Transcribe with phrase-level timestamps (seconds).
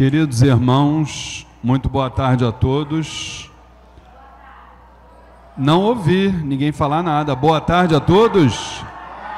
[0.00, 3.50] Queridos irmãos, muito boa tarde a todos.
[5.58, 7.36] Não ouvi ninguém falar nada.
[7.36, 8.82] Boa tarde a todos.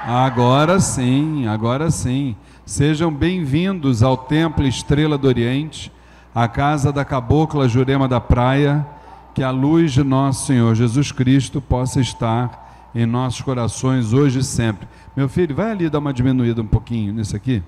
[0.06, 2.36] Agora sim, agora sim.
[2.64, 5.90] Sejam bem-vindos ao Templo Estrela do Oriente,
[6.32, 8.86] a casa da Cabocla Jurema da Praia.
[9.34, 14.44] Que a luz de nosso Senhor Jesus Cristo possa estar em nossos corações hoje e
[14.44, 14.86] sempre.
[15.16, 17.60] Meu filho, vai ali dar uma diminuída um pouquinho nisso aqui.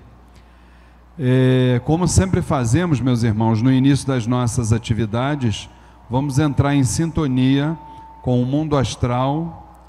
[1.17, 5.69] É, como sempre fazemos, meus irmãos, no início das nossas atividades,
[6.09, 7.77] vamos entrar em sintonia
[8.21, 9.81] com o mundo astral,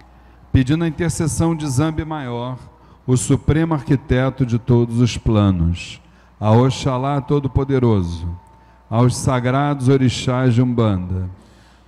[0.52, 2.56] pedindo a intercessão de Zambi Maior,
[3.04, 6.00] o supremo arquiteto de todos os planos,
[6.38, 8.28] a Oxalá Todo-Poderoso,
[8.88, 11.28] aos sagrados orixás de Umbanda,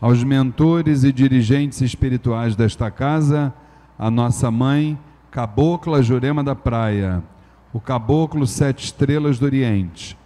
[0.01, 3.55] aos mentores e dirigentes espirituais desta casa,
[3.97, 4.99] a nossa mãe,
[5.31, 7.23] Cabocla Jurema da Praia,
[7.73, 10.17] o caboclo sete estrelas do Oriente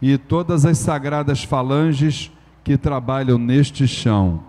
[0.00, 2.30] e todas as sagradas falanges
[2.64, 4.42] que trabalham neste chão,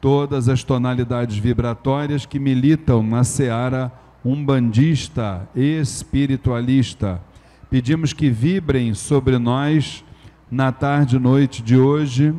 [0.00, 3.92] todas as tonalidades vibratórias que militam na seara
[4.24, 7.20] umbandista espiritualista.
[7.70, 10.04] Pedimos que vibrem sobre nós
[10.50, 12.34] na tarde e noite de hoje,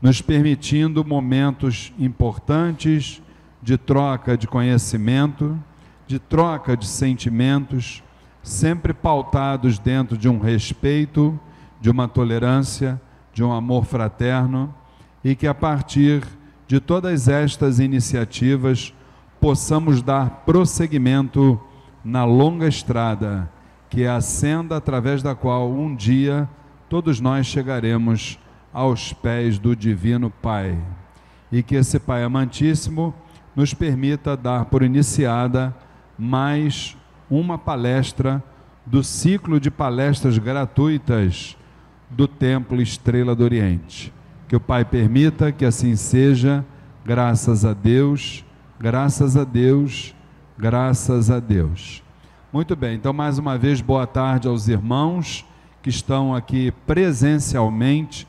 [0.00, 3.22] nos permitindo momentos importantes
[3.62, 5.58] de troca de conhecimento,
[6.06, 8.02] de troca de sentimentos,
[8.46, 11.38] sempre pautados dentro de um respeito,
[11.80, 13.00] de uma tolerância,
[13.32, 14.72] de um amor fraterno
[15.24, 16.22] e que a partir
[16.68, 18.94] de todas estas iniciativas
[19.40, 21.60] possamos dar prosseguimento
[22.04, 23.50] na longa estrada
[23.90, 26.48] que é a senda através da qual um dia
[26.88, 28.38] todos nós chegaremos
[28.72, 30.78] aos pés do Divino Pai.
[31.50, 33.12] E que esse Pai amantíssimo
[33.56, 35.74] nos permita dar por iniciada
[36.16, 36.96] mais
[37.30, 38.42] uma palestra
[38.84, 41.56] do ciclo de palestras gratuitas
[42.08, 44.12] do Templo Estrela do Oriente.
[44.48, 46.64] Que o Pai permita que assim seja,
[47.04, 48.44] graças a Deus,
[48.78, 50.14] graças a Deus,
[50.56, 52.02] graças a Deus.
[52.52, 55.44] Muito bem, então mais uma vez boa tarde aos irmãos
[55.82, 58.26] que estão aqui presencialmente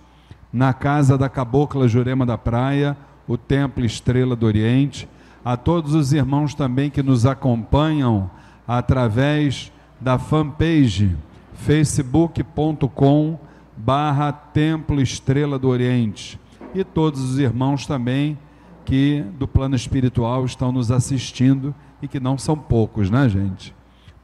[0.51, 2.97] na casa da Cabocla Jurema da Praia,
[3.27, 5.07] o Templo Estrela do Oriente,
[5.45, 8.29] a todos os irmãos também que nos acompanham
[8.67, 11.15] através da fanpage
[11.53, 13.39] facebook.com
[13.75, 16.39] barra Templo Estrela do Oriente
[16.73, 18.37] e todos os irmãos também
[18.85, 23.73] que do plano espiritual estão nos assistindo e que não são poucos, né, gente?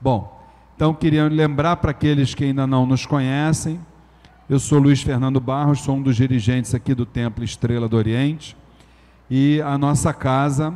[0.02, 0.42] Bom,
[0.76, 3.80] então queria lembrar para aqueles que ainda não nos conhecem,
[4.50, 8.56] eu sou Luiz Fernando Barros, sou um dos dirigentes aqui do Templo Estrela do Oriente
[9.30, 10.74] e a nossa casa,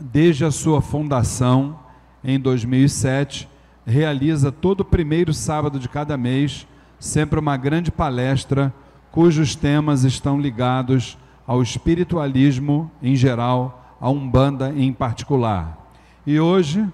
[0.00, 1.78] desde a sua fundação,
[2.24, 3.48] em 2007,
[3.84, 6.66] realiza todo primeiro sábado de cada mês
[6.98, 8.72] sempre uma grande palestra
[9.10, 15.78] cujos temas estão ligados ao espiritualismo em geral, a Umbanda em particular.
[16.26, 16.88] E hoje,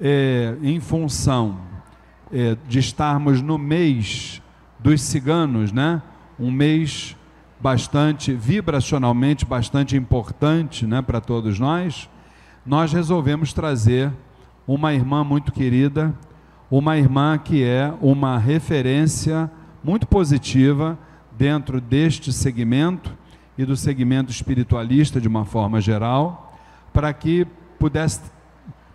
[0.00, 1.58] é, em função
[2.32, 4.42] é, de estarmos no mês
[4.78, 6.02] dos ciganos, né?
[6.38, 7.16] um mês
[7.60, 12.08] bastante, vibracionalmente bastante importante né, para todos nós,
[12.64, 14.12] nós resolvemos trazer
[14.68, 16.14] uma irmã muito querida,
[16.70, 19.50] uma irmã que é uma referência
[19.82, 20.98] muito positiva
[21.32, 23.16] dentro deste segmento
[23.56, 26.54] e do segmento espiritualista de uma forma geral,
[26.92, 27.46] para que
[27.78, 28.20] pudesse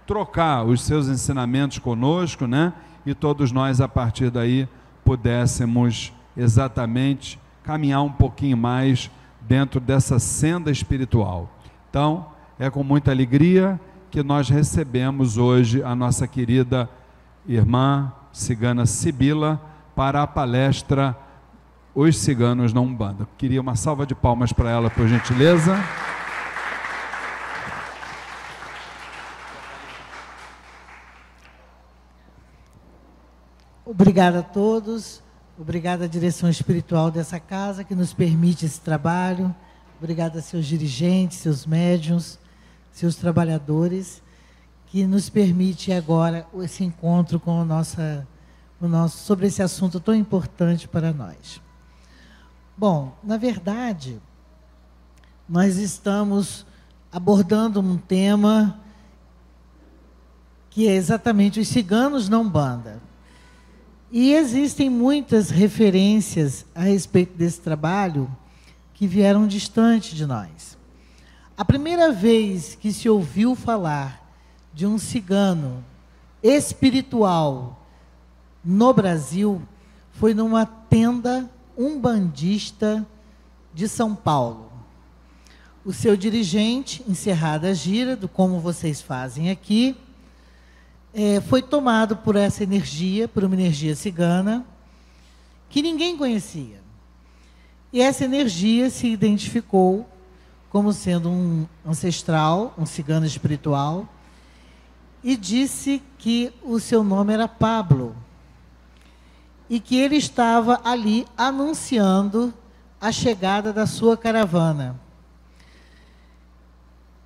[0.06, 2.72] trocar os seus ensinamentos conosco, né?
[3.04, 4.68] E todos nós a partir daí
[5.04, 9.10] pudéssemos exatamente caminhar um pouquinho mais
[9.42, 11.50] dentro dessa senda espiritual.
[11.90, 12.28] Então,
[12.60, 13.80] é com muita alegria
[14.14, 16.88] que nós recebemos hoje a nossa querida
[17.48, 19.60] irmã cigana Sibila
[19.96, 21.18] para a palestra
[21.96, 23.28] Os Ciganos na Umbanda.
[23.40, 25.76] Queria uma salva de palmas para ela, por gentileza.
[33.84, 35.24] Obrigada a todos,
[35.58, 39.56] obrigada à direção espiritual dessa casa que nos permite esse trabalho,
[39.98, 42.38] obrigada a seus dirigentes, seus médiums,
[42.94, 44.22] seus trabalhadores,
[44.88, 48.26] que nos permite agora esse encontro com o, nossa,
[48.80, 51.60] o nosso, sobre esse assunto tão importante para nós.
[52.78, 54.22] Bom, na verdade,
[55.50, 56.66] nós estamos
[57.12, 58.80] abordando um tema
[60.70, 63.00] que é exatamente os ciganos não banda.
[64.12, 68.30] E existem muitas referências a respeito desse trabalho
[68.94, 70.73] que vieram distante de nós.
[71.64, 74.22] A primeira vez que se ouviu falar
[74.74, 75.82] de um cigano
[76.44, 77.88] espiritual
[78.62, 79.62] no Brasil
[80.12, 83.08] foi numa tenda umbandista
[83.74, 84.74] de São Paulo.
[85.86, 89.96] O seu dirigente, encerrada a gira, do como vocês fazem aqui,
[91.14, 94.66] é, foi tomado por essa energia, por uma energia cigana,
[95.70, 96.82] que ninguém conhecia.
[97.94, 100.10] E essa energia se identificou
[100.74, 104.08] como sendo um ancestral, um cigano espiritual,
[105.24, 108.16] e disse que o seu nome era Pablo.
[109.70, 112.52] E que ele estava ali anunciando
[113.00, 115.00] a chegada da sua caravana.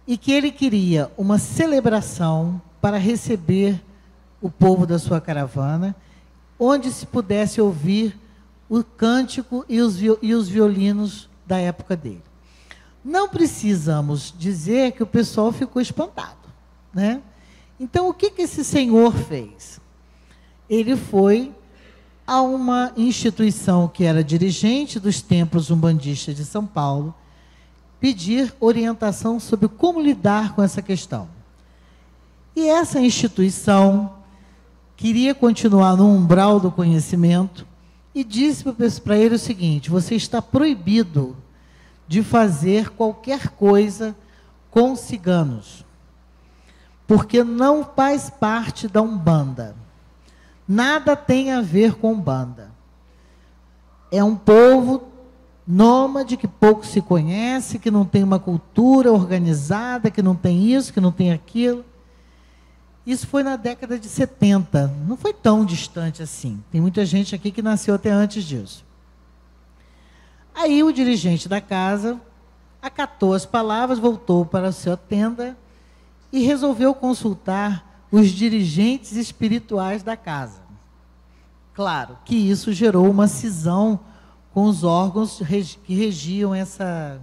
[0.06, 3.82] E que ele queria uma celebração para receber
[4.42, 5.96] o povo da sua caravana,
[6.60, 8.20] onde se pudesse ouvir
[8.68, 12.27] o cântico e os, e os violinos da época dele.
[13.08, 16.36] Não precisamos dizer que o pessoal ficou espantado,
[16.94, 17.22] né?
[17.80, 19.80] Então, o que, que esse senhor fez?
[20.70, 21.56] Ele foi
[22.28, 27.16] a uma instituição que era dirigente dos templos umbandistas de São Paulo,
[27.98, 31.30] pedir orientação sobre como lidar com essa questão.
[32.54, 34.16] E essa instituição
[34.98, 37.66] queria continuar no umbral do conhecimento
[38.14, 38.66] e disse
[39.02, 41.38] para ele o seguinte: você está proibido
[42.08, 44.16] de fazer qualquer coisa
[44.72, 45.86] com ciganos,
[47.06, 49.76] porque não faz parte da Umbanda.
[50.68, 52.72] Nada tem a ver com Umbanda.
[54.12, 55.04] É um povo
[55.68, 60.94] nômade que pouco se conhece, que não tem uma cultura organizada, que não tem isso,
[60.94, 61.84] que não tem aquilo.
[63.06, 66.62] Isso foi na década de 70, não foi tão distante assim.
[66.72, 68.86] Tem muita gente aqui que nasceu até antes disso.
[70.58, 72.20] Aí o dirigente da casa
[72.82, 75.56] acatou as palavras, voltou para a sua tenda
[76.34, 80.60] e resolveu consultar os dirigentes espirituais da casa.
[81.76, 84.00] Claro que isso gerou uma cisão
[84.52, 85.40] com os órgãos
[85.84, 87.22] que regiam essa,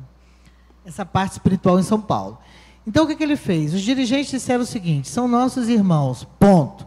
[0.86, 2.38] essa parte espiritual em São Paulo.
[2.86, 3.74] Então o que, que ele fez?
[3.74, 6.86] Os dirigentes disseram o seguinte: são nossos irmãos, ponto.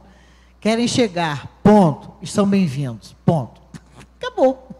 [0.61, 2.09] Querem chegar, ponto.
[2.21, 3.59] Estão bem-vindos, ponto.
[4.17, 4.76] Acabou.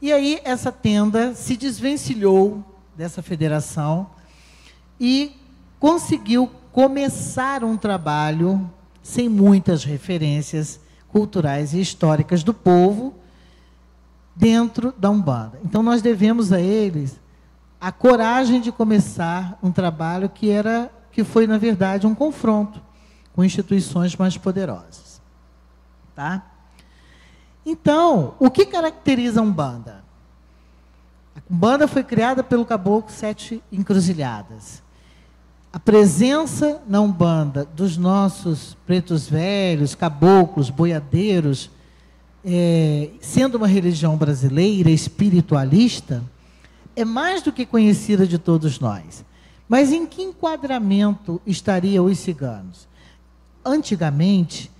[0.00, 2.64] E aí essa tenda se desvencilhou
[2.96, 4.10] dessa federação
[4.98, 5.32] e
[5.80, 8.70] conseguiu começar um trabalho
[9.02, 13.14] sem muitas referências culturais e históricas do povo
[14.36, 15.58] dentro da Umbanda.
[15.64, 17.18] Então nós devemos a eles
[17.80, 22.80] a coragem de começar um trabalho que era que foi na verdade um confronto
[23.32, 25.20] com instituições mais poderosas.
[26.14, 26.44] Tá?
[27.70, 30.02] Então, o que caracteriza a Umbanda?
[31.36, 34.82] A Umbanda foi criada pelo caboclo Sete Encruzilhadas.
[35.70, 41.70] A presença na Umbanda dos nossos pretos velhos, caboclos, boiadeiros,
[42.42, 46.22] é, sendo uma religião brasileira espiritualista,
[46.96, 49.22] é mais do que conhecida de todos nós.
[49.68, 52.88] Mas em que enquadramento estariam os ciganos?
[53.62, 54.70] Antigamente,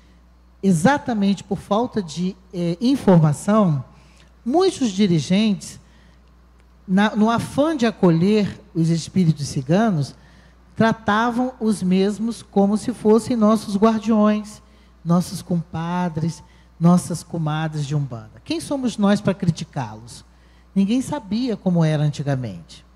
[0.63, 3.85] exatamente por falta de eh, informação,
[4.45, 5.79] muitos dirigentes,
[6.87, 10.15] na, no afã de acolher os espíritos ciganos,
[10.75, 14.63] tratavam os mesmos como se fossem nossos guardiões,
[15.05, 16.43] nossos compadres,
[16.79, 18.41] nossas comadres de Umbanda.
[18.45, 20.25] Quem somos nós para criticá-los?
[20.75, 22.87] Ninguém sabia como era antigamente.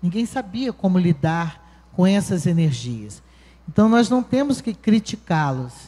[0.00, 3.22] Ninguém sabia como lidar com essas energias.
[3.68, 5.87] Então nós não temos que criticá-los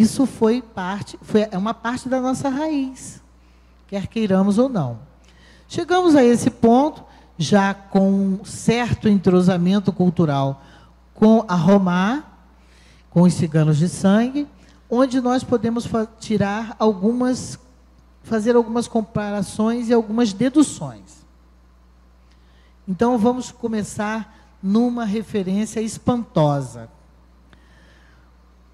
[0.00, 3.22] isso foi parte, foi é uma parte da nossa raiz,
[3.86, 4.98] quer queiramos ou não.
[5.68, 7.02] Chegamos a esse ponto
[7.38, 10.62] já com um certo entrosamento cultural
[11.14, 12.24] com a Romá,
[13.10, 14.46] com os ciganos de sangue,
[14.88, 15.88] onde nós podemos
[16.20, 17.58] tirar algumas,
[18.22, 21.24] fazer algumas comparações e algumas deduções.
[22.86, 26.88] Então vamos começar numa referência espantosa.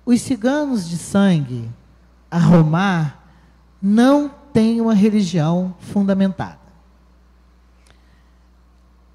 [0.04, 1.70] Os ciganos de sangue,
[2.30, 3.22] a Romar,
[3.80, 6.58] não têm uma religião fundamentada.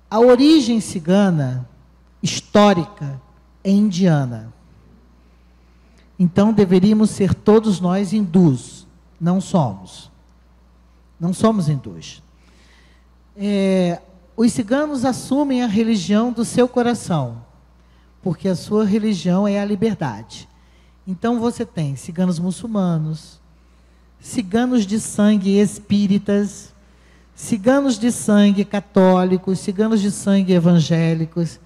[0.10, 1.68] A origem cigana
[2.24, 3.22] histórica
[3.64, 4.54] é indiana.
[6.18, 8.88] Então deveríamos ser todos nós hindus.
[9.20, 10.10] Não somos.
[11.20, 12.24] Não somos hindus.
[13.36, 14.02] É,
[14.36, 17.44] os ciganos assumem a religião do seu coração,
[18.22, 20.48] porque a sua religião é a liberdade.
[21.08, 23.40] Então você tem ciganos muçulmanos,
[24.20, 26.74] ciganos de sangue espíritas,
[27.34, 31.62] ciganos de sangue católicos, ciganos de sangue evangélicos,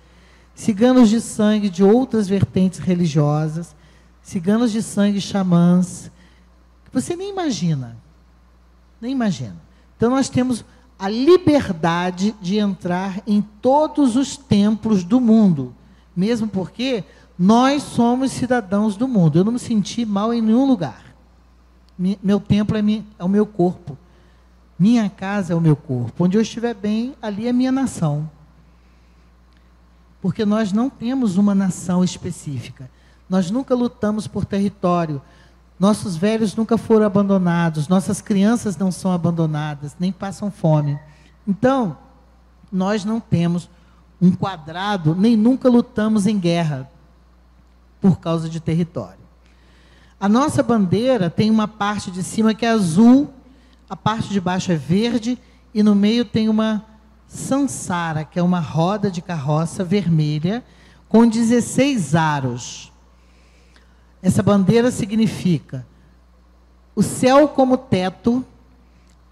[0.53, 3.75] ciganos de sangue de outras vertentes religiosas,
[4.21, 6.11] ciganos de sangue xamãs.
[6.93, 7.97] Você nem imagina.
[9.01, 9.55] Nem imagina.
[9.97, 10.63] Então nós temos
[10.99, 15.73] a liberdade de entrar em todos os templos do mundo,
[16.15, 17.03] mesmo porque
[17.43, 19.39] nós somos cidadãos do mundo.
[19.39, 21.03] Eu não me senti mal em nenhum lugar.
[21.97, 22.81] Meu templo é,
[23.17, 23.97] é o meu corpo.
[24.77, 26.23] Minha casa é o meu corpo.
[26.23, 28.29] Onde eu estiver bem, ali é minha nação.
[30.21, 32.87] Porque nós não temos uma nação específica.
[33.27, 35.19] Nós nunca lutamos por território.
[35.79, 37.87] Nossos velhos nunca foram abandonados.
[37.87, 40.99] Nossas crianças não são abandonadas, nem passam fome.
[41.47, 41.97] Então,
[42.71, 43.67] nós não temos
[44.21, 46.87] um quadrado, nem nunca lutamos em guerra
[48.01, 49.21] por causa de território.
[50.19, 53.33] A nossa bandeira tem uma parte de cima que é azul,
[53.89, 55.37] a parte de baixo é verde
[55.73, 56.85] e no meio tem uma
[57.27, 60.63] Sansara, que é uma roda de carroça vermelha
[61.07, 62.91] com 16 aros.
[64.21, 65.85] Essa bandeira significa
[66.93, 68.45] o céu como teto,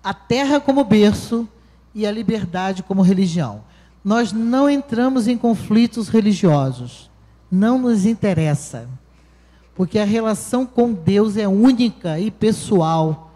[0.02, 1.48] a terra como berço
[1.94, 3.64] e a liberdade como religião.
[4.04, 7.09] Nós não entramos em conflitos religiosos.
[7.52, 8.88] Não nos interessa.
[9.76, 13.32] Porque a relação com Deus é única e pessoal.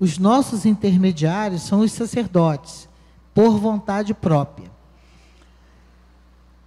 [0.00, 2.88] Os nossos intermediários são os sacerdotes
[3.34, 4.68] por vontade própria.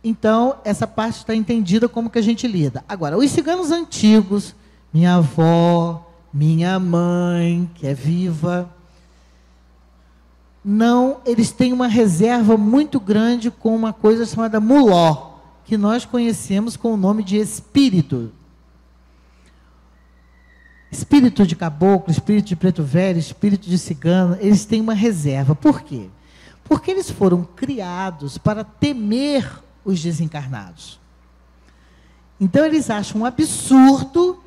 [0.03, 2.83] Então, essa parte está entendida como que a gente lida.
[2.87, 4.55] Agora, os ciganos antigos,
[4.91, 8.69] minha avó, minha mãe, que é viva,
[10.63, 15.30] não, eles têm uma reserva muito grande com uma coisa chamada muló,
[15.71, 18.29] que nós conhecemos com o nome de espírito.
[20.91, 25.55] Espírito de caboclo, espírito de preto velho, espírito de cigano, eles têm uma reserva.
[25.55, 26.09] Por quê?
[26.65, 29.49] Porque eles foram criados para temer
[29.85, 30.99] os desencarnados.
[32.37, 34.43] Então eles acham um absurdo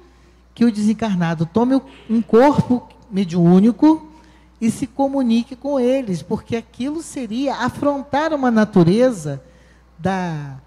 [0.54, 4.12] que o desencarnado tome um corpo mediúnico
[4.60, 9.42] e se comunique com eles, porque aquilo seria afrontar uma natureza
[9.98, 10.60] da,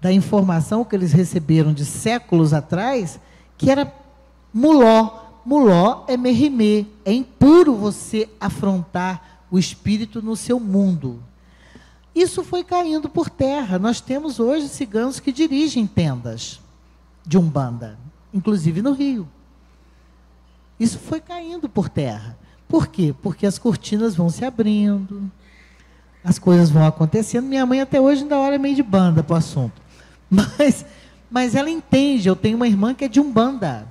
[0.00, 3.18] da informação que eles receberam de séculos atrás,
[3.56, 3.92] que era
[4.52, 5.26] muló.
[5.44, 11.22] Muló é merimê, é impuro você afrontar o espírito no seu mundo.
[12.14, 13.78] Isso foi caindo por terra.
[13.78, 16.60] Nós temos hoje ciganos que dirigem tendas
[17.24, 17.98] de Umbanda,
[18.32, 19.28] inclusive no Rio.
[20.78, 22.36] Isso foi caindo por terra.
[22.68, 23.14] Por quê?
[23.22, 25.30] Porque as cortinas vão se abrindo,
[26.22, 27.46] as coisas vão acontecendo.
[27.46, 29.80] Minha mãe até hoje ainda olha meio de banda para o assunto.
[30.30, 30.84] Mas,
[31.30, 32.28] mas ela entende.
[32.28, 33.88] Eu tenho uma irmã que é de Umbanda.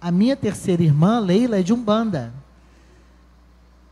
[0.00, 2.32] A minha terceira irmã, Leila, é de Umbanda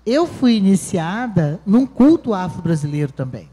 [0.06, 3.50] eu fui iniciada num culto afro-brasileiro também.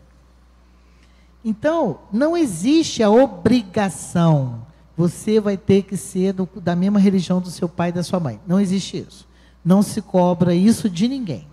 [1.44, 4.66] Então, não existe a obrigação.
[4.96, 8.20] Você vai ter que ser do, da mesma religião do seu pai e da sua
[8.20, 8.40] mãe.
[8.46, 9.28] Não existe isso.
[9.66, 11.48] Não se cobra isso de ninguém.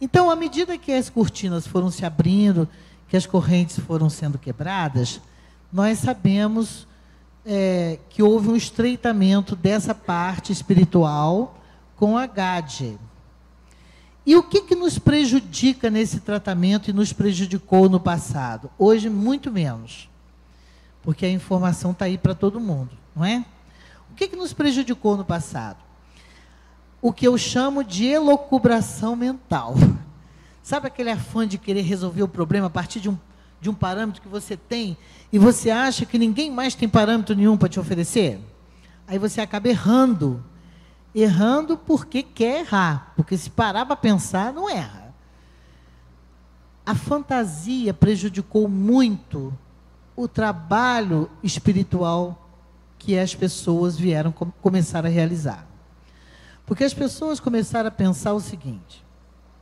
[0.00, 2.66] Então, à medida que as cortinas foram se abrindo,
[3.08, 5.20] que as correntes foram sendo quebradas,
[5.72, 6.86] nós sabemos
[7.44, 11.58] é, que houve um estreitamento dessa parte espiritual
[11.96, 12.98] com a GAD,
[14.26, 18.70] e o que, que nos prejudica nesse tratamento e nos prejudicou no passado?
[18.78, 20.08] Hoje, muito menos.
[21.02, 23.44] Porque a informação está aí para todo mundo, não é?
[24.10, 25.76] O que, que nos prejudicou no passado?
[27.02, 29.74] O que eu chamo de elocubração mental.
[30.64, 33.16] Sabe aquele afã de querer resolver o problema a partir de um,
[33.60, 34.96] de um parâmetro que você tem
[35.30, 38.40] e você acha que ninguém mais tem parâmetro nenhum para te oferecer?
[39.06, 40.42] Aí você acaba errando
[41.14, 45.14] errando porque quer errar, porque se parar para pensar, não erra.
[46.84, 49.56] A fantasia prejudicou muito
[50.16, 52.48] o trabalho espiritual
[52.98, 55.66] que as pessoas vieram começar a realizar.
[56.66, 59.03] Porque as pessoas começaram a pensar o seguinte: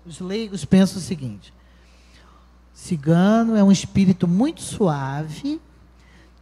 [0.07, 1.53] os leigos pensam o seguinte:
[2.75, 5.61] cigano é um espírito muito suave,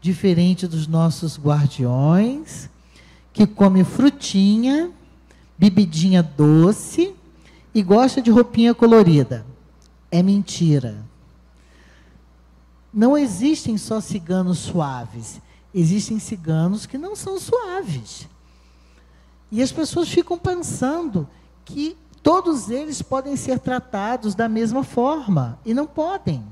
[0.01, 2.69] diferente dos nossos guardiões,
[3.33, 4.93] que come frutinha
[5.61, 7.15] bebidinha doce
[7.75, 9.45] e gosta de roupinha colorida.
[10.11, 11.05] É mentira.
[12.93, 15.39] Não existem só ciganos suaves.
[15.75, 18.27] Existem ciganos que não são suaves.
[19.53, 21.29] E as pessoas ficam pensando
[21.63, 25.59] que todos eles podem ser tratados da mesma forma.
[25.65, 26.45] E não podem.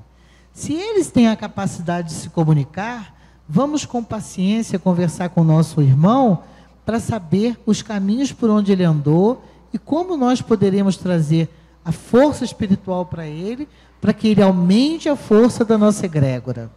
[0.52, 3.14] Se eles têm a capacidade de se comunicar,
[3.48, 6.42] vamos com paciência conversar com nosso irmão
[6.84, 11.48] para saber os caminhos por onde ele andou e como nós poderemos trazer
[11.84, 13.68] a força espiritual para ele,
[14.00, 16.70] para que ele aumente a força da nossa egrégora.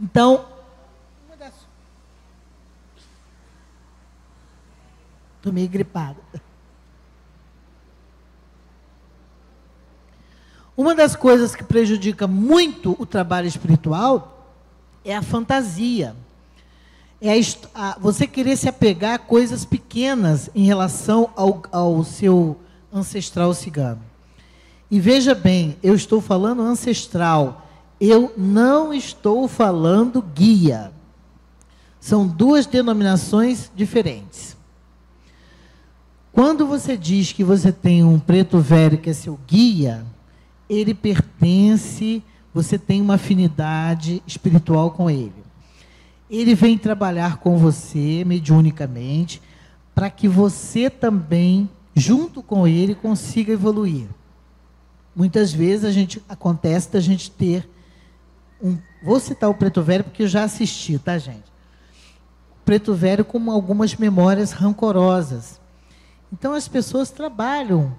[0.00, 0.44] Então,
[5.42, 6.20] Estou meio gripada.
[10.76, 14.54] Uma das coisas que prejudica muito o trabalho espiritual
[15.04, 16.14] é a fantasia.
[17.20, 17.40] É a,
[17.74, 22.56] a, você querer se apegar a coisas pequenas em relação ao, ao seu
[22.92, 24.00] ancestral cigano.
[24.88, 27.66] E veja bem, eu estou falando ancestral,
[28.00, 30.92] eu não estou falando guia.
[31.98, 34.61] São duas denominações diferentes.
[36.32, 40.04] Quando você diz que você tem um preto velho que é seu guia,
[40.68, 42.22] ele pertence,
[42.54, 45.44] você tem uma afinidade espiritual com ele.
[46.30, 49.42] Ele vem trabalhar com você mediunicamente
[49.94, 54.08] para que você também, junto com ele, consiga evoluir.
[55.14, 57.68] Muitas vezes a gente acontece da gente ter
[58.62, 61.52] um, vou citar o Preto Velho porque eu já assisti, tá, gente?
[62.64, 65.60] Preto Velho com algumas memórias rancorosas.
[66.32, 67.94] Então as pessoas trabalham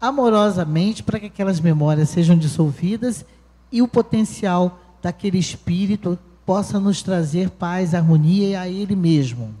[0.00, 3.24] amorosamente para que aquelas memórias sejam dissolvidas
[3.70, 9.54] e o potencial daquele espírito possa nos trazer paz, harmonia e a ele mesmo.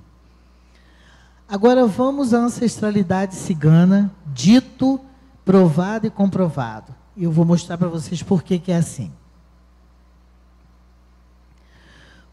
[1.48, 5.00] Agora vamos à ancestralidade cigana, dito,
[5.44, 6.94] provado e comprovado.
[7.16, 9.12] Eu vou mostrar para vocês por que, que é assim.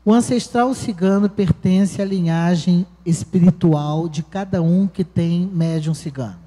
[0.10, 6.40] O ancestral cigano pertence à linhagem espiritual de cada um que tem médium cigano.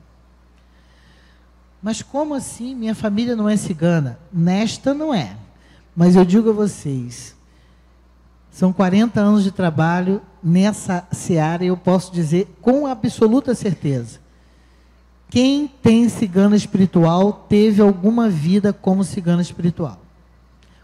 [1.81, 2.75] Mas como assim?
[2.75, 4.19] Minha família não é cigana?
[4.33, 5.37] Nesta não é.
[5.95, 7.37] Mas eu digo a vocês,
[8.51, 14.19] são 40 anos de trabalho nessa seara e eu posso dizer com absoluta certeza.
[15.31, 20.01] Quem tem cigana espiritual teve alguma vida como cigana espiritual.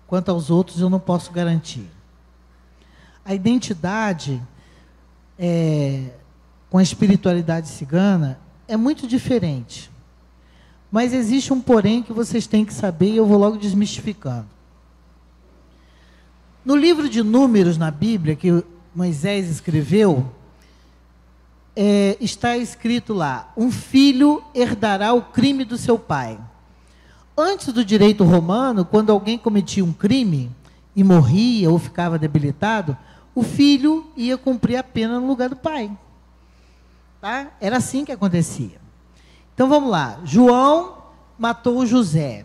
[0.06, 1.97] Quanto aos outros, eu não posso garantir.
[3.28, 4.42] A identidade
[5.38, 6.04] é,
[6.70, 9.90] com a espiritualidade cigana é muito diferente.
[10.90, 14.46] Mas existe um porém que vocês têm que saber e eu vou logo desmistificando.
[16.64, 18.64] No livro de Números na Bíblia, que
[18.94, 20.32] Moisés escreveu,
[21.76, 26.40] é, está escrito lá: um filho herdará o crime do seu pai.
[27.36, 30.50] Antes do direito romano, quando alguém cometia um crime
[30.96, 32.96] e morria ou ficava debilitado,
[33.38, 35.96] o filho ia cumprir a pena no lugar do pai.
[37.20, 37.52] Tá?
[37.60, 38.80] Era assim que acontecia.
[39.54, 40.18] Então vamos lá.
[40.24, 41.04] João
[41.38, 42.44] matou José.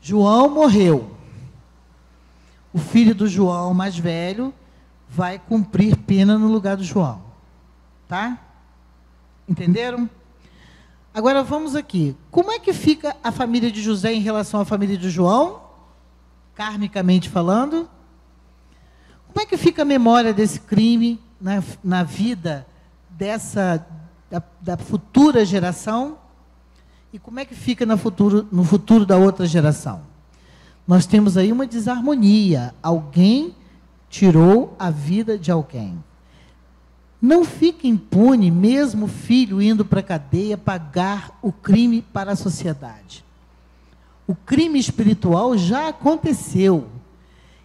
[0.00, 1.14] João morreu.
[2.72, 4.54] O filho do João, mais velho,
[5.06, 7.20] vai cumprir pena no lugar do João.
[8.08, 8.38] Tá?
[9.46, 10.08] Entenderam?
[11.12, 12.16] Agora vamos aqui.
[12.30, 15.60] Como é que fica a família de José em relação à família de João?
[16.54, 17.90] Karmicamente falando.
[19.32, 22.66] Como é que fica a memória desse crime na, na vida
[23.08, 23.86] dessa
[24.28, 26.18] da, da futura geração
[27.12, 30.02] e como é que fica no futuro, no futuro da outra geração.
[30.86, 32.74] Nós temos aí uma desarmonia.
[32.82, 33.54] Alguém
[34.08, 36.02] tirou a vida de alguém.
[37.22, 42.36] Não fique impune, mesmo o filho indo para a cadeia, pagar o crime para a
[42.36, 43.24] sociedade.
[44.26, 46.88] O crime espiritual já aconteceu.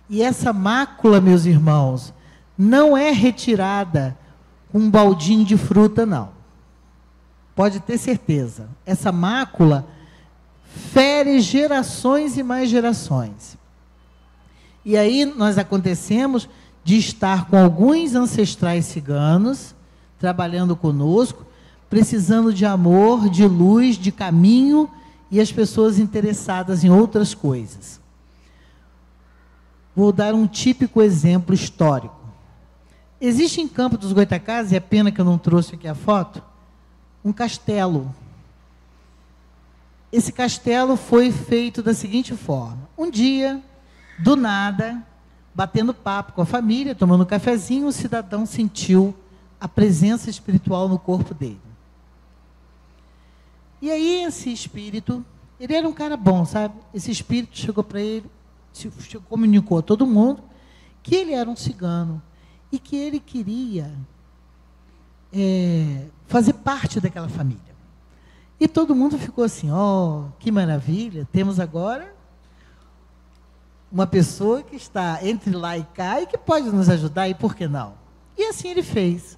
[0.10, 2.13] E essa mácula, meus irmãos,
[2.58, 4.18] não é retirada
[4.72, 6.30] com um baldinho de fruta, não.
[7.56, 8.70] Pode ter certeza.
[8.86, 9.88] Essa mácula
[10.94, 13.58] fere gerações e mais gerações.
[14.84, 16.48] E aí nós acontecemos
[16.84, 19.74] de estar com alguns ancestrais ciganos
[20.20, 21.46] trabalhando conosco,
[21.89, 24.89] precisando de amor, de luz, de caminho
[25.32, 28.00] e as pessoas interessadas em outras coisas.
[29.96, 32.16] Vou dar um típico exemplo histórico.
[33.20, 36.44] Existe em Campo dos Goitacazes, e é pena que eu não trouxe aqui a foto,
[37.24, 38.14] um castelo.
[40.12, 43.64] Esse castelo foi feito da seguinte forma: um dia,
[44.20, 45.02] do nada,
[45.54, 49.16] batendo papo com a família, tomando um cafezinho, o cidadão sentiu
[49.60, 51.62] a presença espiritual no corpo dele.
[53.82, 55.24] E aí esse espírito,
[55.60, 56.74] ele era um cara bom, sabe?
[56.94, 58.30] Esse espírito chegou para ele,
[58.78, 58.90] se,
[59.30, 60.44] comunicou a todo mundo
[61.02, 62.22] que ele era um cigano
[62.72, 63.94] e que ele queria
[65.32, 67.76] é, fazer parte daquela família.
[68.60, 72.14] E todo mundo ficou assim: ó, oh, que maravilha, temos agora
[73.92, 77.56] uma pessoa que está entre lá e cá e que pode nos ajudar, e por
[77.56, 77.94] que não?
[78.38, 79.38] E assim ele fez.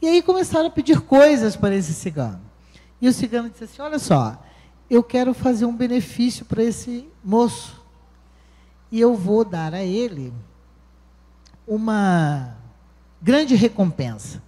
[0.00, 2.40] E aí começaram a pedir coisas para esse cigano.
[3.00, 4.42] E o cigano disse assim: Olha só,
[4.88, 7.79] eu quero fazer um benefício para esse moço.
[8.90, 10.32] E eu vou dar a ele
[11.66, 12.56] uma
[13.22, 14.42] grande recompensa.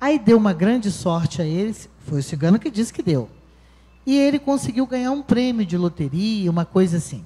[0.00, 3.28] Aí deu uma grande sorte a ele, foi o cigano que disse que deu.
[4.06, 7.24] E ele conseguiu ganhar um prêmio de loteria, uma coisa assim.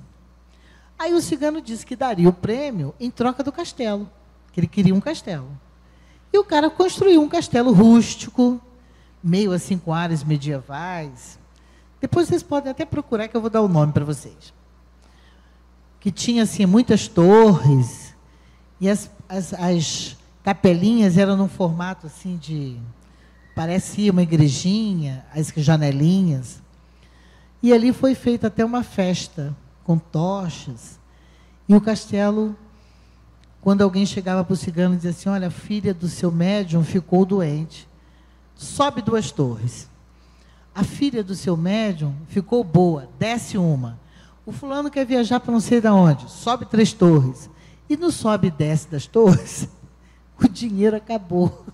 [0.98, 4.11] Aí o cigano disse que daria o prêmio em troca do castelo,
[4.52, 5.48] que ele queria um castelo.
[6.33, 8.61] E o cara construiu um castelo rústico,
[9.22, 11.38] meio assim com áreas medievais.
[12.00, 14.52] Depois vocês podem até procurar que eu vou dar o nome para vocês.
[16.00, 18.14] Que tinha assim muitas torres
[18.80, 22.76] e as, as, as capelinhas eram num formato assim de
[23.54, 26.62] parecia uma igrejinha, as janelinhas.
[27.61, 30.98] E ali foi feita até uma festa com tochas.
[31.68, 32.56] E o castelo
[33.61, 36.84] quando alguém chegava para o cigano e dizia assim: Olha, a filha do seu médium
[36.84, 37.88] ficou doente,
[38.54, 39.88] sobe duas torres.
[40.74, 43.98] A filha do seu médium ficou boa, desce uma.
[44.48, 47.50] O fulano quer viajar para não sei de onde, sobe três torres.
[47.87, 49.68] E no sobe e desce das torres,
[50.42, 51.66] o dinheiro acabou.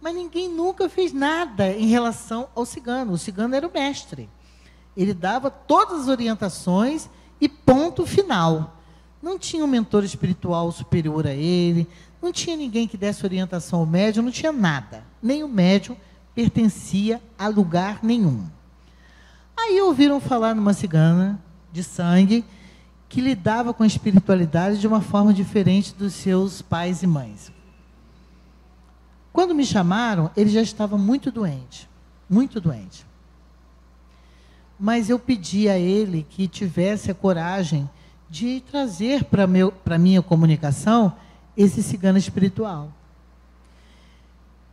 [0.00, 3.12] Mas ninguém nunca fez nada em relação ao cigano.
[3.12, 4.28] O cigano era o mestre.
[4.96, 7.08] Ele dava todas as orientações
[7.40, 8.76] e ponto final.
[9.22, 11.86] Não tinha um mentor espiritual superior a ele,
[12.20, 15.04] não tinha ninguém que desse orientação ao médium, não tinha nada.
[15.22, 15.96] Nem o médium
[16.34, 18.50] pertencia a lugar nenhum.
[19.62, 21.40] Aí ouviram falar numa cigana
[21.72, 22.44] de sangue
[23.08, 27.52] que lidava com a espiritualidade de uma forma diferente dos seus pais e mães.
[29.32, 31.88] Quando me chamaram, ele já estava muito doente,
[32.28, 33.06] muito doente.
[34.80, 37.88] Mas eu pedi a ele que tivesse a coragem
[38.28, 41.14] de trazer para a minha comunicação
[41.56, 42.92] esse cigano espiritual.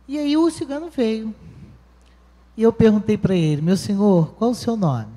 [0.08, 1.32] E aí o cigano veio.
[2.56, 5.12] E eu perguntei para ele, meu senhor, qual o seu nome?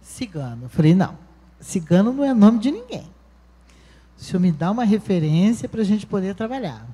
[0.00, 0.64] Cigano.
[0.64, 1.16] Eu falei, não,
[1.60, 3.08] cigano não é nome de ninguém.
[4.18, 6.86] O senhor me dá uma referência para a gente poder trabalhar.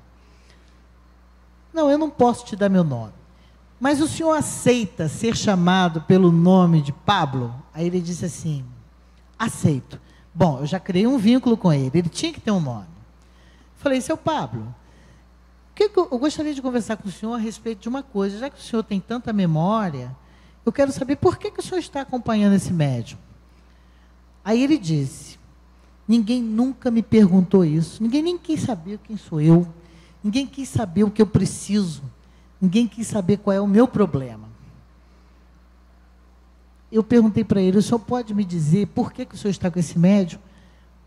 [1.72, 3.12] Não, eu não posso te dar meu nome.
[3.78, 7.54] Mas o senhor aceita ser chamado pelo nome de Pablo?
[7.72, 8.64] Aí ele disse assim:
[9.38, 9.98] aceito.
[10.34, 12.86] Bom, eu já criei um vínculo com ele, ele tinha que ter um nome.
[13.76, 14.74] Falei, seu Pablo,
[15.84, 18.38] eu, gostaria de conversar com o senhor a respeito de uma coisa.
[18.38, 20.14] Já que o senhor tem tanta memória,
[20.64, 23.18] eu quero saber por que, que o senhor está acompanhando esse médium.
[24.44, 25.38] Aí ele disse:
[26.06, 29.66] Ninguém nunca me perguntou isso, ninguém nem quis saber quem sou eu,
[30.22, 32.02] ninguém quis saber o que eu preciso,
[32.60, 34.50] ninguém quis saber qual é o meu problema
[36.90, 39.70] eu perguntei para ele: o senhor pode me dizer por que, que o senhor está
[39.70, 40.40] com esse médium?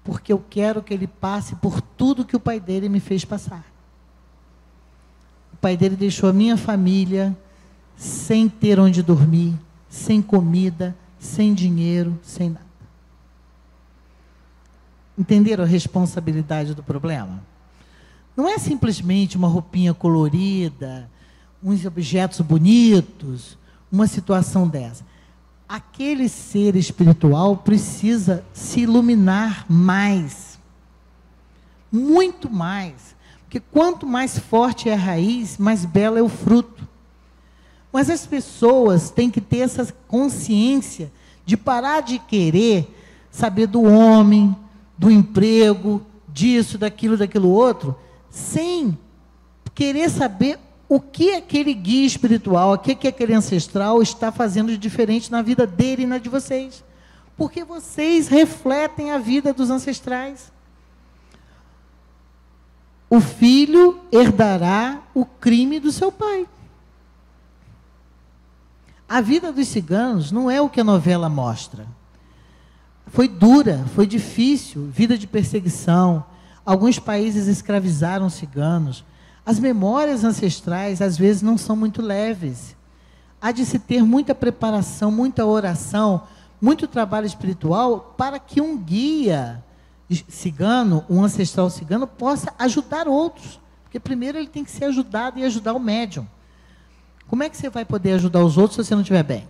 [0.03, 3.65] Porque eu quero que ele passe por tudo que o pai dele me fez passar.
[5.63, 7.36] Pai dele deixou a minha família
[7.95, 9.54] sem ter onde dormir,
[9.89, 12.65] sem comida, sem dinheiro, sem nada.
[15.17, 17.41] Entenderam a responsabilidade do problema?
[18.36, 21.10] Não é simplesmente uma roupinha colorida,
[21.63, 23.58] uns objetos bonitos,
[23.91, 25.06] uma situação dessa
[25.73, 30.60] aquele ser espiritual precisa se iluminar mais.
[31.91, 33.15] Muito mais.
[33.53, 36.87] Porque quanto mais forte é a raiz, mais belo é o fruto.
[37.91, 41.11] Mas as pessoas têm que ter essa consciência
[41.45, 42.91] de parar de querer
[43.29, 44.55] saber do homem,
[44.97, 47.95] do emprego, disso, daquilo, daquilo outro,
[48.27, 48.97] sem
[49.75, 50.57] querer saber
[50.89, 55.67] o que aquele guia espiritual, o que aquele ancestral está fazendo de diferente na vida
[55.67, 56.83] dele e na de vocês.
[57.37, 60.52] Porque vocês refletem a vida dos ancestrais.
[63.13, 66.47] O filho herdará o crime do seu pai.
[69.08, 71.86] A vida dos ciganos não é o que a novela mostra.
[73.06, 76.26] Foi dura, foi difícil, vida de perseguição.
[76.65, 79.06] Alguns países escravizaram ciganos.
[79.45, 82.76] As memórias ancestrais, às vezes, não são muito leves.
[83.39, 86.23] Há de se ter muita preparação, muita oração,
[86.60, 89.63] muito trabalho espiritual para que um guia
[90.13, 93.60] cigano, um ancestral cigano, possa ajudar outros.
[93.84, 96.28] Porque primeiro ele tem que ser ajudado e ajudar o médium.
[97.28, 99.47] Como é que você vai poder ajudar os outros se você não estiver bem?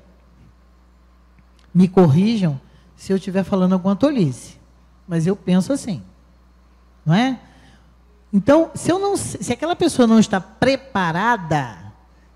[1.73, 2.59] Me corrijam
[2.95, 4.57] se eu estiver falando alguma tolice.
[5.07, 6.01] Mas eu penso assim.
[7.05, 7.39] Não é?
[8.31, 11.77] Então, se, eu não, se aquela pessoa não está preparada,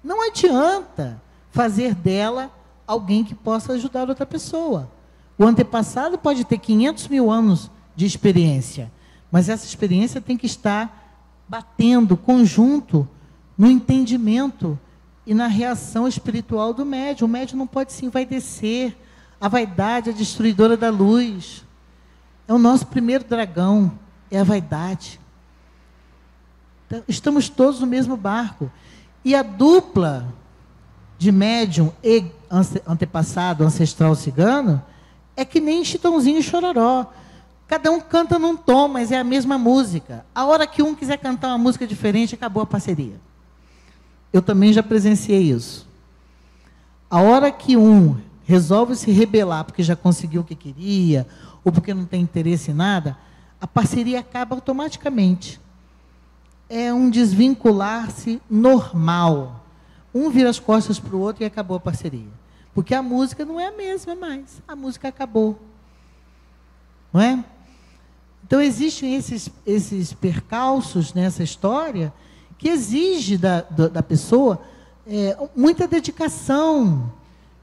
[0.04, 2.52] não adianta fazer dela
[2.86, 4.90] alguém que possa ajudar outra pessoa.
[5.38, 8.91] O antepassado pode ter 500 mil anos de experiência,
[9.31, 13.10] mas essa experiência tem que estar batendo conjunto
[13.57, 14.79] no entendimento
[15.25, 17.27] e na reação espiritual do médium.
[17.27, 18.95] O médium não pode se envaidecer.
[19.41, 21.65] A vaidade é destruidora da luz.
[22.47, 23.91] É o nosso primeiro dragão,
[24.29, 25.19] é a vaidade.
[26.86, 28.71] Então, estamos todos no mesmo barco.
[29.25, 30.31] E a dupla
[31.17, 32.25] de médium e
[32.86, 34.83] antepassado, ancestral cigano,
[35.36, 37.12] é que nem Chitãozinho e Chororó.
[37.67, 40.25] Cada um canta num tom, mas é a mesma música.
[40.34, 43.19] A hora que um quiser cantar uma música diferente, acabou a parceria.
[44.32, 45.86] Eu também já presenciei isso.
[47.10, 51.27] A hora que um resolve se rebelar porque já conseguiu o que queria,
[51.63, 53.17] ou porque não tem interesse em nada,
[53.60, 55.60] a parceria acaba automaticamente.
[56.69, 59.65] É um desvincular-se normal.
[60.13, 62.30] Um vira as costas para o outro e acabou a parceria.
[62.73, 64.62] Porque a música não é a mesma mais.
[64.67, 65.60] A música acabou.
[67.12, 67.43] Não é?
[68.47, 72.13] Então, existem esses, esses percalços nessa história
[72.57, 74.62] que exige da, da, da pessoa
[75.05, 77.12] é, muita dedicação,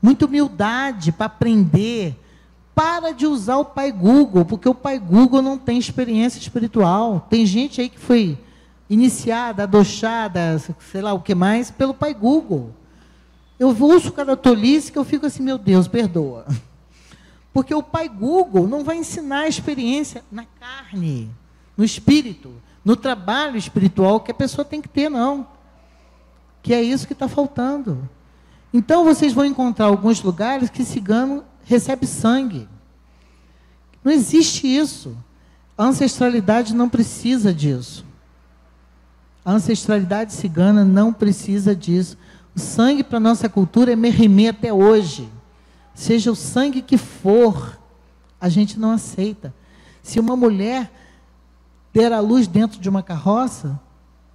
[0.00, 2.20] muita humildade para aprender.
[2.74, 7.26] Para de usar o pai Google, porque o pai Google não tem experiência espiritual.
[7.30, 8.36] Tem gente aí que foi
[8.90, 10.60] iniciada, adochada,
[10.92, 12.74] sei lá o que mais, pelo pai Google.
[13.58, 16.44] Eu uso cada tolice que eu fico assim, meu Deus, perdoa.
[17.54, 21.30] Porque o pai Google não vai ensinar a experiência na carne,
[21.76, 22.52] no espírito,
[22.84, 25.46] no trabalho espiritual que a pessoa tem que ter, não.
[26.60, 28.10] Que é isso que está faltando.
[28.72, 32.68] Então vocês vão encontrar alguns lugares que cigano recebe sangue.
[34.02, 35.16] Não existe isso.
[35.78, 38.04] A ancestralidade não precisa disso.
[39.44, 42.18] A ancestralidade cigana não precisa disso.
[42.52, 45.30] O sangue para nossa cultura é merrimê até hoje
[45.94, 47.78] seja o sangue que for,
[48.40, 49.54] a gente não aceita.
[50.02, 50.92] Se uma mulher
[51.92, 53.80] der a luz dentro de uma carroça,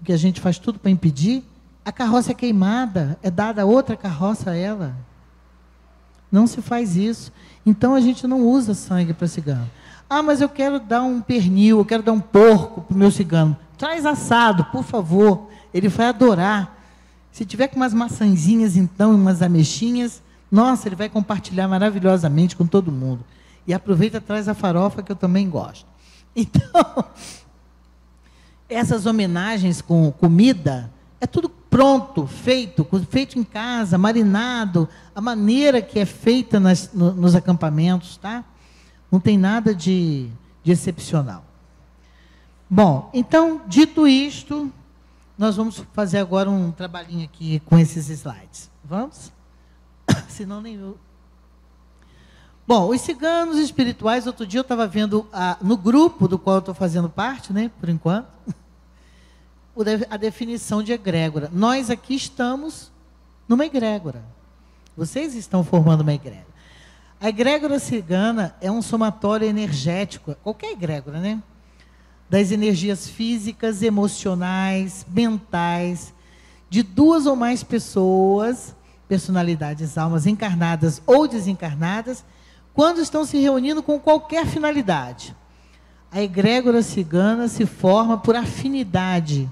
[0.03, 1.43] que a gente faz tudo para impedir,
[1.83, 4.95] a carroça é queimada, é dada outra carroça a ela.
[6.31, 7.31] Não se faz isso.
[7.65, 9.69] Então a gente não usa sangue para cigano.
[10.09, 13.11] Ah, mas eu quero dar um pernil, eu quero dar um porco para o meu
[13.11, 13.55] cigano.
[13.77, 15.49] Traz assado, por favor.
[15.73, 16.77] Ele vai adorar.
[17.31, 22.91] Se tiver com umas maçãzinhas, então, umas ameixinhas, nossa, ele vai compartilhar maravilhosamente com todo
[22.91, 23.23] mundo.
[23.67, 25.87] E aproveita traz a farofa que eu também gosto.
[26.35, 27.05] Então,
[28.69, 35.99] essas homenagens com comida é tudo pronto, feito, feito em casa, marinado, a maneira que
[35.99, 38.43] é feita nas, no, nos acampamentos, tá?
[39.11, 40.29] Não tem nada de,
[40.63, 41.43] de excepcional.
[42.69, 44.71] Bom, então, dito isto,
[45.37, 48.69] nós vamos fazer agora um trabalhinho aqui com esses slides.
[48.83, 49.31] Vamos?
[50.27, 50.97] Senão nem eu.
[52.67, 56.59] Bom, os ciganos espirituais, outro dia eu estava vendo a, no grupo do qual eu
[56.59, 58.27] estou fazendo parte, né, por enquanto,
[60.07, 61.49] a definição de egrégora.
[61.51, 62.91] Nós aqui estamos
[63.47, 64.23] numa egrégora.
[64.95, 66.45] Vocês estão formando uma egrégora.
[67.19, 71.41] A egrégora cigana é um somatório energético, qualquer egrégora, né?
[72.29, 76.13] Das energias físicas, emocionais, mentais,
[76.69, 78.75] de duas ou mais pessoas
[79.09, 82.23] personalidades, almas encarnadas ou desencarnadas,
[82.75, 85.35] quando estão se reunindo com qualquer finalidade.
[86.11, 89.49] A egrégora cigana se forma por afinidade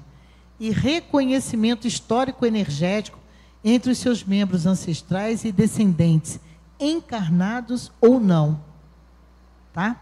[0.58, 3.18] e reconhecimento histórico-energético
[3.64, 6.38] entre os seus membros ancestrais e descendentes,
[6.78, 8.60] encarnados ou não.
[9.72, 10.00] Tá?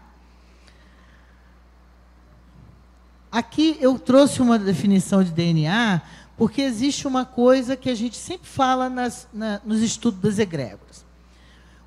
[3.31, 6.01] Aqui eu trouxe uma definição de DNA
[6.37, 11.03] porque existe uma coisa que a gente sempre fala nas, na, nos estudos das egrégoras.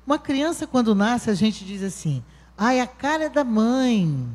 [0.05, 2.21] Uma criança, quando nasce, a gente diz assim:
[2.57, 4.27] ai, a cara é da mãe,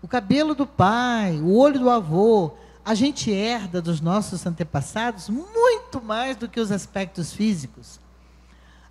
[0.00, 2.52] o cabelo do pai, o olho do avô.
[2.84, 8.00] A gente herda dos nossos antepassados muito mais do que os aspectos físicos.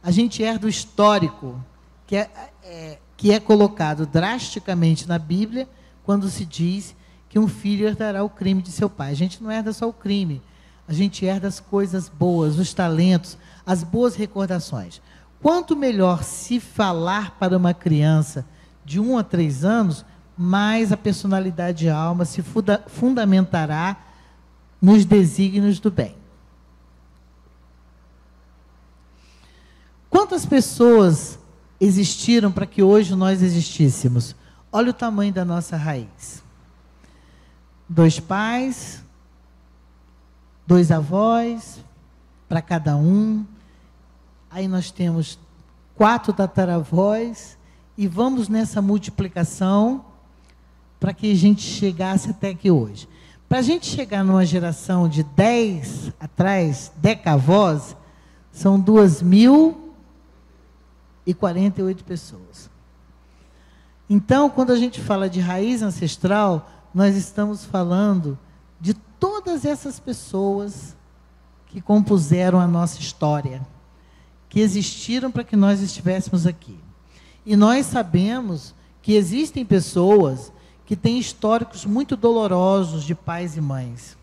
[0.04, 1.60] A gente herda o histórico,
[2.06, 2.30] que é,
[2.64, 5.68] é, que é colocado drasticamente na Bíblia,
[6.04, 6.96] quando se diz
[7.30, 9.12] que um filho herdará o crime de seu pai.
[9.12, 10.42] A gente não herda só o crime,
[10.88, 15.02] a gente herda as coisas boas, os talentos, as boas recordações.
[15.42, 18.46] Quanto melhor se falar para uma criança
[18.86, 20.06] de um a três anos,
[20.38, 23.98] mais a personalidade de alma se funda fundamentará
[24.82, 26.16] nos desígnios do bem.
[30.10, 31.38] Quantas pessoas
[31.80, 34.36] existiram para que hoje nós existíssemos?
[34.72, 36.47] Olha o tamanho da nossa raiz
[37.88, 39.04] dois pais,
[40.66, 41.80] dois avós
[42.48, 43.46] para cada um.
[44.50, 45.40] Aí nós temos
[45.96, 47.58] quatro tataravós
[47.98, 50.06] e vamos nessa multiplicação
[51.00, 53.08] para que a gente chegasse até aqui hoje.
[53.48, 57.96] Para a gente chegar numa geração de dez atrás, decavós,
[58.52, 59.94] são duas mil
[61.26, 62.70] e quarenta e oito pessoas.
[64.10, 68.38] Então, quando a gente fala de raiz ancestral, nós estamos falando
[68.82, 70.94] de toda todas essas pessoas
[71.68, 73.66] que compuseram a nossa história,
[74.50, 76.78] que existiram para que nós estivéssemos aqui.
[77.46, 80.52] E nós sabemos que existem pessoas
[80.86, 84.18] que têm históricos muito dolorosos de pais e mães,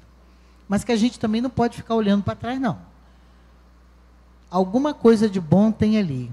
[0.68, 2.78] mas que a gente também não pode ficar olhando para trás, não.
[4.50, 6.30] Alguma coisa de bom tem ali.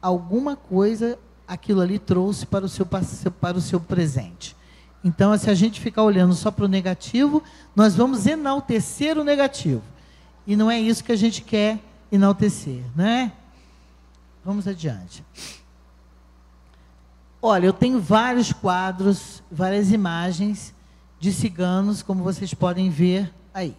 [0.00, 4.56] Alguma coisa aquilo ali trouxe para o seu, para o seu presente.
[5.04, 7.42] Então, se a gente ficar olhando só para o negativo,
[7.74, 9.82] nós vamos enaltecer o negativo.
[10.46, 13.32] E não é isso que a gente quer enaltecer, né?
[14.44, 15.24] Vamos adiante.
[17.40, 20.72] Olha, eu tenho vários quadros, várias imagens
[21.18, 23.76] de ciganos, como vocês podem ver aí.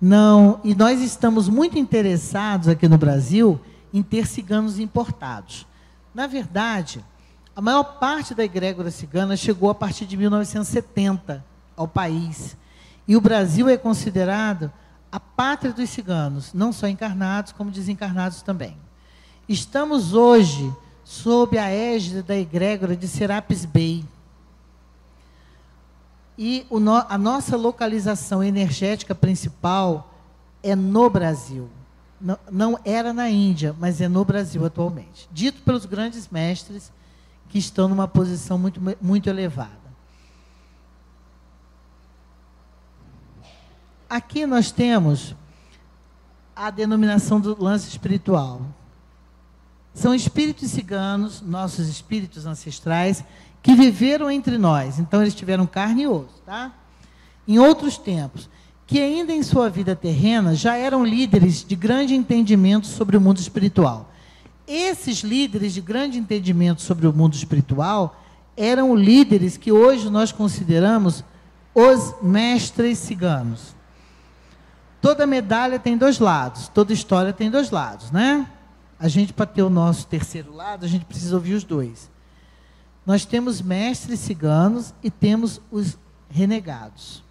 [0.00, 3.60] Não, e nós estamos muito interessados aqui no Brasil
[3.92, 5.66] em ter ciganos importados.
[6.14, 7.04] Na verdade,
[7.54, 11.44] a maior parte da egrégora cigana chegou a partir de 1970
[11.76, 12.56] ao país.
[13.06, 14.72] E o Brasil é considerado
[15.10, 18.76] a pátria dos ciganos, não só encarnados, como desencarnados também.
[19.48, 20.72] Estamos hoje
[21.04, 24.04] sob a égide da egrégora de Serapis Bay.
[26.38, 30.14] E no, a nossa localização energética principal
[30.62, 31.68] é no Brasil.
[32.20, 35.28] Não, não era na Índia, mas é no Brasil atualmente.
[35.32, 36.92] Dito pelos grandes mestres
[37.50, 39.80] que estão numa posição muito, muito elevada.
[44.08, 45.34] Aqui nós temos
[46.54, 48.62] a denominação do lance espiritual.
[49.92, 53.24] São espíritos ciganos, nossos espíritos ancestrais,
[53.62, 54.98] que viveram entre nós.
[54.98, 56.72] Então, eles tiveram carne e osso, tá?
[57.46, 58.48] Em outros tempos,
[58.86, 63.38] que ainda em sua vida terrena já eram líderes de grande entendimento sobre o mundo
[63.38, 64.09] espiritual
[64.72, 68.20] esses líderes de grande entendimento sobre o mundo espiritual
[68.56, 71.24] eram líderes que hoje nós consideramos
[71.74, 73.74] os mestres ciganos.
[75.00, 78.46] Toda medalha tem dois lados, toda história tem dois lados, né?
[78.98, 82.10] A gente, para ter o nosso terceiro lado, a gente precisa ouvir os dois.
[83.04, 85.96] Nós temos mestres ciganos e temos os
[86.28, 87.24] renegados,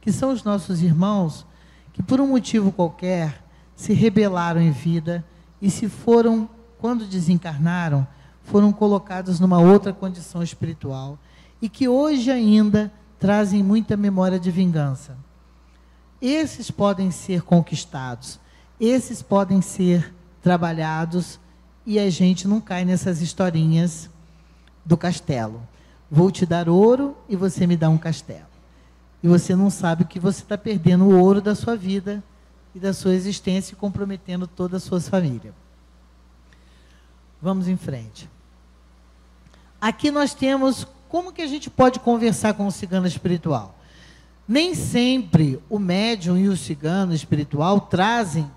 [0.00, 1.44] que são os nossos irmãos
[1.92, 5.24] que, por um motivo qualquer, se rebelaram em vida
[5.60, 6.48] e se foram
[6.78, 8.06] quando desencarnaram,
[8.44, 11.18] foram colocados numa outra condição espiritual
[11.60, 15.16] e que hoje ainda trazem muita memória de vingança.
[16.20, 18.40] Esses podem ser conquistados,
[18.80, 21.38] esses podem ser trabalhados
[21.84, 24.08] e a gente não cai nessas historinhas
[24.84, 25.62] do castelo.
[26.10, 28.46] Vou te dar ouro e você me dá um castelo.
[29.22, 32.22] E você não sabe que você está perdendo o ouro da sua vida
[32.74, 35.52] e da sua existência e comprometendo toda a sua família.
[37.40, 38.28] Vamos em frente.
[39.80, 43.76] Aqui nós temos como que a gente pode conversar com o cigano espiritual.
[44.46, 48.50] Nem sempre o médium e o cigano espiritual trazem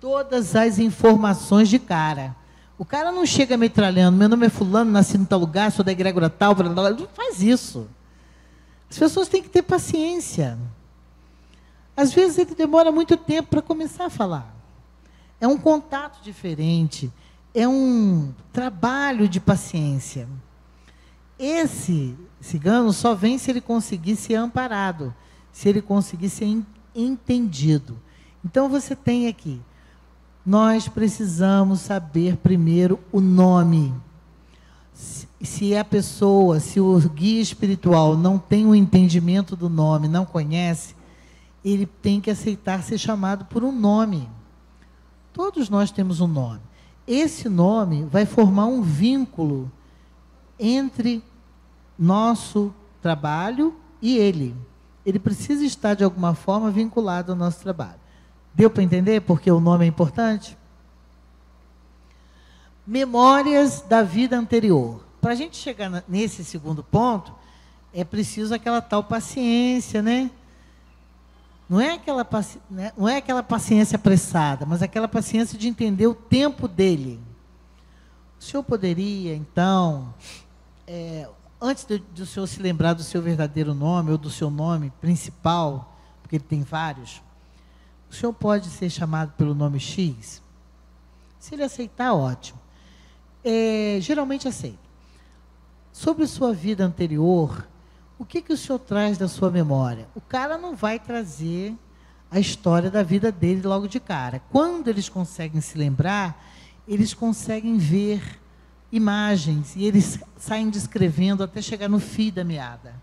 [0.00, 2.36] todas as informações de cara.
[2.78, 5.92] O cara não chega metralhando, meu nome é fulano, nasci em tal lugar, sou da
[5.92, 6.98] egrégora tal, blá, blá, blá.
[6.98, 7.88] não faz isso.
[8.90, 10.58] As pessoas têm que ter paciência.
[11.96, 14.54] Às vezes ele demora muito tempo para começar a falar.
[15.40, 17.12] É um contato diferente
[17.54, 20.28] é um trabalho de paciência.
[21.38, 25.14] Esse cigano só vem se ele conseguir ser amparado,
[25.52, 26.62] se ele conseguir ser
[26.94, 27.98] entendido.
[28.44, 29.60] Então você tem aqui,
[30.44, 33.92] nós precisamos saber primeiro o nome.
[34.92, 40.26] Se a pessoa, se o guia espiritual não tem o um entendimento do nome, não
[40.26, 40.94] conhece,
[41.64, 44.28] ele tem que aceitar ser chamado por um nome.
[45.32, 46.60] Todos nós temos um nome
[47.06, 49.70] esse nome vai formar um vínculo
[50.58, 51.22] entre
[51.98, 52.72] nosso
[53.02, 54.54] trabalho e ele.
[55.04, 57.98] Ele precisa estar, de alguma forma, vinculado ao nosso trabalho.
[58.54, 60.56] Deu para entender porque o nome é importante?
[62.86, 65.00] Memórias da vida anterior.
[65.20, 67.32] Para a gente chegar nesse segundo ponto,
[67.92, 70.30] é preciso aquela tal paciência, né?
[71.70, 72.28] Não é, aquela,
[72.68, 77.20] né, não é aquela paciência apressada, mas aquela paciência de entender o tempo dele.
[78.40, 80.12] O senhor poderia, então,
[80.84, 81.28] é,
[81.60, 84.92] antes de, de o senhor se lembrar do seu verdadeiro nome ou do seu nome
[85.00, 87.22] principal, porque ele tem vários,
[88.10, 90.42] o senhor pode ser chamado pelo nome X?
[91.38, 92.58] Se ele aceitar, ótimo.
[93.44, 94.90] É, geralmente aceita.
[95.92, 97.69] Sobre sua vida anterior,
[98.20, 100.06] o que, que o senhor traz da sua memória?
[100.14, 101.74] O cara não vai trazer
[102.30, 104.42] a história da vida dele logo de cara.
[104.50, 106.44] Quando eles conseguem se lembrar,
[106.86, 108.38] eles conseguem ver
[108.92, 112.94] imagens e eles saem descrevendo até chegar no fim da meada.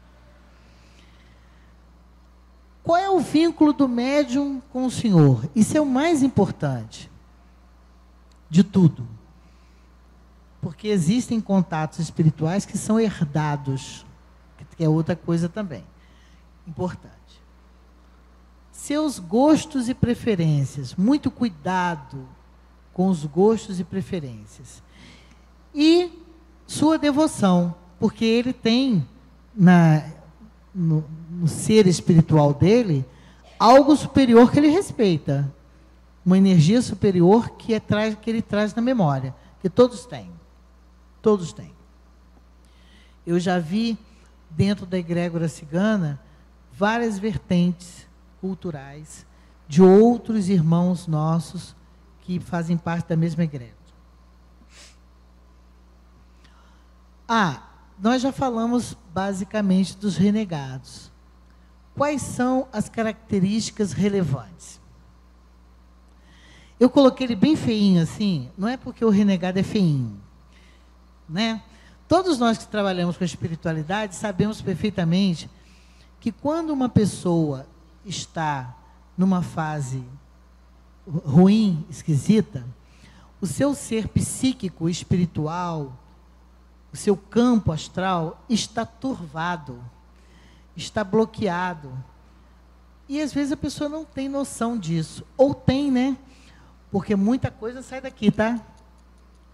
[2.83, 5.49] qual é o vínculo do médium com o Senhor?
[5.55, 7.11] Isso é o mais importante
[8.49, 9.05] de tudo.
[10.61, 14.05] Porque existem contatos espirituais que são herdados,
[14.77, 15.83] que é outra coisa também
[16.67, 17.15] importante.
[18.71, 22.27] Seus gostos e preferências, muito cuidado
[22.93, 24.83] com os gostos e preferências.
[25.73, 26.11] E
[26.65, 29.07] sua devoção, porque ele tem
[29.55, 30.03] na,
[30.73, 33.05] no, no ser espiritual dele
[33.57, 35.51] algo superior que ele respeita,
[36.23, 37.79] uma energia superior que, é,
[38.21, 40.29] que ele traz na memória, que todos têm.
[41.21, 41.71] Todos têm.
[43.25, 43.97] Eu já vi
[44.49, 46.19] dentro da egrégora cigana
[46.71, 48.07] várias vertentes
[48.39, 49.25] culturais
[49.67, 51.75] de outros irmãos nossos
[52.21, 53.75] que fazem parte da mesma egrégora.
[57.27, 57.63] Ah,
[57.99, 61.11] nós já falamos basicamente dos renegados.
[61.95, 64.79] Quais são as características relevantes?
[66.79, 70.21] Eu coloquei ele bem feinho assim, não é porque o renegado é feinho,
[71.27, 71.63] né?
[72.07, 75.49] Todos nós que trabalhamos com espiritualidade sabemos perfeitamente
[76.19, 77.67] que quando uma pessoa
[78.05, 78.75] está
[79.17, 80.03] numa fase
[81.05, 82.65] ruim, esquisita,
[83.41, 85.93] o seu ser psíquico, espiritual,
[86.93, 89.83] o seu campo astral está turvado,
[90.75, 91.91] está bloqueado.
[93.09, 95.25] E às vezes a pessoa não tem noção disso.
[95.37, 96.17] Ou tem, né?
[96.91, 98.59] Porque muita coisa sai daqui, tá?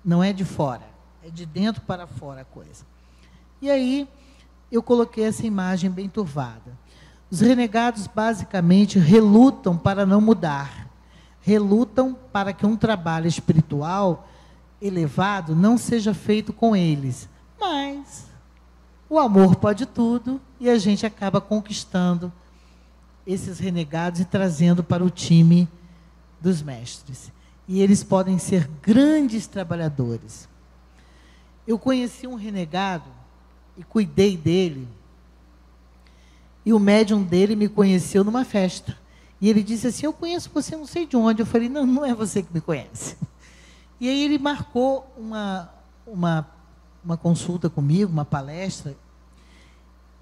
[0.03, 0.92] Não é de fora.
[1.23, 2.85] É de dentro para fora a coisa.
[3.61, 4.07] E aí,
[4.69, 6.77] eu coloquei essa imagem bem turvada.
[7.31, 10.89] Os renegados basicamente relutam para não mudar.
[11.39, 14.27] Relutam para que um trabalho espiritual
[14.81, 17.29] elevado não seja feito com eles.
[17.59, 18.25] Mas
[19.09, 22.31] o amor pode tudo e a gente acaba conquistando
[23.25, 25.69] esses renegados e trazendo para o time
[26.41, 27.31] dos mestres.
[27.65, 30.51] E eles podem ser grandes trabalhadores.
[31.67, 33.09] Eu conheci um renegado
[33.77, 34.87] e cuidei dele.
[36.65, 38.97] E o médium dele me conheceu numa festa.
[39.39, 41.41] E ele disse assim: Eu conheço você não sei de onde.
[41.41, 43.17] Eu falei: Não, não é você que me conhece.
[44.01, 45.69] E aí ele marcou uma,
[46.05, 46.45] uma
[47.03, 48.95] uma consulta comigo, uma palestra,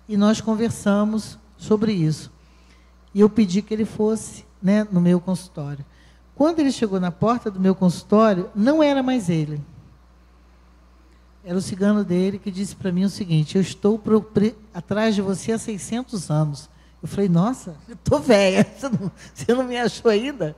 [0.10, 2.32] e nós conversamos sobre isso.
[3.14, 5.86] E eu pedi que ele fosse né, no meu consultório.
[6.36, 9.62] Quando ele chegou na porta do meu consultório, não era mais ele.
[11.44, 15.16] Era o cigano dele que disse para mim o seguinte: Eu estou pro, pre, atrás
[15.16, 16.70] de você há 600 anos.
[17.02, 20.56] Eu falei: Nossa, eu estou velha, você não, você não me achou ainda?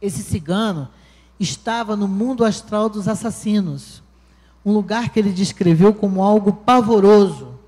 [0.00, 0.88] Esse cigano
[1.38, 4.02] estava no mundo astral dos assassinos
[4.64, 7.58] um lugar que ele descreveu como algo pavoroso,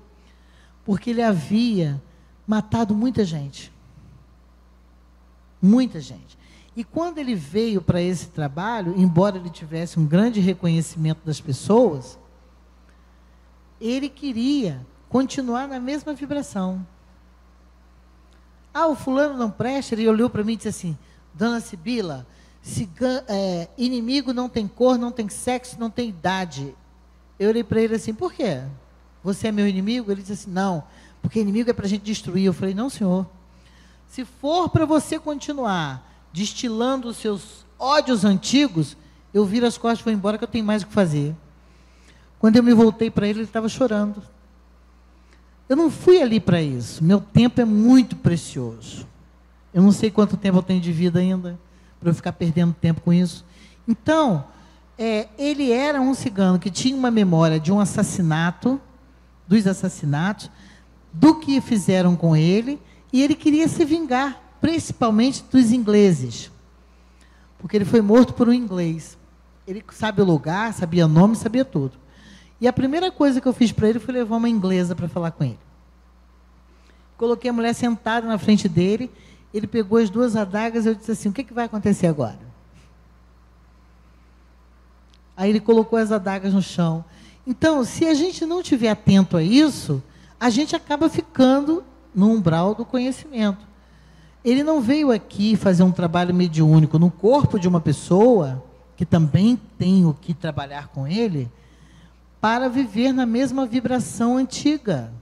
[0.85, 2.01] porque ele havia
[2.45, 3.71] matado muita gente.
[5.61, 6.37] Muita gente.
[6.75, 12.17] E quando ele veio para esse trabalho, embora ele tivesse um grande reconhecimento das pessoas,
[13.79, 16.85] ele queria continuar na mesma vibração.
[18.73, 20.97] Ah, o fulano não presta, ele olhou para mim e disse assim:
[21.33, 22.25] Dona Sibila,
[23.27, 26.75] é, inimigo não tem cor, não tem sexo, não tem idade.
[27.37, 28.63] Eu olhei para ele assim, por quê?
[29.23, 30.11] Você é meu inimigo?
[30.11, 30.83] Ele disse assim, não,
[31.21, 32.45] porque inimigo é para a gente destruir.
[32.45, 33.27] Eu falei, não, senhor.
[34.07, 38.97] Se for para você continuar destilando os seus ódios antigos,
[39.33, 41.35] eu viro as costas e vou embora que eu tenho mais o que fazer.
[42.39, 44.21] Quando eu me voltei para ele, ele estava chorando.
[45.69, 47.03] Eu não fui ali para isso.
[47.03, 49.07] Meu tempo é muito precioso.
[49.73, 51.57] Eu não sei quanto tempo eu tenho de vida ainda,
[51.99, 53.45] para eu ficar perdendo tempo com isso.
[53.87, 54.45] Então,
[54.97, 58.79] é, ele era um cigano que tinha uma memória de um assassinato,
[59.47, 60.49] dos assassinatos,
[61.11, 62.79] do que fizeram com ele,
[63.11, 66.49] e ele queria se vingar, principalmente dos ingleses.
[67.59, 69.17] Porque ele foi morto por um inglês.
[69.67, 71.97] Ele sabe o lugar, sabia nome, sabia tudo.
[72.61, 75.31] E a primeira coisa que eu fiz para ele foi levar uma inglesa para falar
[75.31, 75.59] com ele.
[77.17, 79.11] Coloquei a mulher sentada na frente dele,
[79.53, 82.39] ele pegou as duas adagas e eu disse assim: O que, que vai acontecer agora?
[85.35, 87.03] Aí ele colocou as adagas no chão.
[87.45, 90.01] Então, se a gente não estiver atento a isso,
[90.39, 91.83] a gente acaba ficando
[92.15, 93.72] no umbral do conhecimento.
[94.43, 98.63] Ele não veio aqui fazer um trabalho mediúnico no corpo de uma pessoa,
[98.97, 101.49] que também tem o que trabalhar com ele,
[102.41, 105.13] para viver na mesma vibração antiga.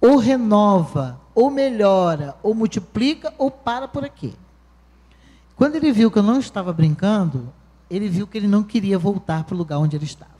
[0.00, 4.34] Ou renova, ou melhora, ou multiplica, ou para por aqui.
[5.54, 7.52] Quando ele viu que eu não estava brincando,
[7.88, 10.32] ele viu que ele não queria voltar para o lugar onde ele estava.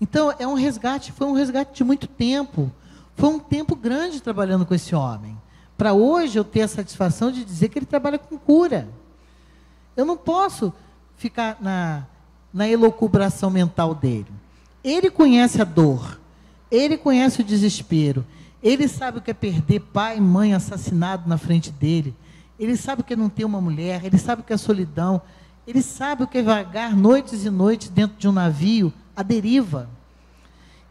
[0.00, 2.70] Então, é um resgate, foi um resgate de muito tempo.
[3.14, 5.36] Foi um tempo grande trabalhando com esse homem,
[5.80, 8.86] para hoje eu ter a satisfação de dizer que ele trabalha com cura.
[9.96, 10.74] Eu não posso
[11.16, 12.04] ficar na,
[12.52, 14.26] na elocubração mental dele.
[14.84, 16.20] Ele conhece a dor,
[16.70, 18.26] ele conhece o desespero,
[18.62, 22.14] ele sabe o que é perder pai e mãe assassinado na frente dele,
[22.58, 25.22] ele sabe o que é não ter uma mulher, ele sabe o que é solidão,
[25.66, 29.88] ele sabe o que é vagar noites e noites dentro de um navio à deriva.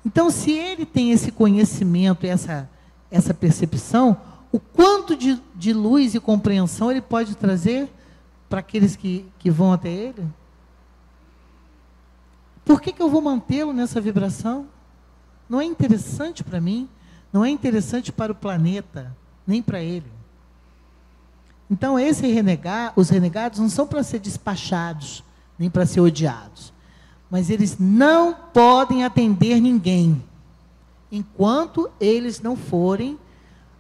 [0.03, 2.67] Então, se ele tem esse conhecimento, essa,
[3.11, 4.17] essa percepção,
[4.51, 7.89] o quanto de, de luz e compreensão ele pode trazer
[8.49, 10.25] para aqueles que, que vão até ele?
[12.65, 14.67] Por que, que eu vou mantê-lo nessa vibração?
[15.47, 16.87] Não é interessante para mim,
[17.31, 20.11] não é interessante para o planeta, nem para ele.
[21.69, 25.23] Então, esse renegar, os renegados não são para ser despachados,
[25.57, 26.73] nem para ser odiados.
[27.29, 30.23] Mas eles não podem atender ninguém,
[31.11, 33.19] enquanto eles não forem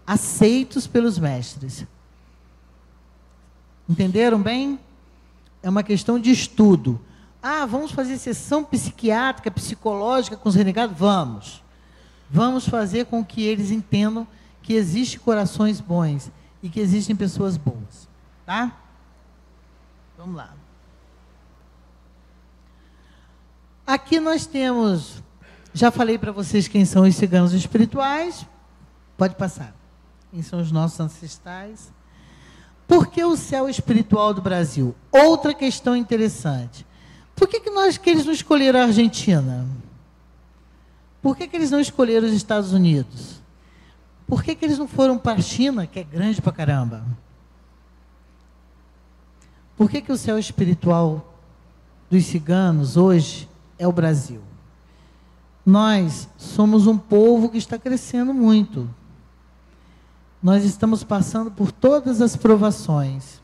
[0.09, 1.85] aceitos pelos mestres.
[3.87, 4.79] Entenderam bem?
[5.61, 6.99] É uma questão de estudo.
[7.43, 10.97] Ah, vamos fazer sessão psiquiátrica, psicológica com os renegados?
[10.97, 11.63] Vamos.
[12.27, 14.27] Vamos fazer com que eles entendam
[14.63, 16.31] que existem corações bons
[16.63, 18.09] e que existem pessoas boas.
[18.47, 18.75] Tá?
[20.17, 20.55] Vamos lá.
[23.85, 25.21] Aqui nós temos,
[25.71, 28.43] já falei para vocês quem são os ciganos espirituais.
[29.15, 29.78] Pode passar.
[30.31, 31.91] Quem são os nossos ancestrais.
[32.87, 34.95] Por que o céu espiritual do Brasil?
[35.11, 36.85] Outra questão interessante.
[37.35, 39.65] Por que, que, nós, que eles não escolheram a Argentina?
[41.21, 43.41] Por que, que eles não escolheram os Estados Unidos?
[44.27, 47.03] Por que, que eles não foram para a China, que é grande pra caramba?
[49.75, 51.33] Por que, que o céu espiritual
[52.09, 54.41] dos ciganos hoje é o Brasil?
[55.65, 58.89] Nós somos um povo que está crescendo muito.
[60.41, 63.41] Nós estamos passando por todas as provações.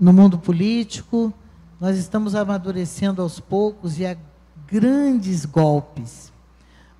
[0.00, 1.32] No mundo político,
[1.78, 4.16] nós estamos amadurecendo aos poucos e a
[4.66, 6.32] grandes golpes.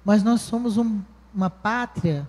[0.04, 1.00] Mas nós somos um,
[1.34, 2.28] uma pátria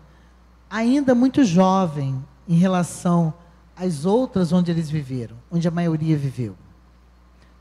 [0.70, 3.34] ainda muito jovem em relação
[3.76, 6.56] às outras onde eles viveram, onde a maioria viveu.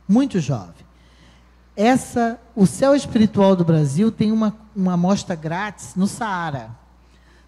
[0.09, 0.87] Muito jovem.
[1.77, 6.71] Essa, o céu espiritual do Brasil tem uma, uma amostra grátis no Saara.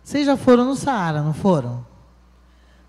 [0.09, 1.85] Vocês já foram no Saara, não foram?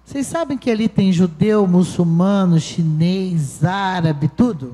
[0.05, 4.73] Vocês sabem que ali tem judeu, muçulmano, chinês, árabe, tudo?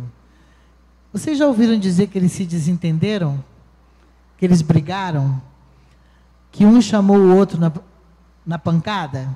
[1.12, 3.44] Vocês já ouviram dizer que eles se desentenderam?
[4.38, 5.42] Que eles brigaram?
[6.52, 7.72] Que um chamou o outro na,
[8.46, 9.28] na pancada?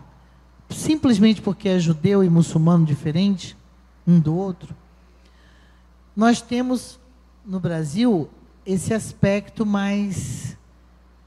[0.70, 3.58] Simplesmente porque é judeu e muçulmano diferente
[4.06, 4.76] um do outro?
[6.16, 7.00] Nós temos
[7.44, 8.30] no Brasil
[8.68, 10.56] esse aspecto mais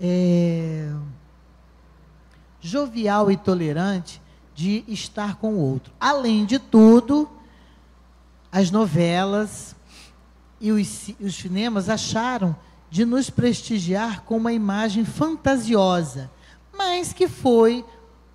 [0.01, 0.89] é,
[2.63, 4.23] jovial e tolerante
[4.55, 5.93] de estar com o outro.
[6.01, 7.29] Além de tudo,
[8.51, 9.75] as novelas
[10.61, 12.57] e os, os cinemas acharam
[12.89, 16.31] de nos prestigiar com uma imagem fantasiosa,
[16.73, 17.85] mas que foi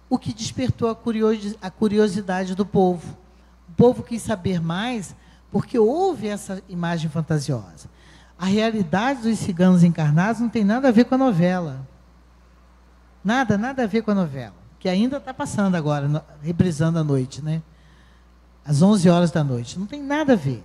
[0.09, 3.17] o que despertou a curiosidade do povo.
[3.69, 5.15] O povo quis saber mais
[5.51, 7.89] porque houve essa imagem fantasiosa.
[8.37, 11.87] A realidade dos ciganos encarnados não tem nada a ver com a novela.
[13.27, 17.03] Nada, nada a ver com a novela que ainda está passando agora, no, reprisando à
[17.03, 17.61] noite, né?
[18.65, 19.77] Às 11 horas da noite.
[19.77, 20.63] Não tem nada a ver.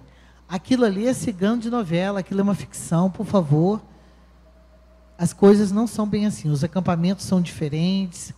[0.48, 3.82] Aquilo ali é cigano de novela, aquilo é uma ficção, por favor.
[5.18, 8.32] As coisas não são bem assim, os acampamentos são diferentes.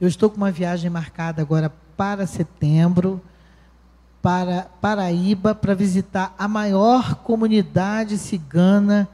[0.00, 3.22] Eu estou com uma viagem marcada agora para setembro,
[4.20, 9.08] para Paraíba, para visitar a maior comunidade cigana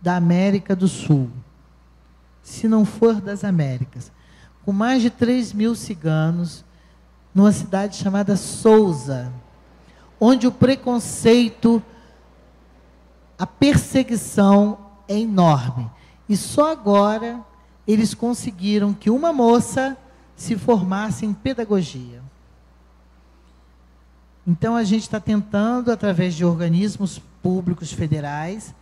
[0.00, 1.30] da América do Sul,
[2.44, 4.12] se não for das Américas
[4.64, 6.64] com mais de 3 mil ciganos,
[7.34, 9.30] numa cidade chamada Souza,
[10.18, 11.82] onde o preconceito,
[13.38, 15.90] a perseguição é enorme.
[16.28, 17.40] E só agora
[17.86, 19.96] eles conseguiram que uma moça
[20.34, 22.22] se formasse em pedagogia.
[24.46, 28.74] Então a gente está tentando, através de organismos públicos federais,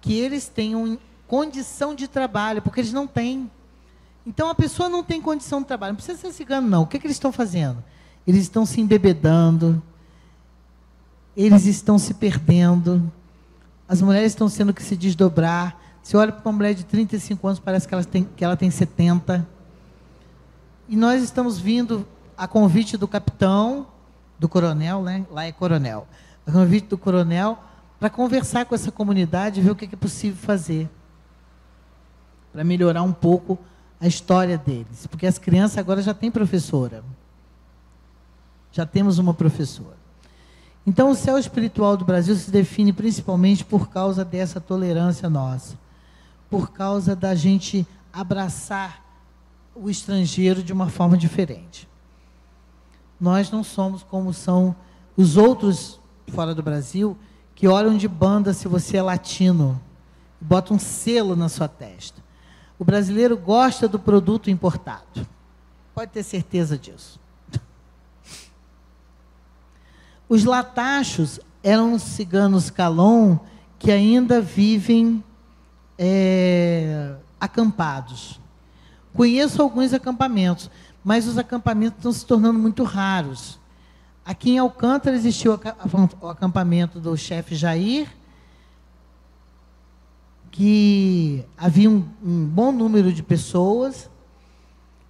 [0.00, 0.98] que eles tenham
[1.34, 3.50] condição de trabalho, porque eles não têm.
[4.24, 5.94] Então a pessoa não tem condição de trabalho.
[5.94, 6.82] Não precisa ser cigano, não.
[6.82, 7.82] O que, é que eles estão fazendo?
[8.24, 9.82] Eles estão se embebedando,
[11.36, 13.12] eles estão se perdendo,
[13.88, 15.76] as mulheres estão tendo que se desdobrar.
[16.04, 18.70] Você olha para uma mulher de 35 anos, parece que ela tem, que ela tem
[18.70, 19.44] 70.
[20.88, 22.06] E nós estamos vindo
[22.38, 23.88] a convite do capitão,
[24.38, 25.26] do coronel, né?
[25.32, 26.06] lá é coronel,
[26.46, 27.58] a convite do coronel,
[27.98, 30.88] para conversar com essa comunidade e ver o que é possível fazer
[32.54, 33.58] para melhorar um pouco
[34.00, 37.02] a história deles, porque as crianças agora já têm professora.
[38.70, 39.96] Já temos uma professora.
[40.86, 45.76] Então, o céu espiritual do Brasil se define principalmente por causa dessa tolerância nossa,
[46.48, 49.02] por causa da gente abraçar
[49.74, 51.88] o estrangeiro de uma forma diferente.
[53.20, 54.76] Nós não somos como são
[55.16, 55.98] os outros
[56.28, 57.18] fora do Brasil
[57.52, 59.80] que olham de banda se você é latino,
[60.40, 62.23] botam um selo na sua testa.
[62.78, 65.26] O brasileiro gosta do produto importado.
[65.94, 67.20] Pode ter certeza disso.
[70.28, 73.38] Os latachos eram ciganos calon
[73.78, 75.22] que ainda vivem
[75.98, 78.40] é, acampados.
[79.12, 80.70] Conheço alguns acampamentos,
[81.04, 83.58] mas os acampamentos estão se tornando muito raros.
[84.24, 85.58] Aqui em Alcântara existiu
[86.20, 88.08] o acampamento do chefe Jair,
[90.54, 94.08] que havia um, um, bom número de pessoas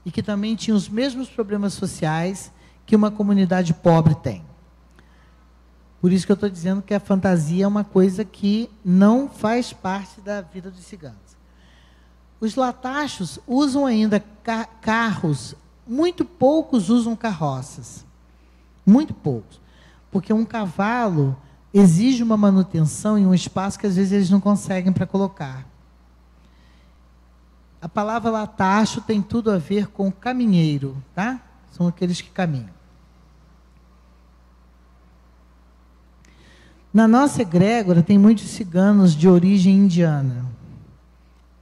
[0.03, 2.51] e que também tinha os mesmos problemas sociais
[2.87, 4.43] que uma comunidade pobre tem.
[6.01, 9.71] Por isso que eu estou dizendo que a fantasia é uma coisa que não faz
[9.71, 11.37] parte da vida dos ciganos.
[12.41, 15.55] Os latachos usam ainda ca carros,
[15.87, 18.03] muito poucos usam carroças.
[18.87, 19.61] Muito poucos.
[20.11, 21.37] Porque um cavalo
[21.75, 25.67] exige uma manutenção em um espaço que às vezes eles não conseguem para colocar.
[27.83, 31.43] A palavra latacho tem tudo a ver com caminheiro, tá?
[31.73, 32.73] São aqueles que caminham.
[36.93, 40.47] Na nossa egrégora tem muitos ciganos de origem indiana.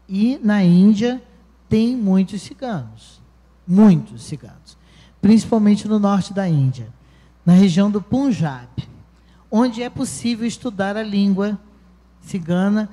[0.06, 1.22] E na Índia
[1.70, 3.18] tem muitos ciganos,
[3.66, 4.76] muitos ciganos,
[5.22, 6.92] principalmente no norte da Índia,
[7.46, 8.68] na região do Punjab,
[9.54, 11.58] onde é possível estudar a língua
[12.22, 12.88] cigana,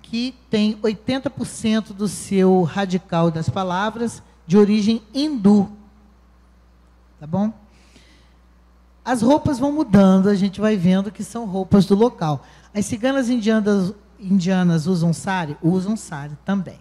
[0.00, 5.68] que tem 80% do seu radical das palavras de origem hindu.
[7.18, 7.52] Tá bom?
[9.04, 12.46] As roupas vão mudando, a gente vai vendo que são roupas do local.
[12.72, 15.56] As ciganas indianas, indianas usam sari?
[15.60, 16.78] Usam sari também.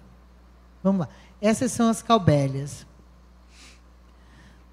[0.84, 1.09] Vamos lá.
[1.41, 2.86] Essas são as calbélias.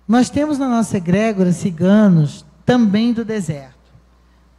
[0.07, 3.80] Nós temos na nossa egrégora ciganos também do deserto.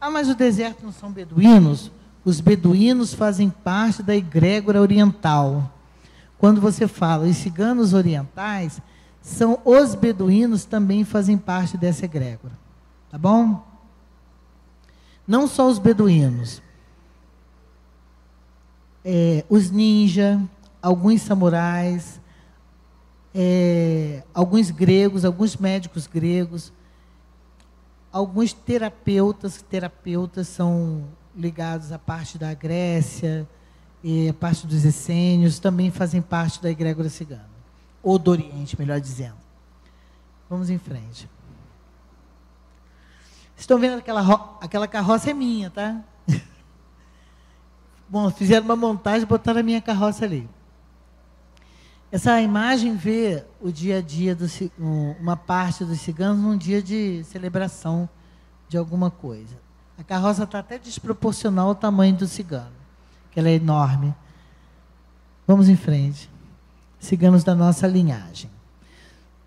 [0.02, 1.92] Ah, mas o deserto não são beduínos?
[2.24, 5.72] Os beduínos fazem parte da egrégora oriental.
[6.38, 8.80] Quando você fala os ciganos orientais,
[9.20, 12.58] são os beduínos também fazem parte dessa egrégora.
[13.08, 13.64] Tá bom?
[15.24, 16.60] Não só os beduínos
[19.04, 20.40] é, os ninjas,
[20.80, 22.20] alguns samurais,
[23.34, 26.72] é, alguns gregos, alguns médicos gregos,
[28.12, 33.48] alguns terapeutas, terapeutas são ligados à parte da Grécia,
[34.04, 37.48] e a parte dos essênios, também fazem parte da egrégora cigana,
[38.02, 39.36] ou do Oriente, melhor dizendo.
[40.50, 41.30] Vamos em frente.
[43.56, 46.02] Estão vendo aquela, aquela carroça é minha, tá?
[48.08, 50.48] Bom, fizeram uma montagem botaram a minha carroça ali.
[52.12, 54.44] Essa imagem vê o dia a dia, do,
[55.18, 58.06] uma parte dos ciganos num dia de celebração
[58.68, 59.58] de alguma coisa.
[59.96, 62.74] A carroça está até desproporcional ao tamanho do cigano,
[63.30, 64.14] que ela é enorme.
[65.46, 66.28] Vamos em frente.
[67.00, 68.50] Ciganos da nossa linhagem.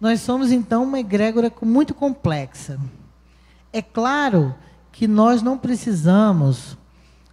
[0.01, 2.80] Nós somos, então, uma egrégora muito complexa.
[3.72, 4.55] É claro
[4.91, 6.76] que nós não precisamos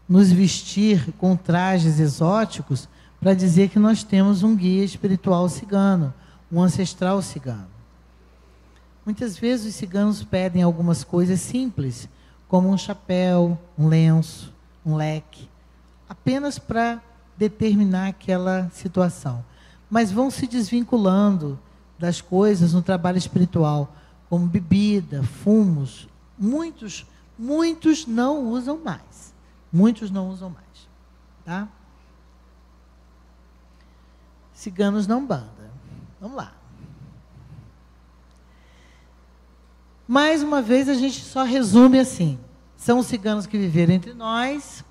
[0.07, 2.87] nos vestir com trajes exóticos
[3.23, 6.12] para dizer que nós temos um guia espiritual cigano,
[6.51, 7.68] um ancestral cigano.
[9.07, 12.09] Muitas vezes os ciganos pedem algumas coisas simples,
[12.49, 14.53] como um chapéu, um lenço,
[14.85, 15.49] um leque,
[16.09, 17.01] apenas para
[17.39, 19.45] determinar aquela situação.
[19.89, 21.57] Mas vão se desvinculando
[21.97, 23.95] das coisas no trabalho espiritual,
[24.29, 26.09] como bebida, fumos.
[26.37, 27.07] Muitos,
[27.39, 29.33] muitos não usam mais.
[29.73, 30.89] Muitos não usam mais.
[31.45, 31.68] Tá?
[34.63, 35.73] Ciganos não banda.
[36.21, 36.53] Vamos lá.
[40.07, 42.39] Mais uma vez, a gente só resume assim:
[42.77, 44.85] são os ciganos que viveram entre nós,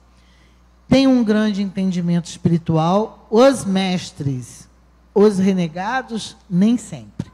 [0.89, 4.67] têm um grande entendimento espiritual, os mestres,
[5.15, 7.31] os renegados, nem sempre.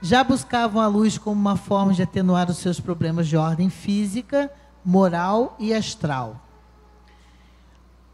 [0.00, 4.50] Já buscavam a luz como uma forma de atenuar os seus problemas de ordem física,
[4.82, 6.40] moral e astral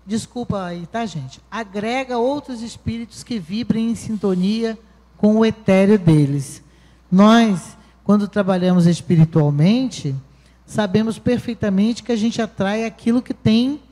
[0.08, 1.38] desculpa aí, tá, gente?
[1.50, 4.78] Agrega outros espíritos que vibrem em sintonia
[5.18, 6.62] com o etéreo deles.
[7.12, 10.16] Nós, quando trabalhamos espiritualmente,
[10.64, 13.82] sabemos perfeitamente que a gente atrai aquilo que tem,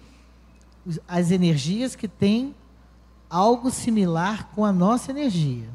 [1.07, 2.55] as energias que tem
[3.29, 5.69] algo similar com a nossa energia.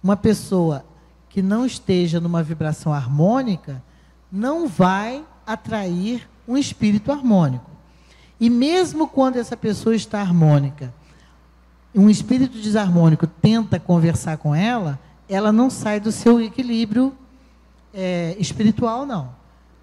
[0.00, 0.84] Uma pessoa
[1.28, 3.82] que não esteja numa vibração harmônica
[4.30, 7.71] não vai atrair um espírito harmônico.
[8.42, 10.92] E mesmo quando essa pessoa está harmônica,
[11.94, 17.16] um espírito desarmônico tenta conversar com ela, ela não sai do seu equilíbrio
[17.94, 19.32] é, espiritual, não.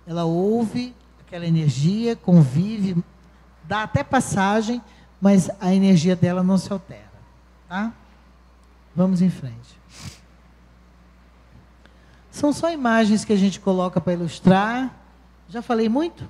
[0.06, 3.02] Ela ouve aquela energia, convive,
[3.64, 4.82] dá até passagem,
[5.22, 7.14] mas a energia dela não se altera.
[7.70, 7.94] Tá?
[8.94, 9.80] Vamos em frente.
[12.30, 14.94] São só imagens que a gente coloca para ilustrar.
[15.48, 16.28] Já falei muito?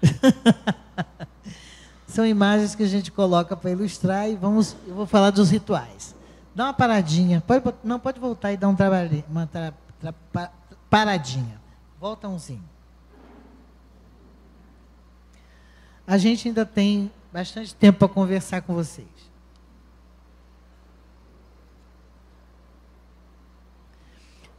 [2.16, 6.16] São imagens que a gente coloca para ilustrar e vamos, eu vou falar dos rituais.
[6.54, 10.50] Dá uma paradinha, pode, não pode voltar e dar um trabalho, uma tra, tra,
[10.88, 11.60] paradinha.
[12.00, 12.64] Volta umzinho.
[16.06, 19.06] A gente ainda tem bastante tempo para conversar com vocês.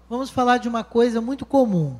[0.08, 2.00] Vamos falar de uma coisa muito comum.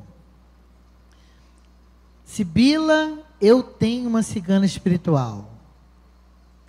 [2.24, 5.50] Sibila, eu tenho uma cigana espiritual.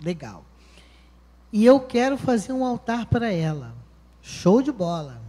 [0.00, 0.44] Legal.
[1.52, 3.74] E eu quero fazer um altar para ela.
[4.22, 5.20] Show de bola.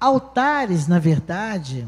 [0.00, 1.86] Altares, na verdade,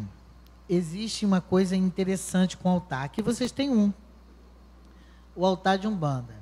[0.68, 3.04] existe uma coisa interessante com altar.
[3.04, 3.92] Aqui vocês têm um.
[5.34, 6.34] O altar de Umbanda.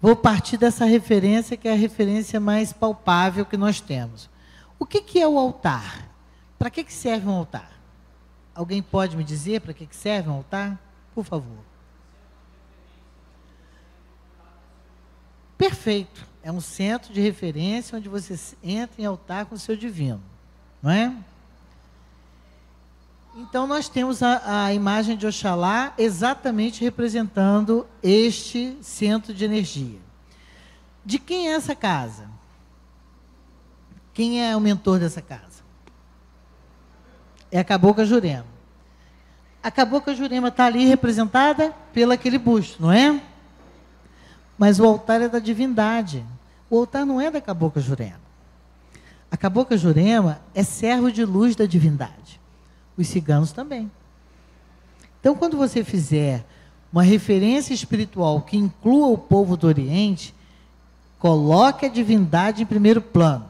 [0.00, 4.28] Vou partir dessa referência, que é a referência mais palpável que nós temos.
[4.78, 6.08] O que, que é o altar?
[6.58, 7.71] Para que, que serve um altar?
[8.54, 10.78] Alguém pode me dizer para que serve um altar?
[11.14, 11.58] Por favor.
[15.56, 16.26] Perfeito.
[16.42, 20.20] É um centro de referência onde você entra em altar com o seu divino.
[20.82, 21.16] Não é?
[23.34, 30.00] Então nós temos a, a imagem de Oxalá exatamente representando este centro de energia.
[31.04, 32.28] De quem é essa casa?
[34.12, 35.51] Quem é o mentor dessa casa?
[37.52, 38.46] É a Cabocla Jurema.
[39.62, 43.20] A Cabocla Jurema está ali representada pelo aquele busto, não é?
[44.56, 46.24] Mas o altar é da divindade.
[46.70, 48.22] O altar não é da Cabocla Jurema.
[49.30, 52.40] A Cabocla Jurema é servo de luz da divindade.
[52.96, 53.90] Os ciganos também.
[55.20, 56.44] Então, quando você fizer
[56.92, 60.34] uma referência espiritual que inclua o povo do Oriente,
[61.18, 63.44] coloque a divindade em primeiro plano.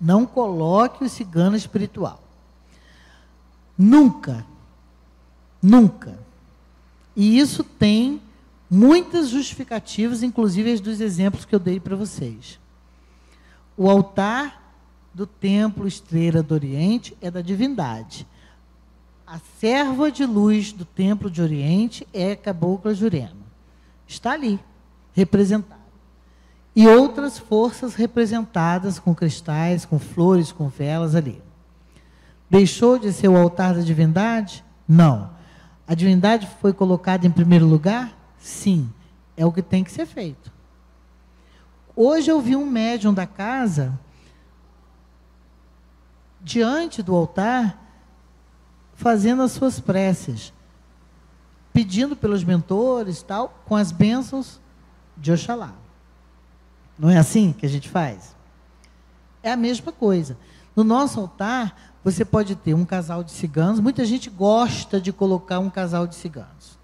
[0.00, 2.25] Não coloque o cigano espiritual.
[3.76, 4.44] Nunca.
[5.62, 6.18] Nunca.
[7.14, 8.20] E isso tem
[8.70, 12.58] muitas justificativas, inclusive as dos exemplos que eu dei para vocês.
[13.76, 14.62] O altar
[15.14, 18.26] do templo Estrela do Oriente é da divindade.
[19.26, 23.46] A serva de luz do templo de Oriente é Cabocla Jurema.
[24.06, 24.60] Está ali,
[25.14, 25.80] representada.
[26.74, 31.42] E outras forças representadas com cristais, com flores, com velas ali.
[32.48, 34.64] Deixou de ser o altar da divindade?
[34.86, 35.30] Não.
[35.86, 38.16] A divindade foi colocada em primeiro lugar?
[38.38, 38.90] Sim.
[39.36, 40.52] É o que tem que ser feito.
[41.94, 43.98] Hoje eu vi um médium da casa
[46.40, 47.82] diante do altar
[48.94, 50.52] fazendo as suas preces,
[51.72, 54.60] pedindo pelos mentores, tal, com as bênçãos
[55.16, 55.74] de Oxalá.
[56.98, 58.34] Não é assim que a gente faz?
[59.42, 60.38] É a mesma coisa.
[60.74, 65.58] No nosso altar, você pode ter um casal de ciganos, muita gente gosta de colocar
[65.58, 66.78] um casal de ciganos.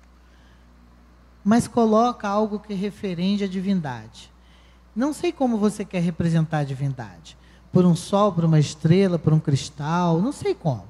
[1.44, 4.32] Mas coloca algo que referende a divindade.
[4.96, 7.38] Não sei como você quer representar a divindade.
[7.70, 10.88] Por um sol, por uma estrela, por um cristal, não sei como.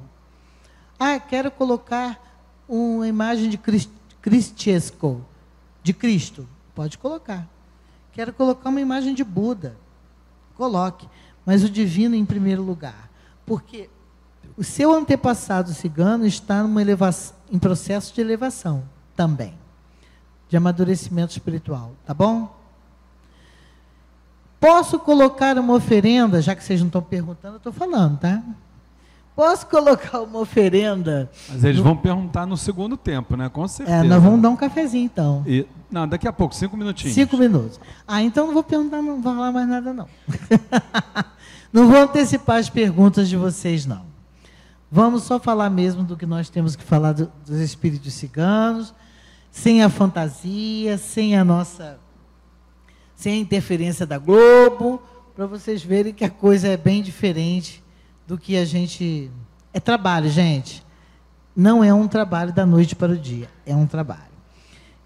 [0.98, 2.18] Ah, quero colocar
[2.66, 3.60] uma imagem de
[4.22, 5.22] Cristiesco,
[5.82, 6.48] de Cristo.
[6.74, 7.46] Pode colocar.
[8.12, 9.76] Quero colocar uma imagem de Buda.
[10.56, 11.06] Coloque.
[11.44, 13.10] Mas o divino em primeiro lugar.
[13.44, 13.90] Porque
[14.56, 18.84] o seu antepassado cigano está elevação, em processo de elevação
[19.16, 19.54] também,
[20.48, 22.54] de amadurecimento espiritual, tá bom?
[24.60, 28.42] Posso colocar uma oferenda, já que vocês não estão perguntando, eu estou falando, tá?
[29.34, 31.30] Posso colocar uma oferenda?
[31.48, 31.84] Mas eles no...
[31.84, 33.48] vão perguntar no segundo tempo, né?
[33.48, 33.98] Com certeza.
[33.98, 35.42] É, nós vamos dar um cafezinho então.
[35.46, 35.66] E...
[35.90, 37.14] Não, daqui a pouco, cinco minutinhos.
[37.14, 37.80] Cinco minutos.
[38.06, 40.06] Ah, então não vou perguntar, não vou falar mais nada, não.
[41.72, 44.11] não vou antecipar as perguntas de vocês, não.
[44.94, 48.92] Vamos só falar mesmo do que nós temos que falar do, dos espíritos ciganos,
[49.50, 51.98] sem a fantasia, sem a nossa.
[53.16, 55.02] sem a interferência da Globo,
[55.34, 57.82] para vocês verem que a coisa é bem diferente
[58.26, 59.30] do que a gente.
[59.72, 60.84] É trabalho, gente.
[61.56, 64.20] Não é um trabalho da noite para o dia, é um trabalho.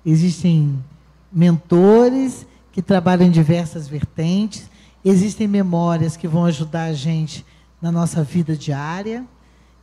[0.04, 0.82] Existem
[1.30, 4.68] mentores que trabalham em diversas vertentes.
[5.04, 7.46] Existem memórias que vão ajudar a gente
[7.80, 9.24] na nossa vida diária.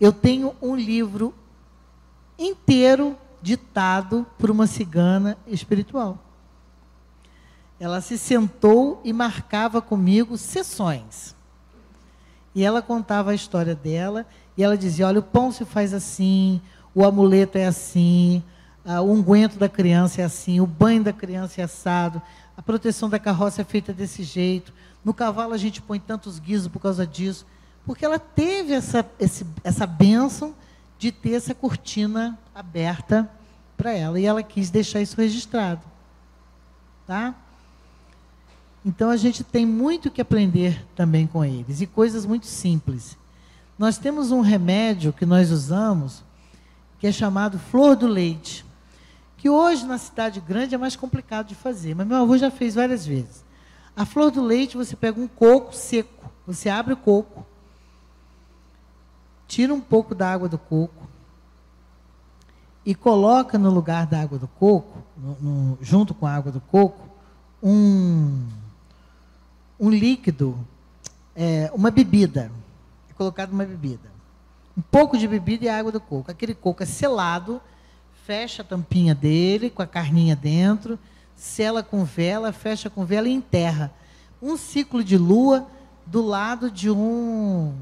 [0.03, 1.33] Eu tenho um livro
[2.37, 6.19] inteiro ditado por uma cigana espiritual.
[7.79, 11.33] Ela se sentou e marcava comigo sessões.
[12.53, 14.25] E ela contava a história dela
[14.57, 16.59] e ela dizia: olha, o pão se faz assim,
[16.93, 18.43] o amuleto é assim,
[18.83, 22.21] o unguento da criança é assim, o banho da criança é assado,
[22.57, 26.67] a proteção da carroça é feita desse jeito, no cavalo a gente põe tantos guizos
[26.67, 27.45] por causa disso.
[27.85, 30.55] Porque ela teve essa, esse, essa bênção
[30.97, 33.29] de ter essa cortina aberta
[33.75, 34.19] para ela.
[34.19, 35.81] E ela quis deixar isso registrado.
[37.05, 37.35] Tá?
[38.85, 41.81] Então a gente tem muito que aprender também com eles.
[41.81, 43.17] E coisas muito simples.
[43.77, 46.23] Nós temos um remédio que nós usamos,
[46.99, 48.65] que é chamado flor do leite.
[49.37, 52.75] Que hoje na cidade grande é mais complicado de fazer, mas meu avô já fez
[52.75, 53.43] várias vezes.
[53.95, 57.45] A flor do leite, você pega um coco seco, você abre o coco,
[59.53, 61.07] tira um pouco da água do coco
[62.83, 66.59] e coloca no lugar da água do coco, no, no, junto com a água do
[66.59, 67.07] coco,
[67.61, 68.47] um,
[69.79, 70.57] um líquido,
[71.35, 72.51] é, uma bebida.
[73.07, 74.11] É colocado uma bebida.
[74.75, 76.31] Um pouco de bebida e água do coco.
[76.31, 77.61] Aquele coco é selado,
[78.25, 80.97] fecha a tampinha dele com a carninha dentro,
[81.35, 83.93] sela com vela, fecha com vela e enterra.
[84.41, 85.67] Um ciclo de lua
[86.07, 87.75] do lado de um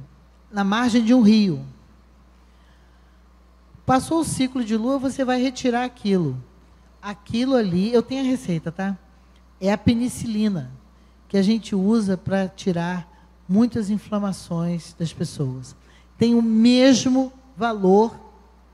[0.51, 1.63] na margem de um rio.
[3.85, 6.37] Passou o ciclo de lua, você vai retirar aquilo.
[7.01, 8.97] Aquilo ali, eu tenho a receita, tá?
[9.59, 10.71] É a penicilina,
[11.27, 13.07] que a gente usa para tirar
[13.47, 15.75] muitas inflamações das pessoas.
[16.17, 18.15] Tem o mesmo valor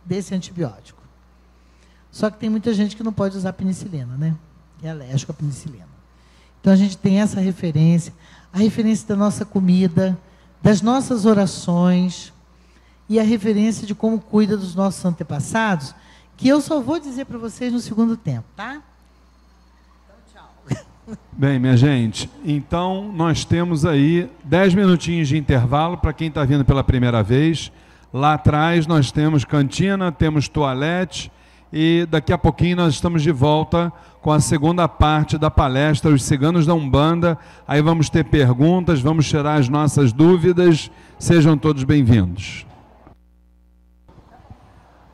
[0.06, 1.02] desse antibiótico.
[2.12, 4.36] Só que tem muita gente que não pode usar penicilina, né?
[4.82, 5.88] É alérgico à penicilina.
[6.60, 8.14] Então a gente tem essa referência,
[8.52, 10.18] a referência da nossa comida,
[10.62, 12.34] das nossas orações
[13.10, 15.96] e a referência de como cuida dos nossos antepassados,
[16.36, 18.82] que eu só vou dizer para vocês no segundo tempo, tá?
[20.34, 21.18] Tchau.
[21.32, 26.66] Bem, minha gente, então nós temos aí dez minutinhos de intervalo para quem está vindo
[26.66, 27.72] pela primeira vez.
[28.14, 31.32] Lá atrás nós temos cantina, temos toalete
[31.72, 33.92] e daqui a pouquinho nós estamos de volta
[34.22, 37.38] com a segunda parte da palestra, Os Ciganos da Umbanda.
[37.68, 40.92] Aí vamos ter perguntas, vamos tirar as nossas dúvidas.
[41.20, 42.66] Sejam todos bem-vindos.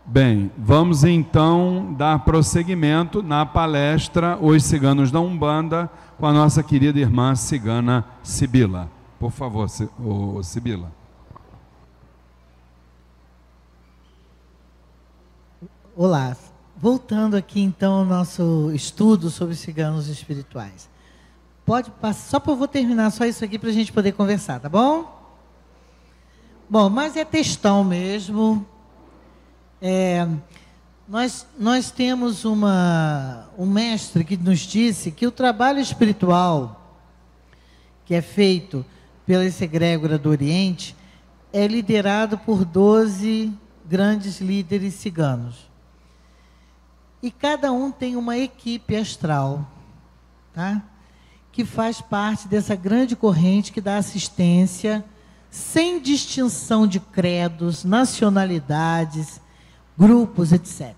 [0.05, 6.99] Bem, vamos então dar prosseguimento na palestra Os Ciganos da Umbanda com a nossa querida
[6.99, 8.89] irmã cigana Sibila.
[9.19, 9.67] Por favor,
[10.43, 11.02] Sibila.
[15.95, 16.35] Olá,
[16.75, 20.89] Voltando aqui então ao nosso estudo sobre ciganos espirituais.
[21.63, 24.59] Pode passar, só para eu vou terminar só isso aqui para a gente poder conversar,
[24.59, 25.21] tá bom?
[26.67, 28.65] Bom, mas é textão mesmo.
[29.79, 30.27] É,
[31.07, 36.97] nós, nós temos uma, um mestre que nos disse que o trabalho espiritual
[38.03, 38.83] que é feito
[39.27, 40.95] pela egrégora do Oriente
[41.53, 43.53] é liderado por 12
[43.85, 45.71] grandes líderes ciganos.
[47.23, 49.65] E cada um tem uma equipe astral,
[50.53, 50.83] tá?
[51.53, 55.05] Que faz parte dessa grande corrente que dá assistência
[55.49, 59.39] sem distinção de credos, nacionalidades,
[59.97, 60.93] grupos, etc.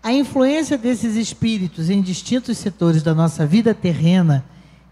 [0.00, 4.44] A influência desses espíritos em distintos setores da nossa vida terrena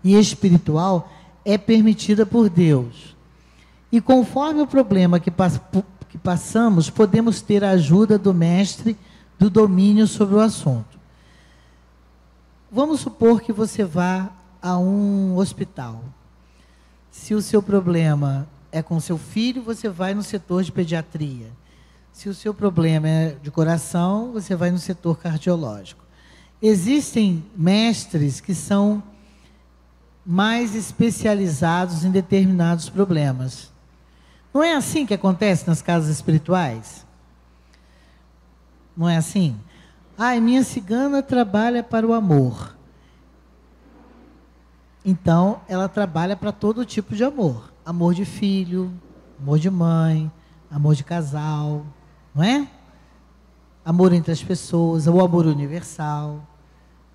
[0.03, 1.09] e espiritual
[1.45, 3.15] é permitida por Deus.
[3.93, 5.61] E conforme o problema que, pass
[6.09, 8.99] que passamos, podemos ter a ajuda do Mestre
[9.43, 11.01] do domínio sobre o assunto.
[12.71, 14.31] Vamos supor que você vá
[14.61, 16.05] a um hospital.
[17.11, 21.51] Se o seu problema é com seu filho, você vai no setor de pediatria.
[22.13, 26.05] Se o seu problema é de coração, você vai no setor cardiológico.
[26.61, 29.03] Existem mestres que são
[30.25, 33.73] mais especializados em determinados problemas.
[34.55, 37.05] Não é assim que acontece nas casas espirituais?
[38.97, 39.57] Não é assim?
[40.17, 42.77] Ai, minha cigana trabalha para o amor.
[45.05, 48.93] Então, ela trabalha para todo tipo de amor: amor de filho,
[49.41, 50.31] amor de mãe,
[50.71, 51.85] amor de casal,
[52.35, 52.69] não é?
[53.85, 56.47] Amor entre as pessoas, o amor universal.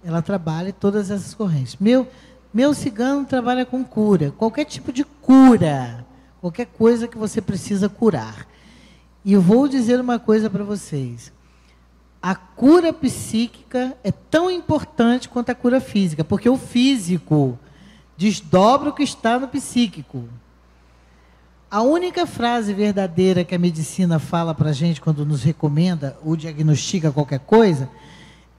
[0.03, 1.78] Ela trabalha todas essas correntes.
[1.80, 2.07] Meu,
[2.53, 6.05] meu cigano trabalha com cura, qualquer tipo de cura,
[6.41, 8.47] qualquer coisa que você precisa curar.
[9.23, 11.32] E eu vou dizer uma coisa para vocês
[12.22, 17.57] a cura psíquica é tão importante quanto a cura física, porque o físico
[18.18, 20.28] desdobra o que está no psíquico.
[21.70, 26.36] A única frase verdadeira que a medicina fala para a gente quando nos recomenda ou
[26.36, 27.89] diagnostica qualquer coisa,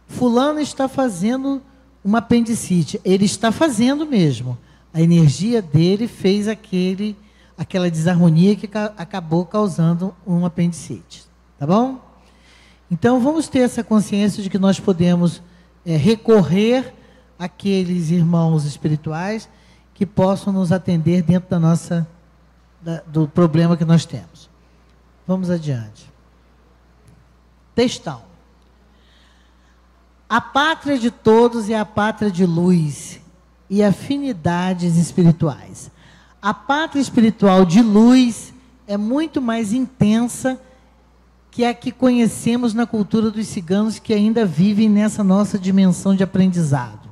[0.06, 1.62] fulano está fazendo
[2.04, 3.00] uma apendicite.
[3.04, 4.58] Ele está fazendo mesmo.
[4.92, 7.16] A energia dele fez aquele,
[7.56, 11.24] aquela desarmonia que ca acabou causando um apendicite.
[11.58, 12.07] Tá bom?
[12.90, 15.42] Então vamos ter essa consciência de que nós podemos
[15.84, 16.94] é, recorrer
[17.38, 19.48] àqueles irmãos espirituais
[19.94, 22.06] que possam nos atender dentro da nossa
[22.80, 24.48] da, do problema que nós temos.
[25.26, 26.10] Vamos adiante.
[27.74, 28.22] Textão.
[30.28, 33.20] A pátria de todos é a pátria de luz
[33.68, 35.90] e afinidades espirituais.
[36.40, 38.52] A pátria espiritual de luz
[38.86, 40.60] é muito mais intensa
[41.58, 46.22] que a que conhecemos na cultura dos ciganos que ainda vivem nessa nossa dimensão de
[46.22, 47.08] aprendizado.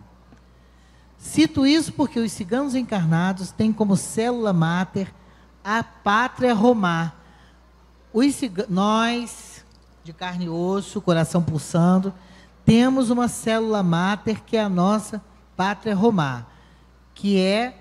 [1.19, 5.13] Cito isso porque os ciganos encarnados têm como célula máter
[5.65, 7.21] a pátria romar.
[8.13, 9.65] Os nós,
[10.05, 12.15] de carne e osso, coração pulsando,
[12.65, 15.21] temos uma célula máter que é a nossa
[15.57, 16.49] pátria romar,
[17.17, 17.81] que é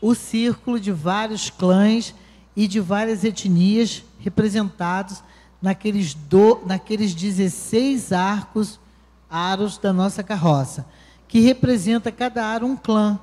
[0.00, 2.14] o círculo de vários clãs
[2.56, 5.22] e de várias etnias representados
[5.60, 8.80] naqueles, do, naqueles 16 arcos,
[9.28, 10.86] aros da nossa carroça,
[11.26, 13.18] que representa cada aro um clã,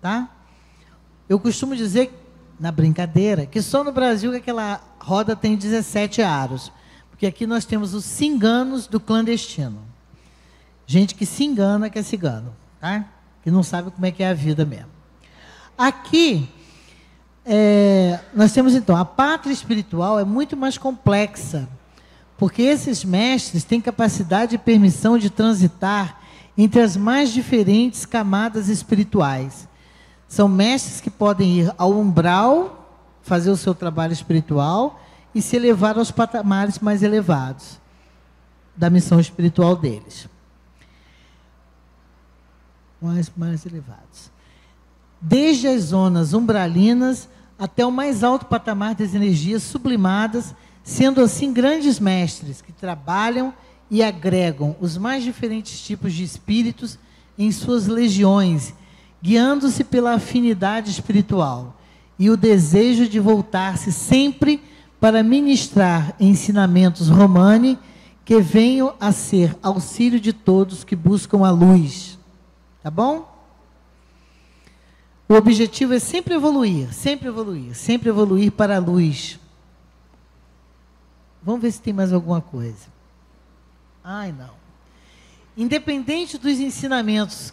[0.00, 0.28] tá?
[1.28, 2.12] Eu costumo dizer
[2.58, 6.72] na brincadeira, que só no Brasil que aquela roda tem 17 aros.
[7.10, 9.80] Porque aqui nós temos os cinganos do clandestino.
[10.86, 13.04] Gente que se engana que é cigano, tá?
[13.42, 14.90] que não sabe como é que é a vida mesmo.
[15.76, 16.48] Aqui,
[17.50, 21.66] é, nós temos então, a pátria espiritual é muito mais complexa,
[22.36, 26.20] porque esses mestres têm capacidade e permissão de transitar
[26.58, 29.66] entre as mais diferentes camadas espirituais.
[30.28, 32.86] São mestres que podem ir ao umbral,
[33.22, 35.00] fazer o seu trabalho espiritual
[35.34, 37.78] e se elevar aos patamares mais elevados
[38.76, 40.28] da missão espiritual deles.
[43.00, 44.30] Mais, mais elevados.
[45.18, 47.28] Desde as zonas umbralinas
[47.58, 53.52] até o mais alto patamar das energias sublimadas, sendo assim grandes mestres que trabalham
[53.90, 56.98] e agregam os mais diferentes tipos de espíritos
[57.38, 58.74] em suas legiões
[59.22, 61.76] guiando-se pela afinidade espiritual
[62.18, 64.62] e o desejo de voltar-se sempre
[65.00, 67.78] para ministrar ensinamentos romani
[68.24, 72.18] que venham a ser auxílio de todos que buscam a luz.
[72.82, 73.37] Tá bom?
[75.28, 79.38] O objetivo é sempre evoluir, sempre evoluir, sempre evoluir para a luz.
[81.42, 82.86] Vamos ver se tem mais alguma coisa.
[84.02, 84.50] Ai, não.
[85.54, 87.52] Independente dos ensinamentos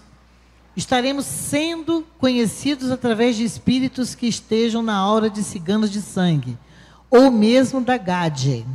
[0.76, 6.58] estaremos sendo conhecidos através de espíritos que estejam na aura de ciganos de sangue,
[7.10, 8.66] ou mesmo da Gade.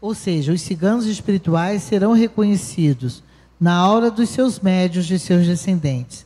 [0.00, 3.22] Ou seja, os ciganos espirituais serão reconhecidos
[3.58, 6.25] na aura dos seus médios, de seus descendentes.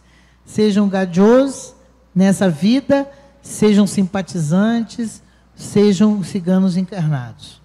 [0.53, 1.75] Sejam gadios
[2.13, 3.09] nessa vida,
[3.41, 5.23] sejam simpatizantes,
[5.55, 7.61] sejam ciganos encarnados.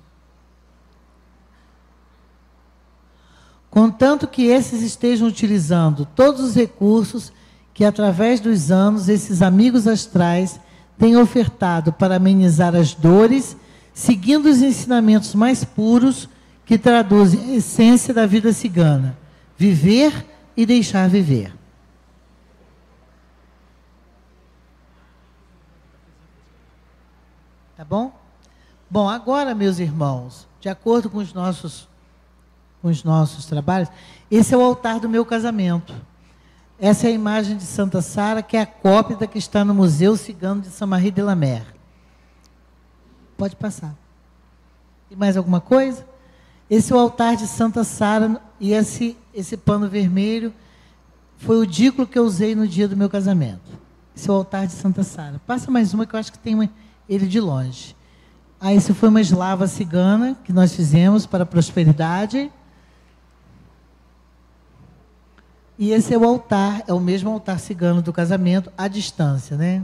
[3.76, 7.34] contanto que esses estejam utilizando todos os recursos
[7.74, 10.58] que, através dos anos, esses amigos astrais
[10.98, 13.58] têm ofertado para amenizar as dores,
[13.94, 16.30] seguindo os ensinamentos mais puros
[16.66, 19.18] que traduzem a essência da vida cigana:
[19.58, 20.26] viver
[20.56, 21.55] e deixar viver.
[27.86, 28.12] Tá bom?
[28.90, 31.88] Bom, agora, meus irmãos, de acordo com os nossos
[32.82, 33.90] com os nossos trabalhos,
[34.30, 35.94] esse é o altar do meu casamento.
[36.80, 39.74] Essa é a imagem de Santa Sara, que é a cópia da que está no
[39.74, 41.66] Museu Cigano de Saint-Marie de la Mer.
[43.38, 43.96] Pode passar.
[45.10, 46.06] E mais alguma coisa?
[46.70, 50.54] Esse é o altar de Santa Sara e esse, esse pano vermelho
[51.38, 53.80] foi o dículo que eu usei no dia do meu casamento.
[54.16, 55.42] Esse é o altar de Santa Sara.
[55.46, 56.70] Passa mais uma que eu acho que tem uma,
[57.08, 57.96] ele de longe.
[58.60, 62.52] Ah, esse foi uma eslava cigana que nós fizemos para a prosperidade.
[65.78, 69.84] E esse é o altar, é o mesmo altar cigano do casamento, à distância, né?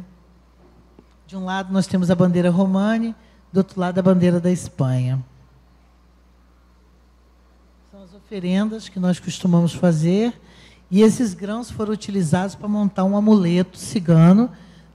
[1.28, 3.14] De um lado nós temos a bandeira romani,
[3.52, 5.24] do outro lado a bandeira da Espanha.
[7.92, 10.40] São as oferendas que nós costumamos fazer,
[10.90, 14.50] e esses grãos foram utilizados para montar um amuleto cigano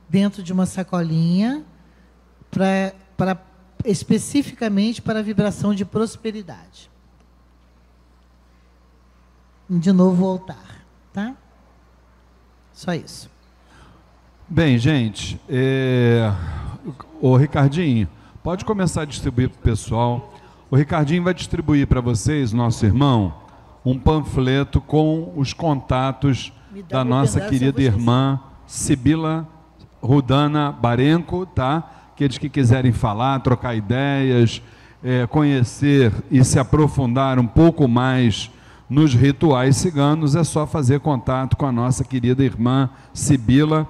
[0.08, 1.64] dentro de uma sacolinha,
[3.16, 3.38] para
[3.84, 6.90] especificamente para a vibração de prosperidade.
[9.68, 11.34] de novo o altar, tá?
[12.72, 13.28] Só isso.
[14.48, 16.32] Bem, gente, é...
[17.20, 18.08] o Ricardinho,
[18.44, 20.34] pode começar a distribuir para o pessoal.
[20.70, 23.34] O Ricardinho vai distribuir para vocês, nosso irmão,
[23.84, 26.52] um panfleto com os contatos
[26.88, 29.48] da nossa querida irmã Sibila
[30.00, 32.05] Rudana Barenco, tá?
[32.16, 34.62] Aqueles que quiserem falar, trocar ideias,
[35.04, 38.50] é, conhecer e se aprofundar um pouco mais
[38.88, 43.86] nos rituais ciganos, é só fazer contato com a nossa querida irmã Sibila,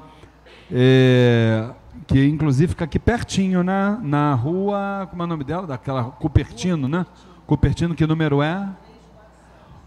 [0.72, 1.70] é,
[2.08, 3.96] que inclusive fica aqui pertinho, né?
[4.02, 5.64] Na rua, como é o nome dela?
[5.64, 7.06] Daquela Cupertino, né?
[7.46, 8.68] Cupertino, que número é?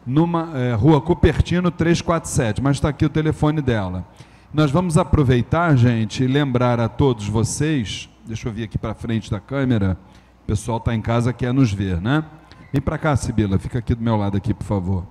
[0.07, 4.07] Numa é, rua Cupertino 347, mas está aqui o telefone dela.
[4.53, 9.31] Nós vamos aproveitar, gente, e lembrar a todos vocês Deixa eu vir aqui para frente
[9.31, 9.97] da câmera.
[10.43, 12.23] O pessoal está em casa quer nos ver, né?
[12.71, 15.03] Vem para cá, Sibila, fica aqui do meu lado aqui, por favor.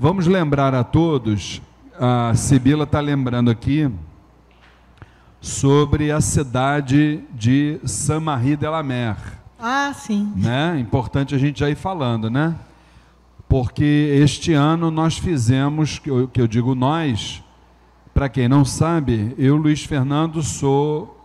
[0.00, 1.60] Vamos lembrar a todos,
[2.00, 3.90] a Sibila está lembrando aqui
[5.42, 9.16] sobre a cidade de Saint-Marie de la Mer.
[9.60, 10.32] Ah, sim.
[10.34, 10.80] Né?
[10.80, 12.56] Importante a gente já ir falando, né?
[13.46, 13.84] Porque
[14.22, 17.44] este ano nós fizemos, que eu, que eu digo nós,
[18.14, 21.17] para quem não sabe, eu, Luiz Fernando, sou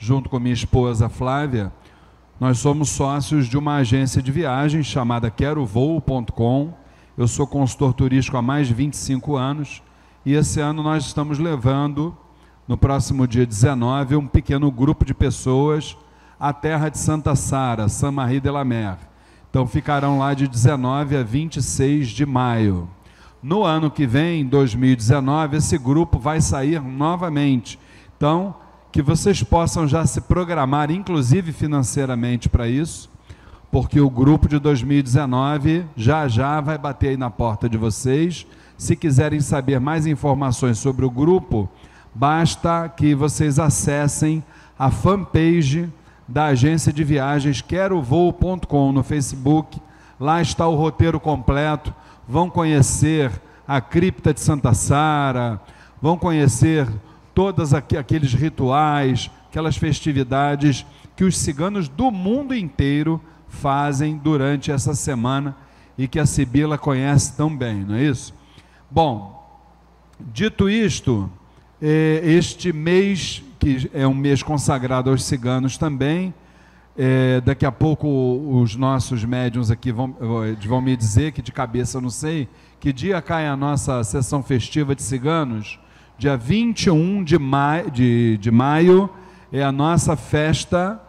[0.00, 1.70] junto com minha esposa Flávia,
[2.40, 6.72] nós somos sócios de uma agência de viagens chamada querovoo.com.
[7.18, 9.82] Eu sou consultor turístico há mais de 25 anos
[10.24, 12.16] e esse ano nós estamos levando,
[12.66, 15.98] no próximo dia 19, um pequeno grupo de pessoas
[16.38, 18.96] à terra de Santa Sara, Saint-Marie de la Mer.
[19.50, 22.88] Então ficarão lá de 19 a 26 de maio.
[23.42, 27.78] No ano que vem, 2019, esse grupo vai sair novamente.
[28.16, 28.54] Então,
[28.92, 33.10] que vocês possam já se programar, inclusive financeiramente, para isso,
[33.70, 38.46] porque o grupo de 2019 já já vai bater aí na porta de vocês.
[38.76, 41.68] Se quiserem saber mais informações sobre o grupo,
[42.12, 44.42] basta que vocês acessem
[44.78, 45.88] a fanpage
[46.26, 49.80] da agência de viagens querovoo.com no Facebook.
[50.18, 51.94] Lá está o roteiro completo.
[52.28, 53.30] Vão conhecer
[53.68, 55.60] a cripta de Santa Sara,
[56.02, 56.88] vão conhecer
[57.40, 60.84] todos aqueles rituais, aquelas festividades
[61.16, 63.18] que os ciganos do mundo inteiro
[63.48, 65.56] fazem durante essa semana
[65.96, 68.34] e que a Sibila conhece tão bem, não é isso?
[68.90, 69.58] Bom,
[70.20, 71.30] dito isto,
[71.80, 76.34] é, este mês, que é um mês consagrado aos ciganos também,
[76.94, 78.06] é, daqui a pouco
[78.52, 80.14] os nossos médiums aqui vão,
[80.68, 84.42] vão me dizer, que de cabeça eu não sei, que dia cai a nossa sessão
[84.42, 85.80] festiva de ciganos,
[86.20, 89.08] Dia 21 de maio, de, de maio
[89.50, 91.00] é a nossa festa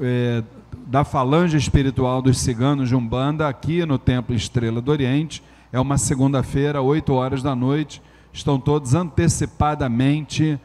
[0.00, 0.40] é,
[0.86, 5.42] da falange espiritual dos ciganos de Umbanda, aqui no Templo Estrela do Oriente.
[5.72, 8.00] É uma segunda-feira, 8 horas da noite.
[8.32, 10.60] Estão todos antecipadamente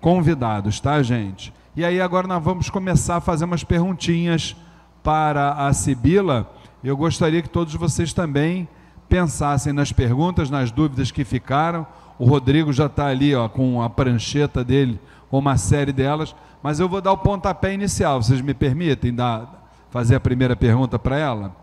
[0.00, 1.54] convidados, tá, gente?
[1.76, 4.56] E aí agora nós vamos começar a fazer umas perguntinhas
[5.04, 6.52] para a Sibila.
[6.82, 8.68] Eu gostaria que todos vocês também
[9.08, 11.86] pensassem nas perguntas, nas dúvidas que ficaram
[12.20, 16.78] o Rodrigo já está ali ó, com a prancheta dele, com uma série delas, mas
[16.78, 18.22] eu vou dar o pontapé inicial.
[18.22, 21.56] Vocês me permitem dar, fazer a primeira pergunta para ela?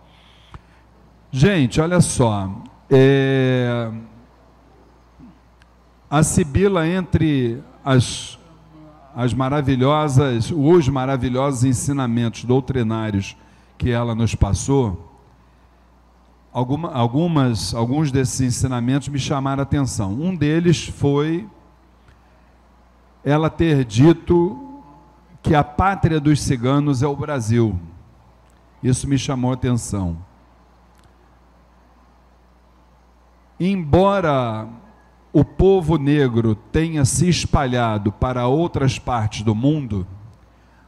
[1.29, 2.49] Gente, olha só.
[2.89, 3.91] É...
[6.09, 8.39] A Sibila, entre as,
[9.15, 13.37] as maravilhosas, os maravilhosos ensinamentos doutrinários
[13.77, 15.06] que ela nos passou,
[16.57, 20.13] alguma, algumas, alguns desses ensinamentos me chamaram a atenção.
[20.13, 21.47] Um deles foi
[23.23, 24.81] ela ter dito
[25.43, 27.79] que a pátria dos ciganos é o Brasil.
[28.81, 30.17] Isso me chamou a atenção.
[33.59, 34.67] Embora
[35.31, 40.07] o povo negro tenha se espalhado para outras partes do mundo,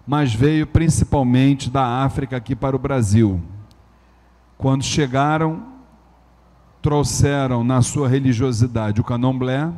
[0.08, 3.40] mas veio principalmente da África aqui para o Brasil.
[4.60, 5.64] Quando chegaram,
[6.81, 9.72] trouxeram na sua religiosidade o candomblé,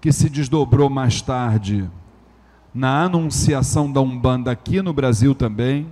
[0.00, 1.88] que se desdobrou mais tarde
[2.74, 5.86] na anunciação da Umbanda aqui no Brasil também.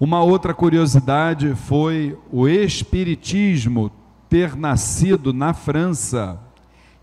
[0.00, 3.92] Uma outra curiosidade foi o espiritismo
[4.30, 6.40] ter nascido na França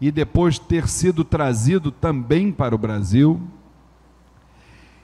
[0.01, 3.39] e depois ter sido trazido também para o Brasil.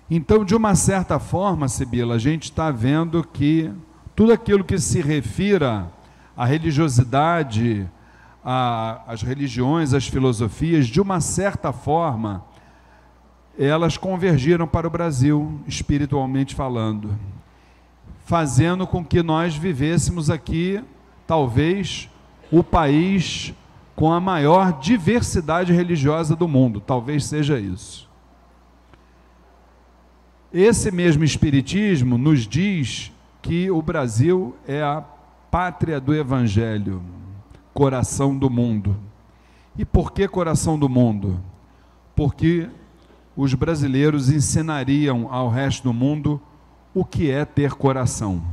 [0.09, 3.71] Então, de uma certa forma, Sibila, a gente está vendo que
[4.15, 5.91] tudo aquilo que se refira
[6.35, 7.89] à religiosidade,
[8.43, 12.43] às religiões, às filosofias, de uma certa forma,
[13.57, 17.17] elas convergiram para o Brasil, espiritualmente falando,
[18.25, 20.83] fazendo com que nós vivêssemos aqui,
[21.27, 22.09] talvez,
[22.51, 23.53] o país
[23.95, 28.09] com a maior diversidade religiosa do mundo, talvez seja isso.
[30.51, 33.11] Esse mesmo Espiritismo nos diz
[33.41, 35.03] que o Brasil é a
[35.49, 37.01] pátria do Evangelho,
[37.73, 38.95] coração do mundo.
[39.77, 41.39] E por que coração do mundo?
[42.15, 42.69] Porque
[43.35, 46.41] os brasileiros ensinariam ao resto do mundo
[46.93, 48.43] o que é ter coração.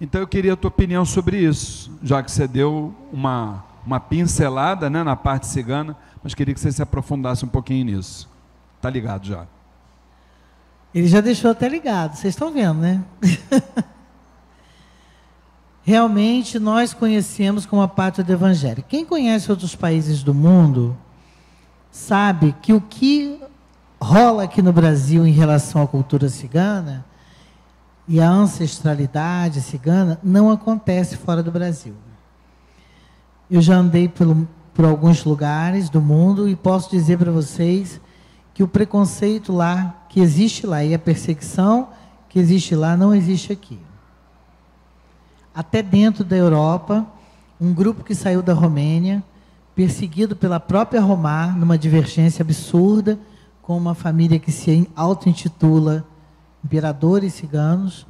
[0.00, 4.88] Então eu queria a tua opinião sobre isso, já que você deu uma, uma pincelada
[4.90, 8.28] né, na parte cigana, mas queria que você se aprofundasse um pouquinho nisso.
[8.80, 9.46] Tá ligado já?
[10.94, 13.02] Ele já deixou até ligado, vocês estão vendo, né?
[15.84, 18.84] Realmente nós conhecemos como a pátria do Evangelho.
[18.86, 20.96] Quem conhece outros países do mundo
[21.90, 23.40] sabe que o que
[24.00, 27.04] rola aqui no Brasil em relação à cultura cigana
[28.06, 31.94] e à ancestralidade cigana não acontece fora do Brasil.
[33.50, 38.00] Eu já andei pelo, por alguns lugares do mundo e posso dizer para vocês
[38.54, 41.88] que o preconceito lá, que existe lá, e a perseguição
[42.28, 43.78] que existe lá, não existe aqui.
[45.54, 47.06] Até dentro da Europa,
[47.60, 49.22] um grupo que saiu da Romênia,
[49.74, 53.18] perseguido pela própria Romar, numa divergência absurda,
[53.62, 56.04] com uma família que se auto-intitula
[56.64, 58.06] imperadores ciganos,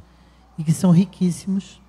[0.57, 1.81] e que são riquíssimos,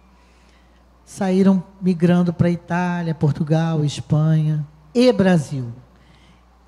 [1.04, 5.70] saíram migrando para Itália, Portugal, Espanha e Brasil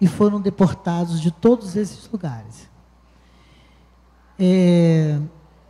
[0.01, 2.68] e foram deportados de todos esses lugares,
[4.39, 5.18] é,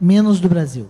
[0.00, 0.88] menos do Brasil.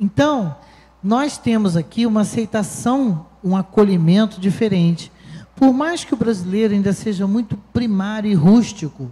[0.00, 0.56] Então,
[1.02, 5.12] nós temos aqui uma aceitação, um acolhimento diferente.
[5.54, 9.10] Por mais que o brasileiro ainda seja muito primário e rústico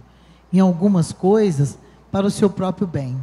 [0.51, 1.77] em algumas coisas,
[2.11, 3.17] para o seu próprio bem.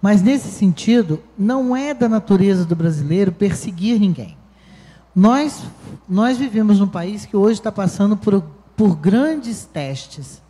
[0.00, 4.36] Mas, nesse sentido, não é da natureza do brasileiro perseguir ninguém.
[5.14, 5.62] Nós,
[6.08, 8.42] nós vivemos num país que hoje está passando por
[8.76, 10.42] por grandes testes,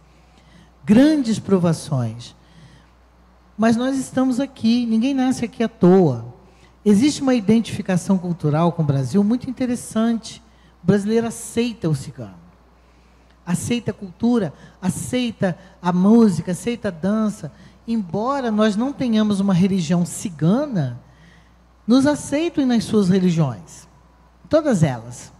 [0.85, 2.35] grandes provações.
[3.57, 6.35] Mas nós estamos aqui, ninguém nasce aqui à toa.
[6.85, 10.43] Existe uma identificação cultural com o Brasil muito interessante.
[10.83, 12.35] O brasileiro aceita o cigano.
[13.45, 17.53] Aceita a cultura, aceita a música, aceita a dança.
[17.87, 21.01] Embora nós não tenhamos uma religião cigana,
[21.87, 23.89] nos aceitam nas suas religiões.
[24.49, 25.33] Todas elas.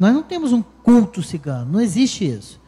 [0.00, 2.58] Nós não temos um culto cigano, não existe isso.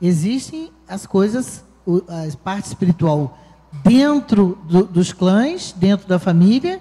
[0.00, 1.62] Existem as coisas,
[2.08, 3.38] a parte espiritual
[3.84, 6.80] dentro do, dos clãs, dentro da família,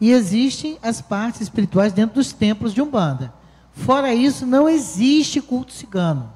[0.00, 3.34] e existem as partes espirituais dentro dos templos de Umbanda.
[3.72, 6.32] Fora isso, não existe culto cigano.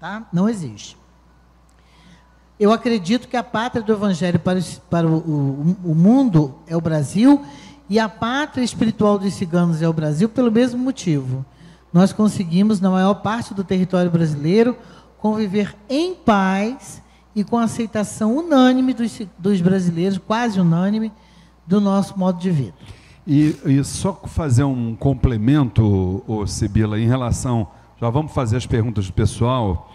[0.00, 0.26] Tá?
[0.32, 0.96] Não existe.
[2.58, 4.58] Eu acredito que a pátria do Evangelho para,
[4.88, 7.44] para o, o, o mundo é o Brasil,
[7.90, 11.44] e a pátria espiritual dos ciganos é o Brasil pelo mesmo motivo
[11.92, 14.76] nós conseguimos, na maior parte do território brasileiro,
[15.18, 17.02] conviver em paz
[17.34, 21.12] e com aceitação unânime dos, dos brasileiros, quase unânime,
[21.66, 22.74] do nosso modo de vida.
[23.26, 27.68] E, e só fazer um complemento, ô, Sibila, em relação.
[28.00, 29.92] Já vamos fazer as perguntas do pessoal.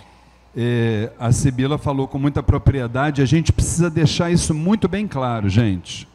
[0.55, 5.49] É, a Sibila falou com muita propriedade, a gente precisa deixar isso muito bem claro,
[5.49, 6.07] gente.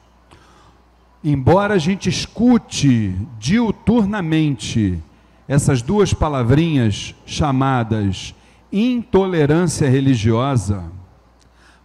[1.25, 5.03] Embora a gente escute diuturnamente
[5.49, 8.35] essas duas palavrinhas chamadas
[8.71, 10.85] intolerância religiosa,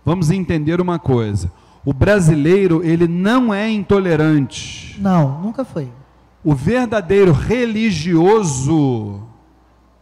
[0.03, 1.49] vamos entender uma coisa.
[1.85, 4.97] O brasileiro, ele não é intolerante.
[4.99, 5.89] Não, nunca foi.
[6.43, 9.21] O verdadeiro religioso,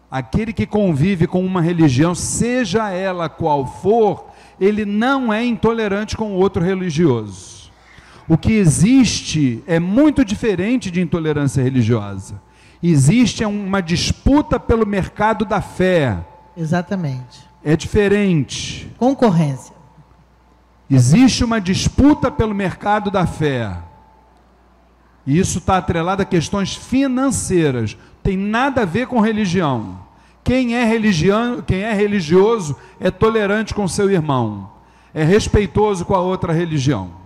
[0.10, 4.26] aquele que convive com uma religião, seja ela qual for,
[4.60, 7.72] ele não é intolerante com outro religioso.
[8.28, 12.42] O que existe é muito diferente de intolerância religiosa
[12.90, 16.18] existe uma disputa pelo mercado da fé.
[16.56, 17.48] Exatamente.
[17.64, 18.92] É diferente.
[18.98, 19.76] Concorrência.
[20.90, 23.78] Existe uma disputa pelo mercado da fé.
[25.26, 27.96] E isso está atrelado a questões financeiras.
[28.24, 30.00] Tem nada a ver com religião.
[30.44, 34.72] Quem é, religião, quem é religioso é tolerante com seu irmão,
[35.14, 37.21] é respeitoso com a outra religião.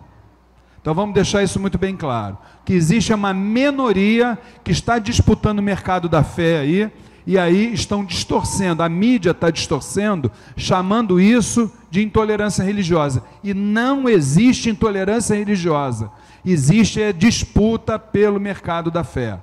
[0.85, 2.37] Então vamos deixar isso muito bem claro.
[2.63, 6.91] Que existe uma minoria que está disputando o mercado da fé aí,
[7.25, 13.23] e aí estão distorcendo, a mídia está distorcendo, chamando isso de intolerância religiosa.
[13.43, 16.11] E não existe intolerância religiosa.
[16.45, 19.39] Existe a disputa pelo mercado da fé.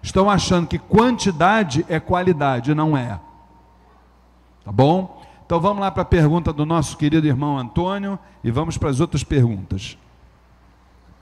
[0.00, 3.18] Estão achando que quantidade é qualidade, não é.
[4.64, 5.20] Tá bom?
[5.44, 9.00] Então vamos lá para a pergunta do nosso querido irmão Antônio e vamos para as
[9.00, 9.98] outras perguntas.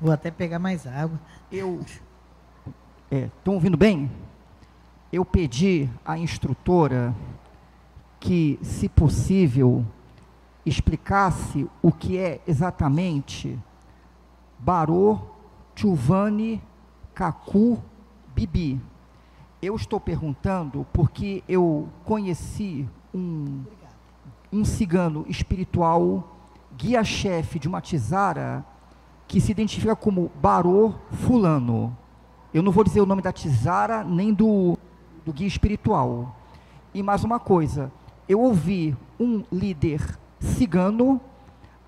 [0.02, 1.16] Vou até pegar mais água.
[1.50, 1.78] Eu,
[3.08, 4.10] Estão é, ouvindo bem?
[5.12, 7.14] Eu pedi à instrutora
[8.18, 9.86] que, se possível,
[10.66, 13.56] explicasse o que é exatamente
[14.58, 15.20] Barô,
[15.76, 16.60] Chuvani,
[17.14, 17.80] Kaku,
[18.34, 18.80] Bibi.
[19.62, 23.62] Eu estou perguntando porque eu conheci um,
[24.52, 26.36] um cigano espiritual,
[26.76, 28.66] guia-chefe de uma tizara,
[29.32, 31.96] que se identifica como Barô Fulano.
[32.52, 34.78] Eu não vou dizer o nome da tizara nem do,
[35.24, 36.36] do guia espiritual.
[36.92, 37.90] E mais uma coisa,
[38.28, 41.18] eu ouvi um líder cigano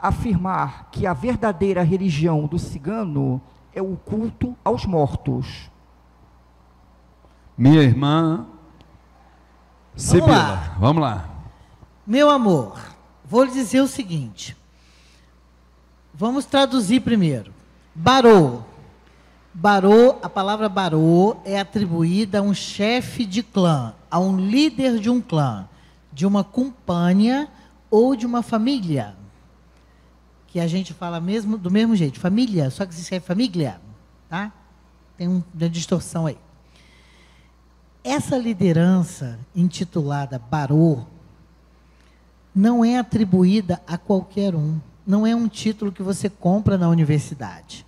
[0.01, 3.43] afirmar que a verdadeira religião do cigano
[3.75, 5.71] é o culto aos mortos.
[7.59, 8.47] Minha irmã
[9.95, 10.77] Sibila, vamos lá.
[10.79, 11.31] vamos lá.
[12.07, 12.81] Meu amor,
[13.23, 14.57] vou lhe dizer o seguinte.
[16.17, 17.53] Vamos traduzir primeiro.
[17.93, 18.63] Barô.
[19.53, 25.11] Barô, a palavra barô é atribuída a um chefe de clã, a um líder de
[25.11, 25.69] um clã,
[26.13, 27.49] de uma companhia
[27.91, 29.17] ou de uma família.
[30.49, 33.81] Que a gente fala mesmo do mesmo jeito, família, só que se escreve família,
[34.29, 34.53] tá?
[35.17, 36.39] Tem uma distorção aí.
[38.05, 41.05] Essa liderança intitulada Barô
[42.55, 44.79] não é atribuída a qualquer um.
[45.07, 47.87] Não é um título que você compra na universidade.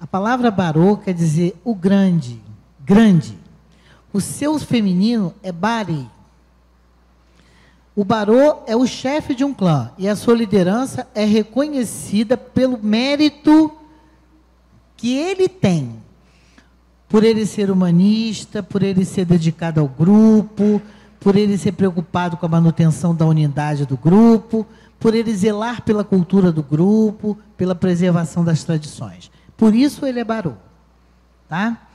[0.00, 2.40] A palavra Barô quer dizer o grande,
[2.84, 3.38] grande.
[4.12, 6.08] O seu feminino é Bari.
[7.94, 12.78] O Barô é o chefe de um clã e a sua liderança é reconhecida pelo
[12.78, 13.72] mérito
[14.96, 15.98] que ele tem
[17.08, 20.80] por ele ser humanista, por ele ser dedicado ao grupo,
[21.18, 24.66] por ele ser preocupado com a manutenção da unidade do grupo,
[24.98, 29.30] por ele zelar pela cultura do grupo, pela preservação das tradições.
[29.56, 30.54] Por isso ele é barô.
[31.48, 31.88] Tá?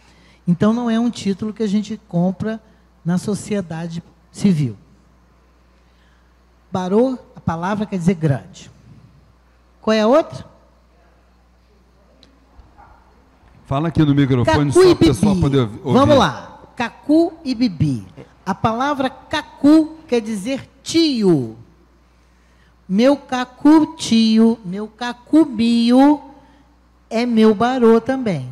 [0.47, 2.61] Então não é um título que a gente compra
[3.03, 4.77] na sociedade civil.
[6.71, 8.71] Barô, a palavra quer dizer grande.
[9.81, 10.45] Qual é a outra?
[13.65, 15.80] Fala aqui no microfone Cacu só para o pessoal poder ouvir.
[15.84, 16.59] Vamos lá.
[16.75, 18.07] Cacu e Bibi.
[18.45, 21.55] A palavra cacu quer dizer tio.
[22.88, 26.22] Meu cacu tio, meu cacu bio
[27.10, 28.49] é meu barô também.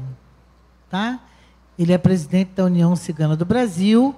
[0.90, 1.20] Tá?
[1.78, 4.16] Ele é presidente da União Cigana do Brasil.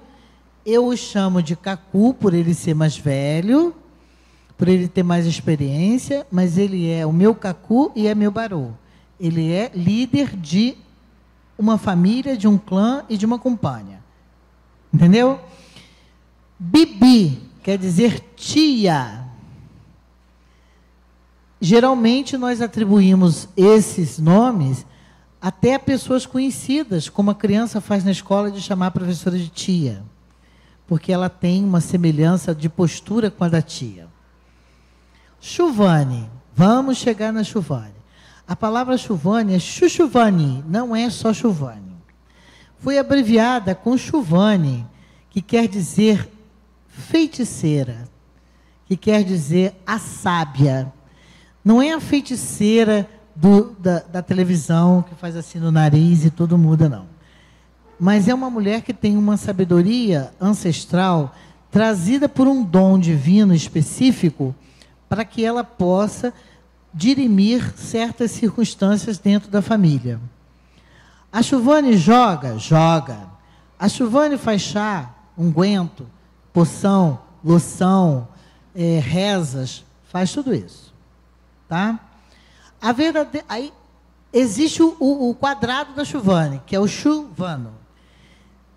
[0.64, 3.74] Eu o chamo de cacu por ele ser mais velho,
[4.56, 8.70] por ele ter mais experiência, mas ele é o meu cacu e é meu barô.
[9.18, 10.76] Ele é líder de
[11.58, 14.00] uma família, de um clã e de uma companhia.
[14.92, 15.40] Entendeu?
[16.58, 19.23] Bibi quer dizer tia.
[21.64, 24.84] Geralmente nós atribuímos esses nomes
[25.40, 29.48] até a pessoas conhecidas, como a criança faz na escola de chamar a professora de
[29.48, 30.02] tia,
[30.86, 34.08] porque ela tem uma semelhança de postura com a da tia.
[35.40, 37.94] Chuvane, vamos chegar na Chuvane.
[38.46, 41.96] A palavra chuvane é chuchuvani, não é só chuvane.
[42.78, 44.86] Foi abreviada com chuvane,
[45.30, 46.28] que quer dizer
[46.88, 48.06] feiticeira,
[48.84, 50.92] que quer dizer a sábia.
[51.64, 56.58] Não é a feiticeira do, da, da televisão que faz assim no nariz e tudo
[56.58, 57.06] muda, não.
[57.98, 61.34] Mas é uma mulher que tem uma sabedoria ancestral
[61.70, 64.54] trazida por um dom divino específico
[65.08, 66.32] para que ela possa
[66.92, 70.20] dirimir certas circunstâncias dentro da família.
[71.32, 72.58] A Chuvane joga?
[72.58, 73.18] Joga.
[73.78, 76.06] A Chuvane faz chá, unguento,
[76.52, 78.28] poção, loção,
[78.74, 80.83] é, rezas, faz tudo isso.
[81.74, 81.98] Tá?
[82.80, 83.44] A verdade...
[83.48, 83.72] Aí
[84.32, 87.72] existe o, o quadrado da Chuvane, que é o chuvano.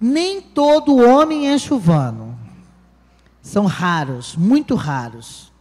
[0.02, 2.36] Nem todo homem é chuvano.
[3.40, 5.52] São raros, muito raros.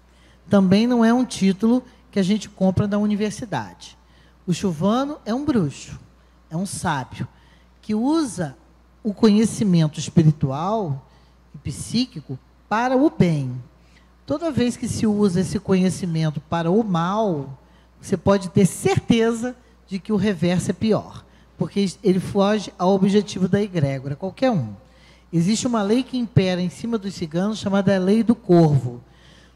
[0.48, 3.98] Também não é um título que a gente compra da universidade.
[4.46, 6.00] O chuvano é um bruxo,
[6.48, 7.28] é um sábio,
[7.82, 8.56] que usa
[9.04, 11.06] o conhecimento espiritual
[11.54, 13.62] e psíquico para o bem.
[14.26, 17.56] Toda vez que se usa esse conhecimento para o mal,
[18.00, 19.54] você pode ter certeza
[19.86, 21.24] de que o reverso é pior,
[21.56, 24.74] porque ele foge ao objetivo da egrégora, qualquer um.
[25.32, 29.00] Existe uma lei que impera em cima dos ciganos chamada lei do corvo.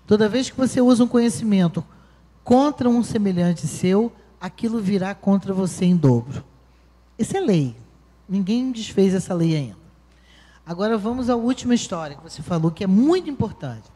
[0.06, 1.84] Toda vez que você usa um conhecimento
[2.44, 6.44] contra um semelhante seu, aquilo virá contra você em dobro.
[7.18, 7.74] Isso é lei.
[8.28, 9.80] Ninguém desfez essa lei ainda.
[10.64, 13.90] Agora vamos à última história que você falou, que é muito importante.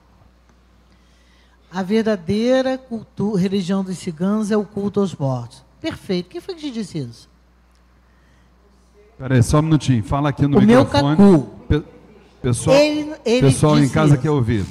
[1.74, 5.64] A verdadeira cultura, religião dos ciganos é o culto aos mortos.
[5.80, 6.28] Perfeito.
[6.30, 7.28] Quem foi que te disse isso?
[9.18, 10.02] Peraí, só um minutinho.
[10.04, 11.16] Fala aqui no o meu microfone.
[11.16, 11.40] cacu.
[11.68, 11.82] Pe-
[12.40, 14.22] pessoal Ele, ele pessoal em casa isso.
[14.22, 14.64] quer ouvir.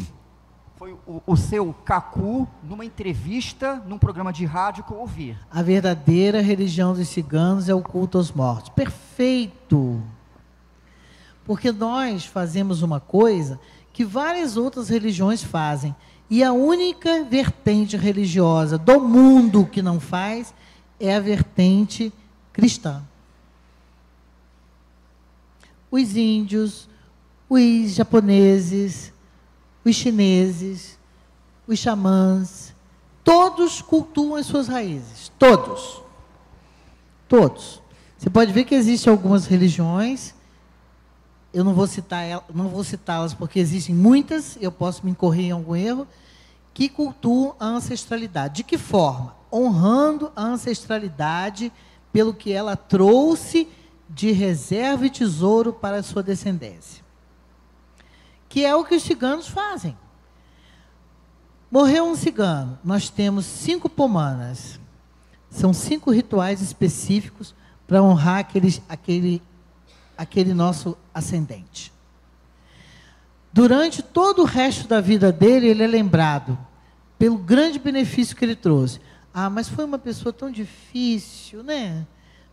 [0.77, 5.37] Foi o, o seu Cacu numa entrevista num programa de rádio que eu ouvi.
[5.51, 8.69] A verdadeira religião dos ciganos é o culto aos mortos.
[8.69, 10.01] Perfeito!
[11.45, 13.59] Porque nós fazemos uma coisa
[13.91, 15.93] que várias outras religiões fazem.
[16.33, 20.51] E a única vertente religiosa do mundo que não faz
[20.99, 22.11] é a vertente
[22.51, 23.03] cristã.
[25.91, 26.89] Os índios,
[27.47, 29.13] os japoneses,
[29.85, 30.97] os chineses,
[31.67, 32.73] os xamãs,
[33.23, 35.31] todos cultuam as suas raízes.
[35.37, 36.01] Todos.
[37.29, 37.79] Todos.
[38.17, 40.33] Você pode ver que existem algumas religiões,
[41.53, 45.51] eu não vou citar não vou citá-las porque existem muitas, eu posso me incorrer em
[45.51, 46.07] algum erro,
[46.73, 48.57] que cultuam a ancestralidade.
[48.57, 49.35] De que forma?
[49.51, 51.71] Honrando a ancestralidade
[52.11, 53.67] pelo que ela trouxe
[54.09, 57.03] de reserva e tesouro para a sua descendência.
[58.49, 59.97] Que é o que os ciganos fazem.
[61.69, 64.79] Morreu um cigano, nós temos cinco pomanas.
[65.49, 67.55] São cinco rituais específicos
[67.87, 69.41] para honrar aquele, aquele,
[70.17, 71.92] aquele nosso ascendente.
[73.53, 76.57] Durante todo o resto da vida dele, ele é lembrado
[77.19, 78.99] pelo grande benefício que ele trouxe.
[79.31, 82.05] Ah, mas foi uma pessoa tão difícil, né?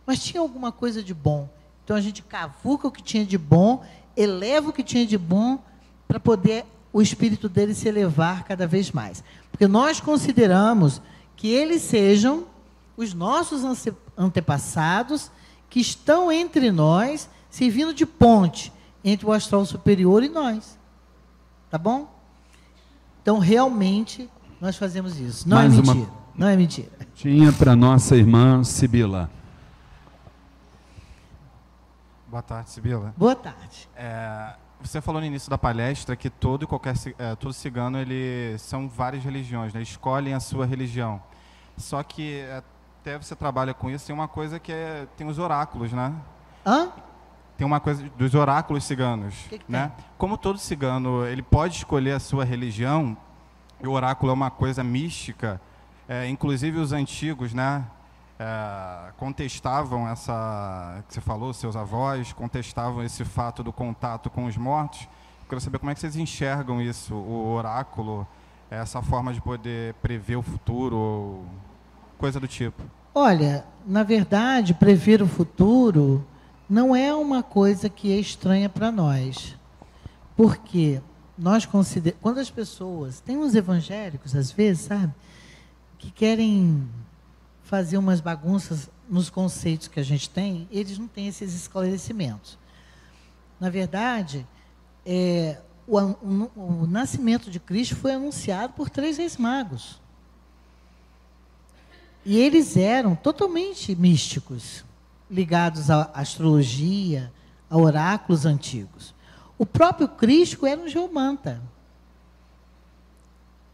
[0.05, 1.49] Mas tinha alguma coisa de bom.
[1.83, 3.83] Então a gente cavuca o que tinha de bom,
[4.15, 5.59] eleva o que tinha de bom,
[6.07, 9.23] para poder o espírito dele se elevar cada vez mais.
[9.49, 11.01] Porque nós consideramos
[11.35, 12.45] que eles sejam
[12.95, 15.31] os nossos ante- antepassados
[15.67, 18.71] que estão entre nós, servindo de ponte
[19.03, 20.77] entre o astral superior e nós.
[21.71, 22.07] Tá bom?
[23.21, 24.29] Então, realmente,
[24.59, 25.47] nós fazemos isso.
[25.47, 26.11] Não Mais é uma- mentira.
[26.35, 26.89] Não é mentira.
[27.15, 29.29] Tinha para nossa irmã Sibila.
[32.27, 33.13] Boa tarde, Sibila.
[33.17, 33.89] Boa tarde.
[33.95, 38.57] É, você falou no início da palestra que todo e qualquer é, todo cigano ele
[38.57, 39.81] são várias religiões, né?
[39.81, 41.21] escolhem a sua religião.
[41.77, 42.63] Só que é,
[43.01, 46.13] até você trabalha com isso, tem uma coisa que é, tem os oráculos, né?
[46.65, 46.89] Hã?
[47.61, 49.91] Tem uma coisa dos oráculos ciganos, Que que né?
[50.17, 53.15] Como todo cigano, ele pode escolher a sua religião.
[53.79, 55.61] E o oráculo é uma coisa mística.
[56.09, 57.85] é, inclusive os antigos, né?
[58.39, 64.57] é, contestavam essa que você falou, seus avós contestavam esse fato do contato com os
[64.57, 65.01] mortos.
[65.41, 68.27] Eu quero saber como é que vocês enxergam isso, o oráculo,
[68.71, 71.45] essa forma de poder prever o futuro, ou
[72.17, 72.81] coisa do tipo.
[73.13, 76.25] Olha, na verdade, prever o futuro
[76.71, 79.57] não é uma coisa que é estranha para nós.
[80.37, 81.01] Porque
[81.37, 82.21] nós consideramos.
[82.21, 83.19] Quando as pessoas.
[83.19, 85.13] Tem uns evangélicos, às vezes, sabe?
[85.99, 86.87] Que querem
[87.63, 92.57] fazer umas bagunças nos conceitos que a gente tem, eles não têm esses esclarecimentos.
[93.59, 94.47] Na verdade,
[95.05, 96.51] é, o, o-
[96.83, 99.99] o nascimento de Cristo foi anunciado por três reis magos.
[102.25, 104.85] E eles eram totalmente místicos,
[105.31, 107.31] ligados à astrologia,
[107.69, 109.15] a oráculos antigos.
[109.57, 111.61] O próprio Cristo era um geomanta.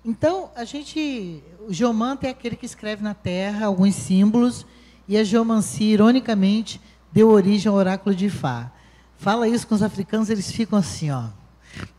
[0.05, 1.43] Então, a gente.
[1.67, 4.65] O geomanta é aquele que escreve na terra alguns símbolos,
[5.07, 6.79] e a geomancia, ironicamente,
[7.11, 8.71] deu origem ao oráculo de Ifá.
[9.17, 11.29] Fala isso com os africanos, eles ficam assim, ó.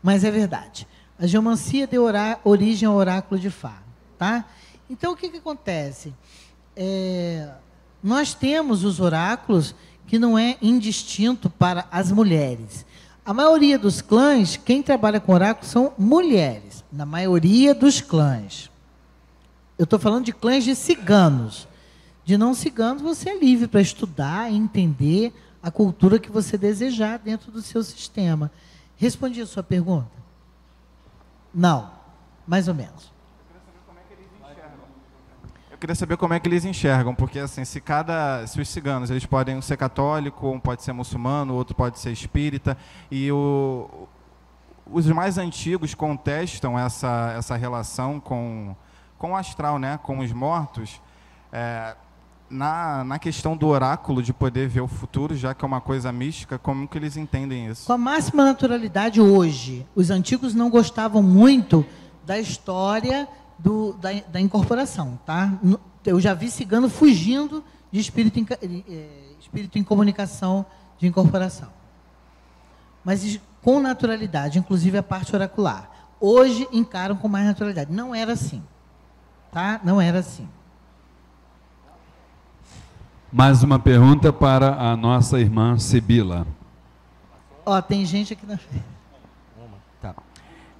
[0.01, 0.87] Mas é verdade.
[1.19, 2.05] A geomancia deu
[2.45, 3.83] origem ao oráculo de Fá.
[4.17, 4.45] Tá?
[4.89, 6.13] Então, o que, que acontece?
[6.75, 7.49] É,
[8.01, 9.75] nós temos os oráculos
[10.07, 12.85] que não é indistinto para as mulheres.
[13.25, 16.83] A maioria dos clãs, quem trabalha com oráculos são mulheres.
[16.91, 18.71] Na maioria dos clãs.
[19.77, 21.67] Eu estou falando de clãs de ciganos.
[22.25, 27.51] De não ciganos, você é livre para estudar entender a cultura que você desejar dentro
[27.51, 28.51] do seu sistema.
[28.97, 30.11] Respondi a sua pergunta?
[31.53, 31.91] Não,
[32.47, 33.11] mais ou menos.
[35.79, 39.25] Queria saber como é que eles enxergam, porque assim, se cada, se os ciganos eles
[39.25, 42.77] podem ser católico, um pode ser muçulmano, outro pode ser espírita,
[43.09, 43.89] e o,
[44.91, 48.75] os mais antigos contestam essa essa relação com
[49.17, 51.01] com o astral, né, com os mortos,
[51.51, 51.95] é,
[52.49, 56.11] na, na questão do oráculo de poder ver o futuro, já que é uma coisa
[56.11, 57.85] mística, como que eles entendem isso?
[57.85, 59.85] Com a máxima naturalidade hoje.
[59.93, 61.85] Os antigos não gostavam muito
[62.25, 63.27] da história
[63.59, 65.19] do- da, da incorporação.
[65.25, 65.51] Tá?
[66.05, 70.65] Eu já vi cigano fugindo de espírito em, eh, espírito em comunicação
[70.97, 71.69] de incorporação.
[73.03, 75.89] Mas com naturalidade, inclusive a parte oracular.
[76.19, 77.91] Hoje encaram com mais naturalidade.
[77.91, 78.63] Não era assim.
[79.51, 79.79] Tá?
[79.83, 80.47] Não era assim.
[83.31, 86.47] Mais uma pergunta para a nossa irmã Sibila.
[87.65, 88.83] Ó, tem gente aqui na frente.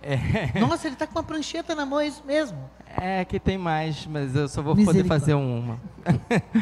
[0.02, 0.18] É,
[0.60, 2.58] Nossa, ele está com uma prancheta na mão, é isso mesmo.
[2.98, 5.80] é que tem mais, mas eu só vou poder fazer uma.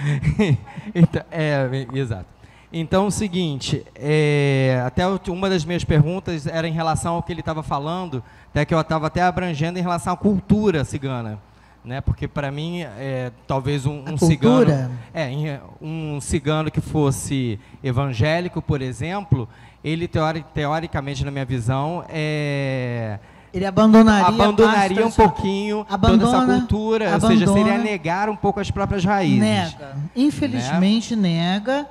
[0.94, 2.38] então, é, exato.
[2.72, 7.40] Então, o seguinte, é, até uma das minhas perguntas era em relação ao que ele
[7.40, 11.40] estava falando, até que eu estava até abrangendo em relação à cultura cigana,
[11.84, 12.02] né?
[12.02, 18.82] Porque para mim, é, talvez um, um cigano, é, um cigano que fosse evangélico, por
[18.82, 19.48] exemplo,
[19.84, 23.20] ele teori- teoricamente, na minha visão, é,
[23.54, 27.84] Ele abandonaria, abandonaria um pouquinho toda Abandona, essa cultura, ou seja, seria abandona.
[27.84, 29.40] negar um pouco as próprias raízes.
[29.40, 29.96] Nega.
[30.16, 31.88] Infelizmente nega.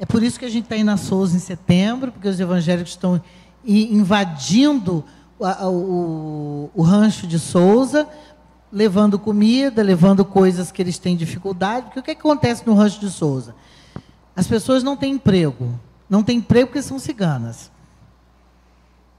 [0.00, 2.92] É por isso que a gente está aí na Souza em setembro, porque os evangélicos
[2.92, 3.20] estão
[3.64, 5.04] invadindo
[5.40, 8.06] a- a- o, o rancho de Souza,
[8.72, 11.86] levando comida, levando coisas que eles têm dificuldade.
[11.86, 13.54] Porque o que, que acontece no rancho de Souza?
[14.36, 15.70] As pessoas não têm emprego.
[16.08, 17.70] Não têm emprego porque são ciganas.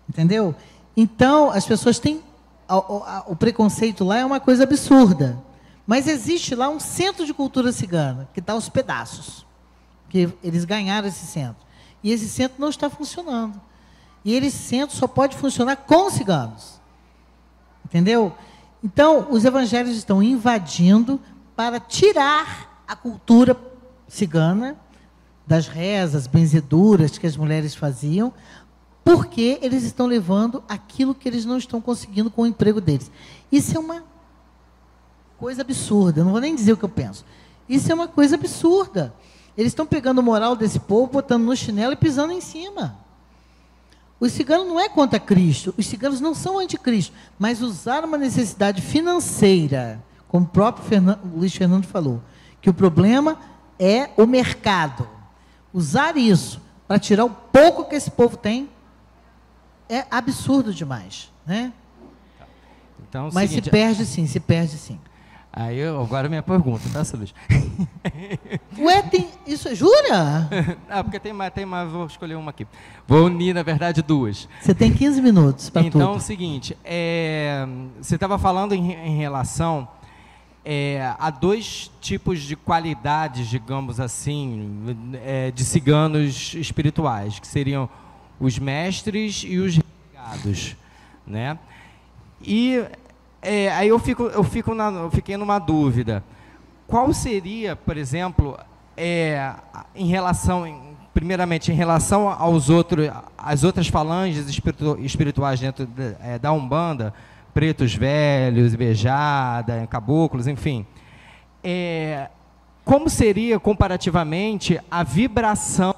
[0.08, 0.56] Entendeu?
[0.98, 2.24] Então, as pessoas têm.
[3.28, 5.42] o preconceito lá é uma coisa absurda.
[5.86, 9.46] Mas existe lá um centro de cultura cigana, que está aos pedaços.
[10.10, 11.64] Que eles ganharam esse centro.
[12.04, 13.60] E esse centro não está funcionando.
[14.24, 16.80] E esse centro só pode funcionar com ciganos.
[17.86, 18.36] Entendeu?
[18.84, 21.20] Então, os evangélicos estão invadindo
[21.56, 23.56] para tirar a cultura
[24.08, 24.78] cigana
[25.50, 28.32] das rezas, benzeduras que as mulheres faziam,
[29.04, 33.10] porque eles estão levando aquilo que eles não estão conseguindo com o emprego deles.
[33.52, 34.04] Isso é uma
[35.40, 37.26] coisa absurda, eu não vou nem dizer o que eu penso.
[37.68, 39.12] Isso é uma coisa absurda.
[39.58, 43.00] Eles estão pegando o moral desse povo, botando no chinelo e pisando em cima.
[44.20, 48.84] O cigano não é contra Cristo, os ciganos não são anticristo, mas usaram uma necessidade
[48.84, 52.22] financeira, como o próprio Fernan- o Luiz Fernando falou,
[52.62, 53.40] que o problema
[53.80, 55.18] é o mercado.
[55.74, 58.70] Usar isso para tirar o pouco que esse povo tem
[59.88, 61.74] é absurdo demais, né?
[63.08, 65.00] Então, é Mas seguinte, se perde sim, se perde sim.
[65.52, 67.28] Aí eu, agora minha pergunta, tá, Silvio?
[68.78, 70.48] Ué, tem isso, jura?
[70.88, 72.68] ah, porque tem mais, tem mais, vou escolher uma aqui.
[73.08, 74.48] Vou unir, na verdade, duas.
[74.62, 76.22] Você tem 15 minutos para Então, é o tudo.
[76.22, 77.68] seguinte, é,
[78.00, 79.88] você estava falando em, em relação
[80.72, 84.86] é, a dois tipos de qualidades, digamos assim,
[85.26, 87.90] é, de ciganos espirituais, que seriam
[88.40, 90.76] os mestres e os renegados,
[91.26, 91.58] né?
[92.40, 92.86] E
[93.42, 96.24] é, aí eu fico, eu fico na, eu fiquei numa dúvida.
[96.86, 98.56] Qual seria, por exemplo,
[98.96, 99.52] é,
[99.96, 105.90] em relação, primeiramente, em relação aos outros, às outras falanges espiritu- espirituais dentro
[106.22, 107.12] é, da Umbanda,
[107.54, 110.86] pretos velhos, beijada, caboclos, enfim,
[111.64, 112.30] é,
[112.86, 115.94] como seria comparativamente a vibração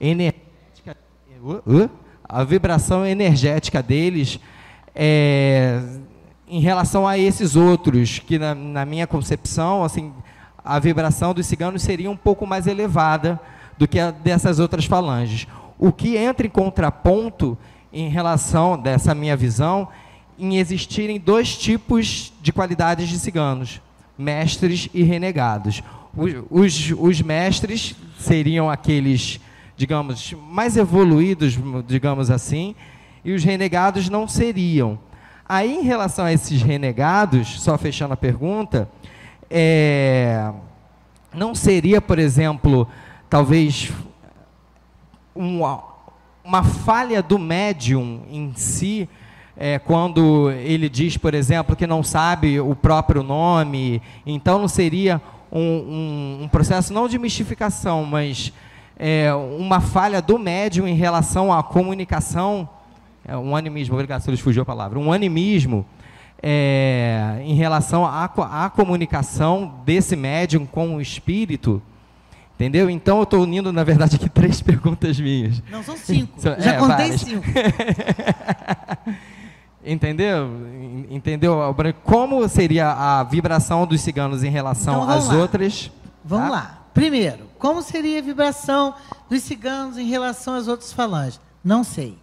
[0.00, 0.96] energética,
[1.42, 1.90] uh, uh,
[2.28, 4.38] a vibração energética deles
[4.94, 5.80] é,
[6.46, 10.12] em relação a esses outros, que na, na minha concepção, assim,
[10.64, 13.40] a vibração dos ciganos seria um pouco mais elevada
[13.76, 15.46] do que a dessas outras falanges.
[15.78, 17.58] O que entra em contraponto
[17.92, 19.88] em relação dessa minha visão
[20.38, 23.80] em existirem dois tipos de qualidades de ciganos,
[24.18, 25.82] mestres e renegados.
[26.50, 29.40] Os, os, mestres seriam aqueles,
[29.76, 32.74] digamos, mais evoluídos, digamos assim,
[33.24, 34.98] e os renegados não seriam.
[35.46, 38.88] Aí, em relação a esses renegados, só fechando a pergunta,
[39.50, 40.52] é,
[41.34, 42.88] não seria, por exemplo,
[43.28, 43.92] talvez
[45.34, 45.82] uma,
[46.44, 49.08] uma falha do médium em si,
[49.56, 55.20] é, quando ele diz, por exemplo, que não sabe o próprio nome, então não seria
[55.52, 58.52] um, um- um processo não de mistificação, mas
[58.98, 62.68] é, uma falha do médium em relação à comunicação,
[63.26, 65.86] é, um animismo, obrigado, se fugiu a palavra, um animismo
[66.42, 71.80] é, em relação à, à comunicação desse médium com o espírito,
[72.56, 72.90] entendeu?
[72.90, 75.62] Então eu estou unindo, na verdade, aqui três perguntas minhas.
[75.70, 76.32] Não, são cinco.
[76.40, 77.20] São- Já é, contei várias.
[77.20, 77.44] cinco.
[79.84, 80.46] Entendeu?
[80.46, 81.58] En- Entendeu?
[82.04, 85.34] Como seria a vibração dos ciganos em relação Então, às lá.
[85.36, 85.90] outras?
[86.24, 86.50] Vamos tá?
[86.52, 86.80] lá.
[86.94, 88.94] Primeiro, como seria a vibração
[89.28, 91.40] dos ciganos em relação às outras falanges?
[91.62, 92.16] Não sei.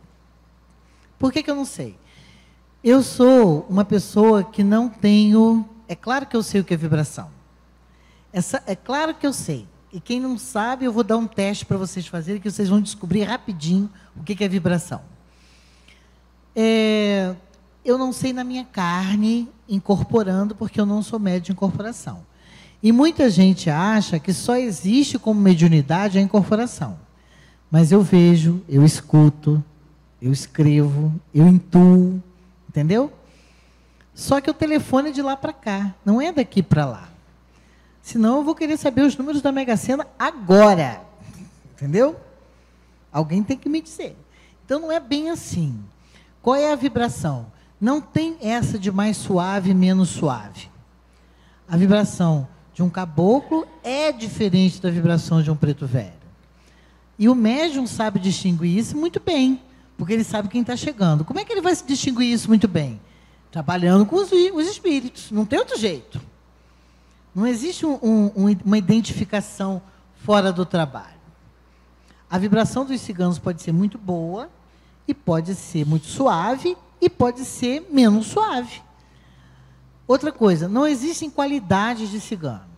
[1.19, 1.95] Por que, que eu não sei?
[2.83, 5.67] Eu sou uma pessoa que não tenho.
[5.87, 7.29] É claro que eu sei o que é vibração.
[8.33, 9.67] Essa, é claro que eu sei.
[9.93, 12.79] E quem não sabe, eu vou dar um teste para vocês fazerem, que vocês vão
[12.81, 15.01] descobrir rapidinho o que, que é vibração.
[16.55, 17.35] É,
[17.83, 22.25] eu não sei na minha carne, incorporando, porque eu não sou médio de incorporação.
[22.83, 26.97] E muita gente acha que só existe como mediunidade a incorporação.
[27.69, 29.63] Mas eu vejo, eu escuto,
[30.21, 32.21] eu escrevo, eu intuo,
[32.67, 33.11] entendeu?
[34.13, 37.09] Só que o telefone é de lá para cá, não é daqui para lá.
[38.01, 41.01] Senão eu vou querer saber os números da Mega Sena agora.
[41.75, 42.19] Entendeu?
[43.11, 44.15] Alguém tem que me dizer.
[44.65, 45.79] Então não é bem assim.
[46.41, 47.45] Qual é a vibração?
[47.81, 50.69] Não tem essa de mais suave, menos suave.
[51.67, 56.13] A vibração de um caboclo é diferente da vibração de um preto velho.
[57.17, 59.59] E o médium sabe distinguir isso muito bem,
[59.97, 61.25] porque ele sabe quem está chegando.
[61.25, 63.01] Como é que ele vai distinguir isso muito bem?
[63.51, 66.21] Trabalhando com os, os espíritos, não tem outro jeito.
[67.33, 69.81] Não existe um, um, uma identificação
[70.23, 71.19] fora do trabalho.
[72.29, 74.49] A vibração dos ciganos pode ser muito boa,
[75.07, 78.81] e pode ser muito suave, e pode ser menos suave.
[80.07, 82.69] Outra coisa, não existem qualidades de cigano.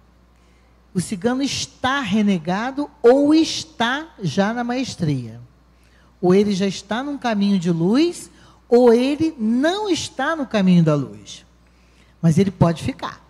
[0.94, 5.42] O cigano está renegado ou está já na maestria.
[6.22, 8.30] Ou ele já está num caminho de luz,
[8.70, 11.44] ou ele não está no caminho da luz.
[12.22, 13.22] Mas ele pode ficar.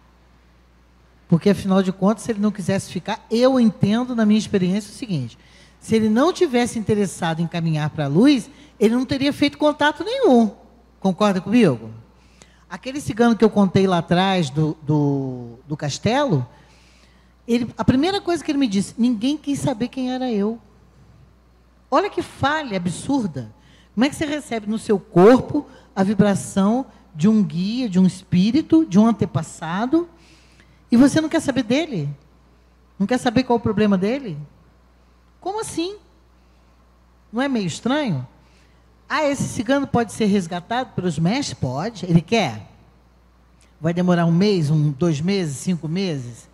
[1.27, 4.95] Porque, afinal de contas, se ele não quisesse ficar, eu entendo, na minha experiência, o
[4.95, 5.37] seguinte:
[5.79, 8.49] se ele não tivesse interessado em caminhar para a luz,
[8.79, 10.51] ele não teria feito contato nenhum.
[11.03, 11.89] Concorda comigo?
[12.69, 16.47] Aquele cigano que eu contei lá atrás do, do, do castelo,
[17.45, 20.57] ele, a primeira coisa que ele me disse: ninguém quis saber quem era eu.
[21.91, 23.53] Olha que falha absurda.
[23.93, 28.07] Como é que você recebe no seu corpo a vibração de um guia, de um
[28.07, 30.07] espírito, de um antepassado,
[30.89, 32.09] e você não quer saber dele?
[32.97, 34.38] Não quer saber qual é o problema dele?
[35.41, 35.97] Como assim?
[37.30, 38.25] Não é meio estranho?
[39.15, 41.53] Ah, esse cigano pode ser resgatado pelos mestres?
[41.53, 42.03] Pode.
[42.03, 42.68] Ele quer?
[43.80, 46.49] Vai demorar um mês, um, dois meses, cinco meses?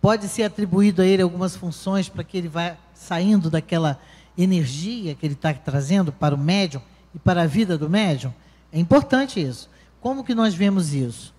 [0.00, 3.96] Pode ser atribuído a ele algumas funções para que ele vá saindo daquela
[4.36, 6.82] energia que ele está trazendo para o médium
[7.14, 8.34] e para a vida do médium?
[8.72, 9.70] É importante isso.
[10.00, 11.32] Como que nós vemos isso?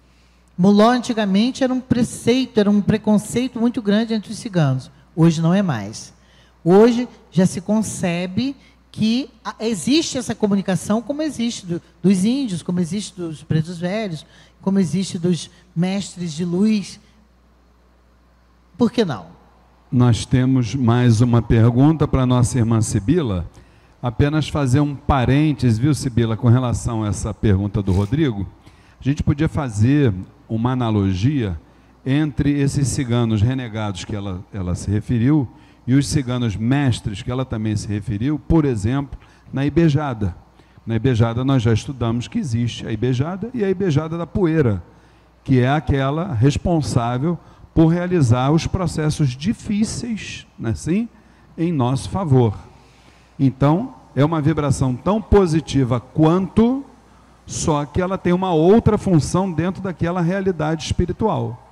[0.57, 4.89] Muló antigamente era um preceito, era um preconceito muito grande entre os ciganos.
[5.13, 6.13] Hoje não é mais.
[6.63, 8.55] Hoje já se concebe
[8.91, 9.29] que
[9.59, 14.25] existe essa comunicação como existe do, dos índios, como existe dos pretos velhos,
[14.61, 16.99] como existe dos mestres de luz
[18.79, 19.25] por que não?
[19.91, 23.45] Nós temos mais uma pergunta para nossa irmã Sibila.
[24.01, 28.47] Apenas fazer um parênteses, viu, Sibila, com relação a essa pergunta do Rodrigo.
[28.97, 30.13] A gente podia fazer
[30.47, 31.59] uma analogia
[32.05, 35.45] entre esses ciganos renegados que ela, ela se referiu
[35.89, 39.19] e os ciganos mestres que ela também se referiu, por exemplo,
[39.51, 40.35] na Ibejada.
[40.85, 44.83] Na Ibejada nós já estudamos que existe a Ibejada e a Ibejada da Poeira,
[45.43, 47.39] que é aquela responsável
[47.73, 51.09] por realizar os processos difíceis, né, assim,
[51.57, 52.53] em nosso favor.
[53.39, 56.85] Então, é uma vibração tão positiva quanto,
[57.47, 61.67] só que ela tem uma outra função dentro daquela realidade espiritual.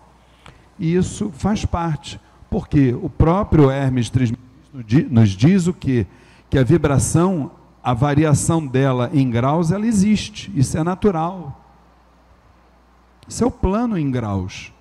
[0.80, 2.19] E isso faz parte,
[2.57, 6.07] porque o próprio Hermes Trismegisto nos diz o que?
[6.49, 7.51] Que a vibração,
[7.84, 11.63] a variação dela em graus, ela existe, isso é natural.
[13.27, 14.73] Isso é o plano em graus.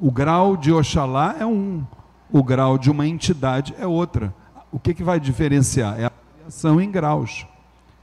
[0.00, 1.84] O grau de Oxalá é um,
[2.32, 4.34] o grau de uma entidade é outra.
[4.72, 6.00] O que, que vai diferenciar?
[6.00, 7.46] É a variação em graus.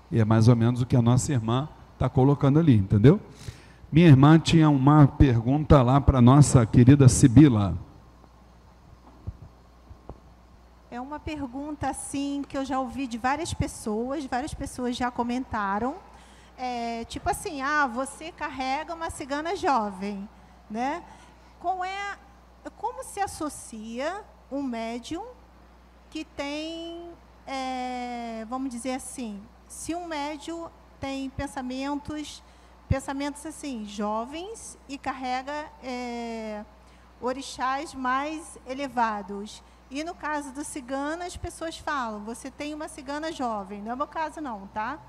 [0.09, 3.19] E é mais ou menos o que a nossa irmã está colocando ali, entendeu?
[3.91, 7.86] Minha irmã tinha uma pergunta lá para nossa querida Sibila.
[10.97, 15.97] É uma pergunta assim que eu já ouvi de várias pessoas, várias pessoas já comentaram.
[16.57, 20.27] É, tipo assim, ah, você carrega uma cigana jovem,
[20.67, 21.03] né?
[21.85, 22.17] é,
[22.77, 25.23] como se associa um médium
[26.09, 27.11] que tem,
[27.45, 30.67] é, vamos dizer assim, se um médium
[30.99, 32.41] tem pensamentos,
[32.89, 36.65] pensamentos assim, jovens e carrega é,
[37.21, 39.61] orixás mais elevados.
[39.89, 43.81] E no caso do cigano, as pessoas falam, você tem uma cigana jovem.
[43.81, 44.99] Não é o meu caso não, tá?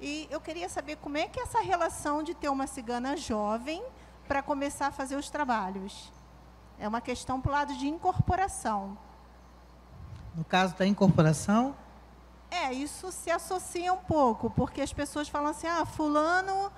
[0.00, 3.82] E eu queria saber como é que é essa relação de ter uma cigana jovem
[4.26, 6.12] para começar a fazer os trabalhos.
[6.78, 8.96] É uma questão para o lado de incorporação.
[10.34, 11.74] No caso da incorporação?
[12.50, 16.72] É, isso se associa um pouco, porque as pessoas falam assim, ah, fulano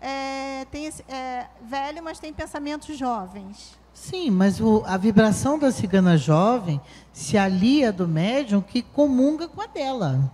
[0.00, 3.78] é, tem, é velho, mas tem pensamentos jovens.
[3.98, 6.78] Sim, mas o, a vibração da cigana jovem
[7.14, 10.30] se alia do médium que comunga com a dela.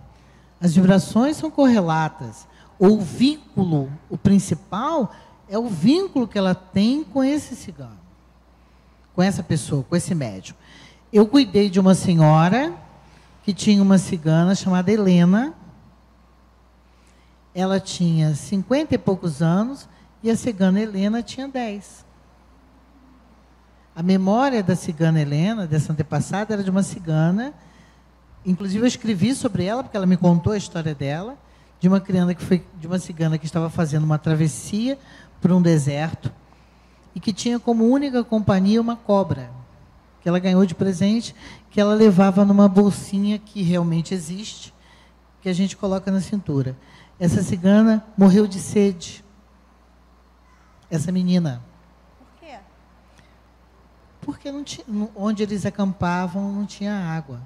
[0.59, 2.45] As vibrações são correlatas.
[2.77, 5.11] O vínculo, o principal,
[5.47, 7.97] é o vínculo que ela tem com esse cigano.
[9.15, 10.55] com essa pessoa, com esse médium.
[11.11, 12.73] Eu cuidei de uma senhora
[13.43, 15.53] que tinha uma cigana chamada Helena.
[17.53, 19.87] Ela tinha cinquenta e poucos anos
[20.23, 22.02] e a cigana Helena tinha dez.
[23.95, 27.53] A memória da cigana Helena, dessa antepassada, era de uma cigana.
[28.43, 31.37] Inclusive, eu escrevi sobre ela, porque ela me contou a história dela,
[31.79, 34.97] de uma criança que foi de uma cigana que estava fazendo uma travessia
[35.39, 36.31] por um deserto
[37.13, 39.51] e que tinha como única companhia uma cobra,
[40.21, 41.35] que ela ganhou de presente,
[41.69, 44.73] que ela levava numa bolsinha que realmente existe,
[45.41, 46.75] que a gente coloca na cintura.
[47.19, 49.23] Essa cigana morreu de sede.
[50.89, 51.61] Essa menina.
[54.23, 54.85] Porque não tinha,
[55.15, 57.41] onde eles acampavam não tinha água.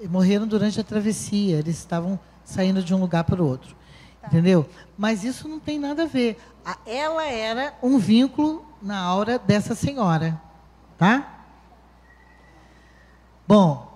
[0.00, 3.76] E morreram durante a travessia, eles estavam saindo de um lugar para o outro.
[4.20, 4.28] Tá.
[4.28, 4.68] Entendeu?
[4.96, 6.38] Mas isso não tem nada a ver.
[6.86, 10.40] Ela era um vínculo na aura dessa senhora.
[10.98, 11.44] Tá?
[13.46, 13.90] Bom,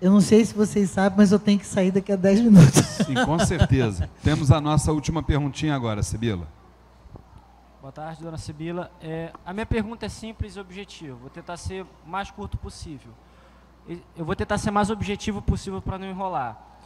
[0.00, 2.82] eu não sei se vocês sabem, mas eu tenho que sair daqui a 10 minutos.
[3.06, 4.10] Sim, com certeza.
[4.22, 6.48] Temos a nossa última perguntinha agora, Sibila.
[7.84, 8.90] Boa tarde, dona Sibila.
[8.98, 11.14] É, a minha pergunta é simples e objetiva.
[11.16, 13.12] Vou tentar ser o mais curto possível.
[14.16, 16.80] Eu vou tentar ser mais objetivo possível para não enrolar.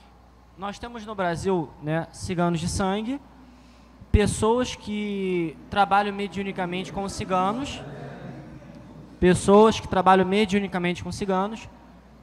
[0.58, 3.20] Nós temos no Brasil né, ciganos de sangue,
[4.10, 7.80] pessoas que trabalham mediunicamente com ciganos,
[9.20, 11.68] pessoas que trabalham mediunicamente com ciganos,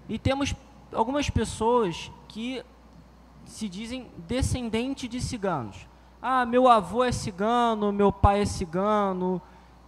[0.10, 0.54] e temos
[0.92, 2.62] algumas pessoas que
[3.46, 5.88] se dizem descendentes de ciganos.
[6.28, 9.40] Ah, meu avô é cigano, meu pai é cigano,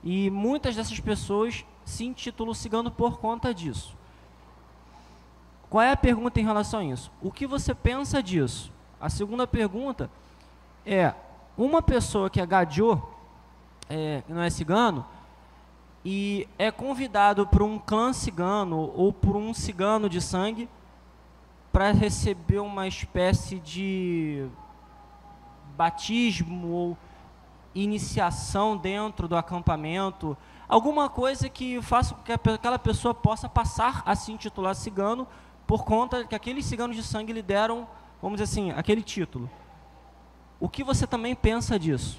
[0.04, 3.98] e muitas dessas pessoas se intitulam cigano por conta disso.
[5.68, 7.12] Qual é a pergunta em relação a isso?
[7.24, 8.72] O que você pensa disso?
[9.02, 10.12] A segunda pergunta
[10.86, 11.12] é:
[11.58, 13.02] uma pessoa que é gadiô,
[13.90, 15.04] é, não é cigano,
[16.06, 20.70] e é convidado por um clã cigano ou por um cigano de sangue
[21.72, 24.48] para receber uma espécie de
[25.78, 26.98] batismo ou
[27.76, 30.36] iniciação dentro do acampamento,
[30.68, 35.28] alguma coisa que faça com que aquela pessoa possa passar a se intitular cigano
[35.68, 37.88] por conta que aqueles ciganos de sangue lhe deram,
[38.22, 39.50] vamos dizer assim, aquele título.
[40.60, 42.18] O que você também pensa disso?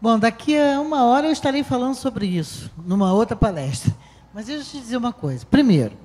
[0.00, 3.94] Bom, daqui a uma hora eu estarei falando sobre isso, numa outra palestra.
[4.32, 5.44] Mas deixa eu te dizer uma coisa.
[5.46, 5.96] Primeiro,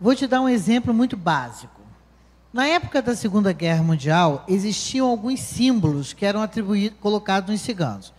[0.00, 1.77] vou te dar um exemplo muito básico.
[2.50, 8.10] Na época da Segunda Guerra Mundial, existiam alguns símbolos que eram atribuídos, colocados nos ciganos.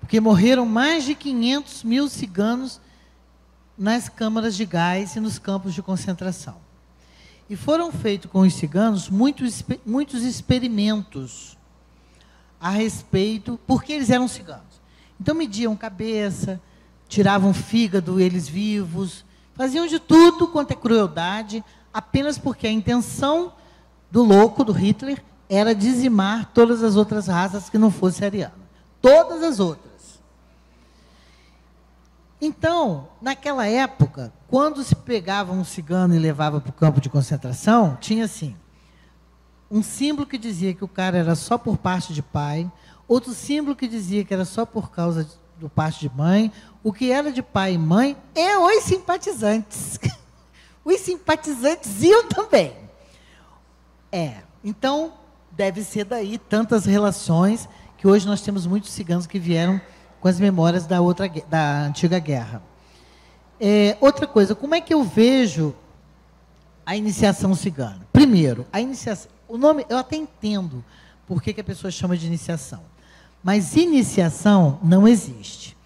[0.00, 2.80] Porque morreram mais de 500 mil ciganos
[3.76, 6.56] nas câmaras de gás e nos campos de concentração.
[7.48, 11.58] E foram feitos com os ciganos muitos, muitos experimentos
[12.58, 14.80] a respeito, porque eles eram ciganos.
[15.20, 16.58] Então mediam cabeça,
[17.06, 21.62] tiravam fígado eles vivos, faziam de tudo quanto é crueldade,
[21.92, 23.52] apenas porque a intenção
[24.14, 28.56] do louco, do Hitler, era dizimar todas as outras raças que não fossem arianas.
[29.02, 30.20] Todas as outras.
[32.40, 37.98] Então, naquela época, quando se pegava um cigano e levava para o campo de concentração,
[38.00, 38.54] tinha assim:
[39.68, 42.70] um símbolo que dizia que o cara era só por parte de pai,
[43.08, 45.28] outro símbolo que dizia que era só por causa
[45.58, 46.52] do parte de mãe,
[46.84, 49.98] o que era de pai e mãe é os simpatizantes.
[50.84, 52.83] os simpatizantes iam também.
[54.14, 55.12] É, então
[55.50, 57.68] deve ser daí tantas relações
[57.98, 59.80] que hoje nós temos muitos ciganos que vieram
[60.20, 62.62] com as memórias da, outra, da antiga guerra.
[63.60, 65.74] É, outra coisa, como é que eu vejo
[66.86, 68.06] a iniciação cigana?
[68.12, 70.84] Primeiro, a iniciação, o nome, eu até entendo
[71.26, 72.82] por que, que a pessoa chama de iniciação,
[73.42, 75.76] mas iniciação não existe.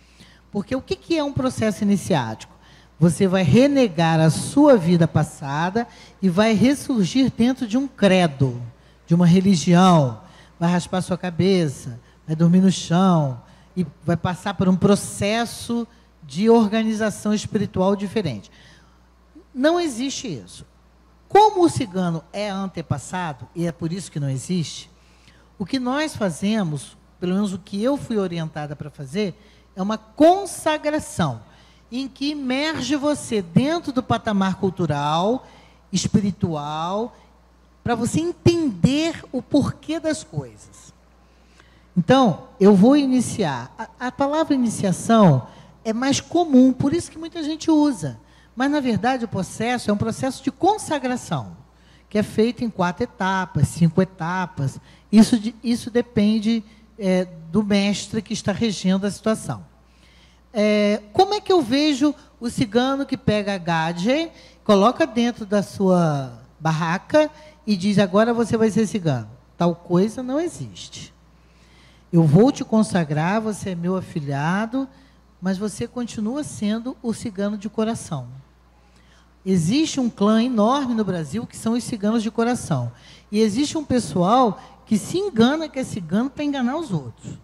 [0.53, 2.58] Porque o que, que é um processo iniciático?
[2.99, 5.87] Você vai renegar a sua vida passada
[6.21, 8.61] e vai ressurgir dentro de um credo,
[9.07, 10.21] de uma religião,
[10.59, 13.41] vai raspar sua cabeça, vai dormir no chão,
[13.77, 15.87] e vai passar por um processo
[16.25, 18.51] de organização espiritual diferente.
[19.55, 20.67] Não existe isso.
[21.29, 24.91] Como o cigano é antepassado, e é por isso que não existe,
[25.57, 29.41] o que nós fazemos, pelo menos o que eu fui orientada para fazer,
[29.77, 31.41] é uma consagração,
[31.91, 35.47] em que emerge você dentro do patamar cultural,
[35.93, 37.17] espiritual,
[37.83, 40.93] para você entender o porquê das coisas.
[41.97, 43.75] Então, eu vou iniciar.
[43.79, 45.49] A, a, palavra iniciação
[45.85, 48.21] é mais comum, por isso que muita gente usa.
[48.55, 51.57] Mas, na verdade, o processo é um processo de consagração,
[52.09, 54.79] que é feito em quatro etapas, cinco etapas.
[55.11, 56.63] Isso, isso depende
[56.99, 59.65] é, do mestre que está regendo a situação.
[60.61, 64.33] É, como é que eu vejo o cigano que pega a gadget,
[64.65, 67.31] coloca dentro da sua barraca
[67.65, 69.31] e diz: agora você vai ser cigano.
[69.57, 71.15] Tal coisa não existe.
[72.13, 74.89] Eu vou te consagrar, você é meu afilhado,
[75.41, 78.27] mas você continua sendo o cigano de coração.
[79.47, 82.91] Existe um clã enorme no Brasil que são os ciganos de coração.
[83.31, 87.39] E existe um pessoal que se engana que é cigano para enganar os outros.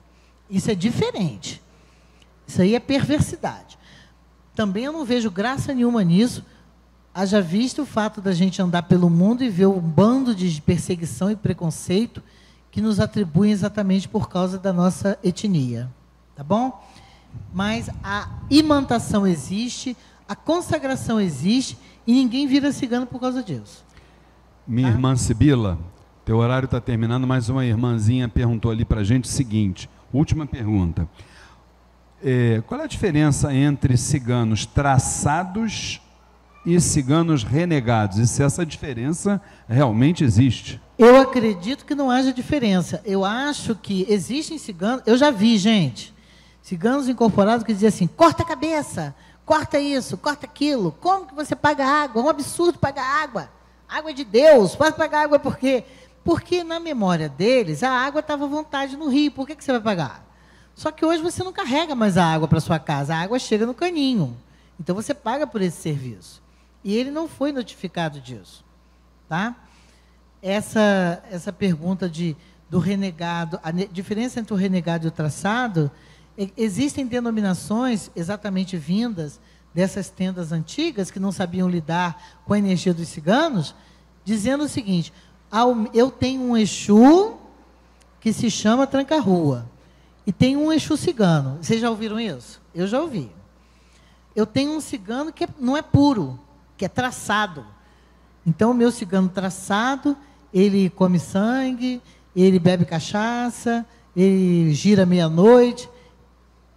[0.51, 1.63] Isso é diferente.
[2.47, 3.79] Isso aí é perversidade.
[4.55, 6.45] Também eu não vejo graça nenhuma nisso.
[7.13, 11.31] Haja visto o fato da gente andar pelo mundo e ver um bando de perseguição
[11.31, 12.23] e preconceito
[12.71, 15.89] que nos atribuem exatamente por causa da nossa etnia.
[16.35, 16.85] Tá bom?
[17.53, 19.97] Mas a imantação existe,
[20.29, 23.85] a consagração existe e ninguém vira cigano por causa disso.
[24.67, 24.95] Minha tá?
[24.95, 25.79] irmã Sibila,
[26.25, 30.47] teu horário está terminando, mas uma irmãzinha perguntou ali para a gente o seguinte: última
[30.47, 31.09] pergunta.
[32.27, 36.01] É, qual é a diferença entre ciganos traçados
[36.65, 40.81] e ciganos renegados, e se essa diferença realmente existe.
[40.97, 43.03] Eu acredito que não haja diferença.
[43.05, 46.15] Eu acho que existem ciganos, eu já vi, gente,
[46.63, 49.15] ciganos incorporados que diziam assim: corta a cabeça,
[49.45, 50.97] corta isso, corta aquilo.
[51.03, 52.23] Como que você paga água?
[52.23, 53.51] É um absurdo pagar água.
[53.87, 55.85] Água é de Deus, pode pagar água por quê?
[56.25, 59.73] Porque na memória deles, a água estava à vontade no rio, por que, que você
[59.73, 60.34] vai pagar?
[60.75, 63.65] Só que hoje você não carrega mais a água para sua casa, a água chega
[63.65, 64.37] no caninho.
[64.79, 66.43] Então você paga por esse serviço.
[66.83, 68.65] E ele não foi notificado disso.
[69.29, 69.57] Tá?
[70.43, 72.37] Essa, essa pergunta de,
[72.69, 75.91] do renegado, a diferença entre o renegado e o traçado,
[76.57, 79.41] existem denominações exatamente vindas
[79.73, 83.75] dessas tendas antigas que não sabiam lidar com a energia dos ciganos,
[84.25, 85.13] dizendo o seguinte:
[85.95, 87.37] eu tenho um Exu
[88.21, 89.74] que se chama Tranca-Rua
[90.27, 91.59] e tem um Exu cigano.
[91.61, 92.61] Vocês já ouviram isso?
[92.75, 93.31] Eu já ouvi.
[94.35, 96.39] Eu tenho um cigano que não é puro,
[96.77, 97.65] que é traçado.
[98.47, 100.17] Então, o meu cigano traçado,
[100.53, 102.03] ele come sangue,
[102.35, 103.87] ele bebe cachaça,
[104.17, 105.89] ele gira meia-noite.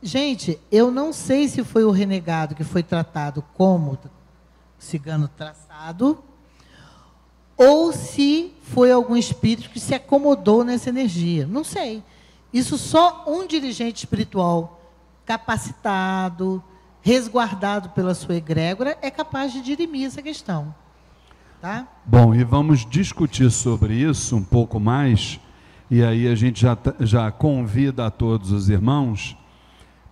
[0.01, 3.97] Gente, eu não sei se foi o renegado que foi tratado como
[4.77, 6.23] cigano traçado,
[7.57, 11.47] ou se foi algum espírito que se acomodou nessa energia.
[11.47, 12.03] Não sei.
[12.53, 14.81] Isso só um dirigente espiritual
[15.25, 16.63] capacitado,
[17.01, 20.73] resguardado pela sua egrégora, é capaz de dirimir essa questão.
[21.61, 21.87] Tá?
[22.05, 25.39] Bom, e vamos discutir sobre isso um pouco mais,
[25.89, 29.35] e aí a gente já, já convida a todos os irmãos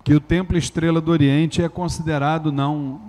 [0.06, 3.02] que o Templo Estrela do Oriente é considerado, não,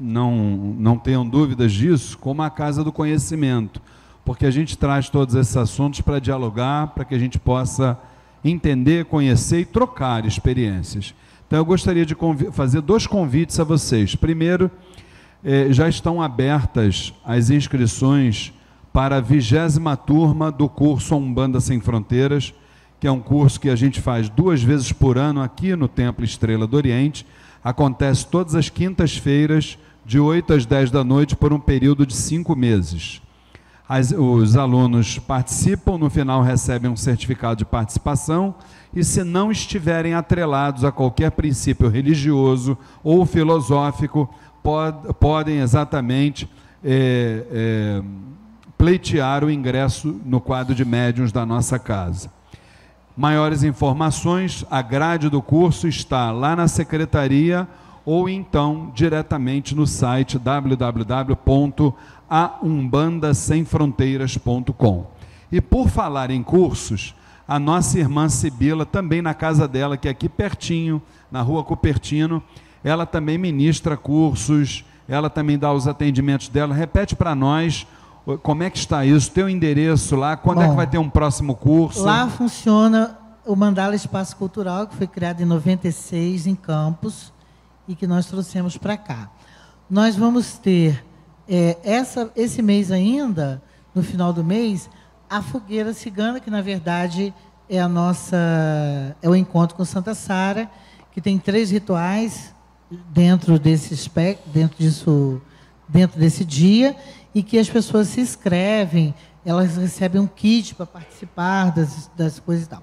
[0.00, 0.34] não,
[0.78, 3.82] não tenham dúvidas disso, como a casa do conhecimento,
[4.24, 7.98] porque a gente traz todos esses assuntos para dialogar, para que a gente possa
[8.44, 11.14] entender, conhecer e trocar experiências.
[11.46, 12.16] Então eu gostaria de
[12.52, 14.14] fazer dois convites a vocês.
[14.14, 14.70] Primeiro,
[15.42, 18.52] eh, já estão abertas as inscrições
[18.92, 22.52] para a vigésima turma do curso Umbanda Sem Fronteiras,
[23.00, 26.24] que é um curso que a gente faz duas vezes por ano aqui no Templo
[26.24, 27.24] Estrela do Oriente.
[27.62, 32.56] Acontece todas as quintas-feiras, de 8 às 10 da noite, por um período de cinco
[32.56, 33.20] meses.
[33.88, 38.54] As, os alunos participam, no final recebem um certificado de participação
[38.94, 44.28] e, se não estiverem atrelados a qualquer princípio religioso ou filosófico,
[44.62, 46.46] pod, podem exatamente
[46.84, 48.02] é, é,
[48.76, 52.30] pleitear o ingresso no quadro de médiuns da nossa casa.
[53.16, 57.66] Maiores informações, a grade do curso está lá na secretaria
[58.04, 61.94] ou então diretamente no site www
[62.28, 65.06] a umbandasemfronteiras.com.
[65.50, 67.14] E por falar em cursos,
[67.46, 71.00] a nossa irmã Sibila, também na casa dela, que é aqui pertinho,
[71.30, 72.42] na rua Cupertino,
[72.84, 76.74] ela também ministra cursos, ela também dá os atendimentos dela.
[76.74, 77.86] Repete para nós
[78.42, 81.08] como é que está isso, teu endereço lá, quando Bom, é que vai ter um
[81.08, 82.04] próximo curso?
[82.04, 87.32] Lá funciona o Mandala Espaço Cultural, que foi criado em 96 em Campos
[87.86, 89.30] e que nós trouxemos para cá.
[89.88, 91.02] Nós vamos ter
[91.48, 93.62] é, essa, esse mês ainda,
[93.94, 94.90] no final do mês,
[95.30, 97.32] a fogueira cigana, que na verdade
[97.68, 98.36] é a nossa
[99.20, 100.70] é o encontro com Santa Sara,
[101.12, 102.54] que tem três rituais
[103.10, 105.40] dentro desse espectro, dentro disso,
[105.88, 106.96] dentro desse dia,
[107.34, 109.14] e que as pessoas se inscrevem,
[109.44, 112.82] elas recebem um kit para participar das, das coisas e tal.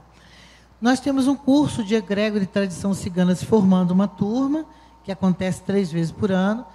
[0.81, 4.65] Nós temos um curso de egrégora e tradição cigana se formando uma turma,
[5.03, 6.65] que acontece três vezes por ano,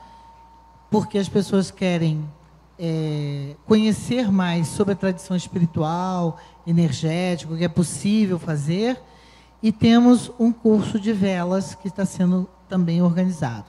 [0.90, 2.28] porque as pessoas querem
[2.78, 9.00] é, conhecer mais sobre a tradição espiritual, energética, o que é possível fazer,
[9.62, 13.66] e temos um curso de velas que está sendo também organizado.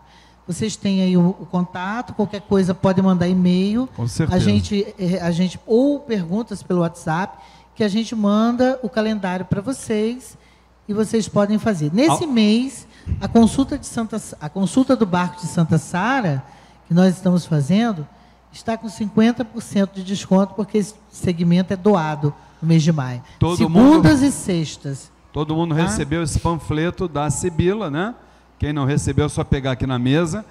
[0.48, 3.88] Vocês têm aí o, o contato, qualquer coisa pode mandar e-mail.
[3.96, 4.36] Com certeza.
[4.36, 7.38] A gente, eh, a gente ou perguntas pelo WhatsApp,
[7.76, 10.38] que a gente manda o calendário para vocês
[10.88, 11.94] e vocês podem fazer.
[11.94, 12.88] Nesse Ao- mês,
[13.20, 16.44] a consulta de Santa a consulta do barco de Santa Sara,
[16.92, 18.06] que nós estamos fazendo,
[18.52, 23.24] está com 50% de desconto porque esse segmento é doado no mês de maio.
[23.40, 25.10] Todo Segundas e sextas.
[25.32, 25.84] Todo mundo Tá?
[25.84, 28.14] recebeu esse panfleto da Sibila, né?
[28.60, 30.44] Quem não recebeu, é só pegar aqui na mesa.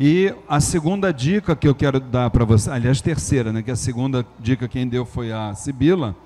[0.00, 3.62] E a segunda dica que eu quero dar para você, aliás, terceira, né?
[3.62, 6.16] Que a segunda dica quem deu foi a Sibila,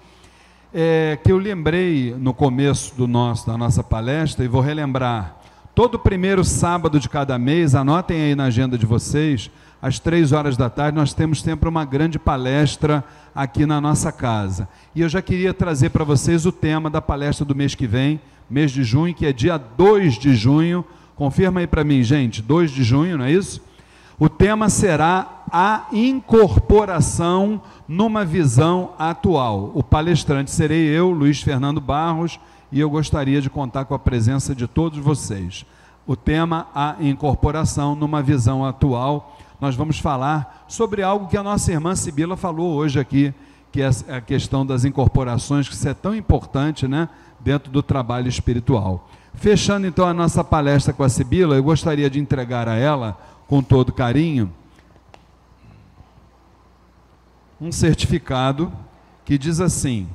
[0.72, 5.36] é que eu lembrei no começo do nosso, da nossa palestra e vou relembrar.
[5.78, 9.48] Todo primeiro sábado de cada mês, anotem aí na agenda de vocês,
[9.80, 14.68] às três horas da tarde, nós temos sempre uma grande palestra aqui na nossa casa.
[14.92, 18.20] E eu já queria trazer para vocês o tema da palestra do mês que vem,
[18.50, 20.84] mês de junho, que é dia 2 de junho.
[21.14, 23.62] Confirma aí para mim, gente, 2 de junho, não é isso?
[24.18, 29.70] O tema será a incorporação numa visão atual.
[29.76, 32.40] O palestrante serei eu, Luiz Fernando Barros,
[32.70, 35.64] e eu gostaria de contar com a presença de todos vocês.
[36.06, 39.36] O tema a incorporação numa visão atual.
[39.60, 43.34] Nós vamos falar sobre algo que a nossa irmã Sibila falou hoje aqui,
[43.72, 47.08] que é a questão das incorporações, que isso é tão importante, né,
[47.40, 49.08] dentro do trabalho espiritual.
[49.34, 53.62] Fechando então a nossa palestra com a Sibila, eu gostaria de entregar a ela, com
[53.62, 54.52] todo carinho,
[57.60, 58.72] um certificado
[59.24, 60.08] que diz assim: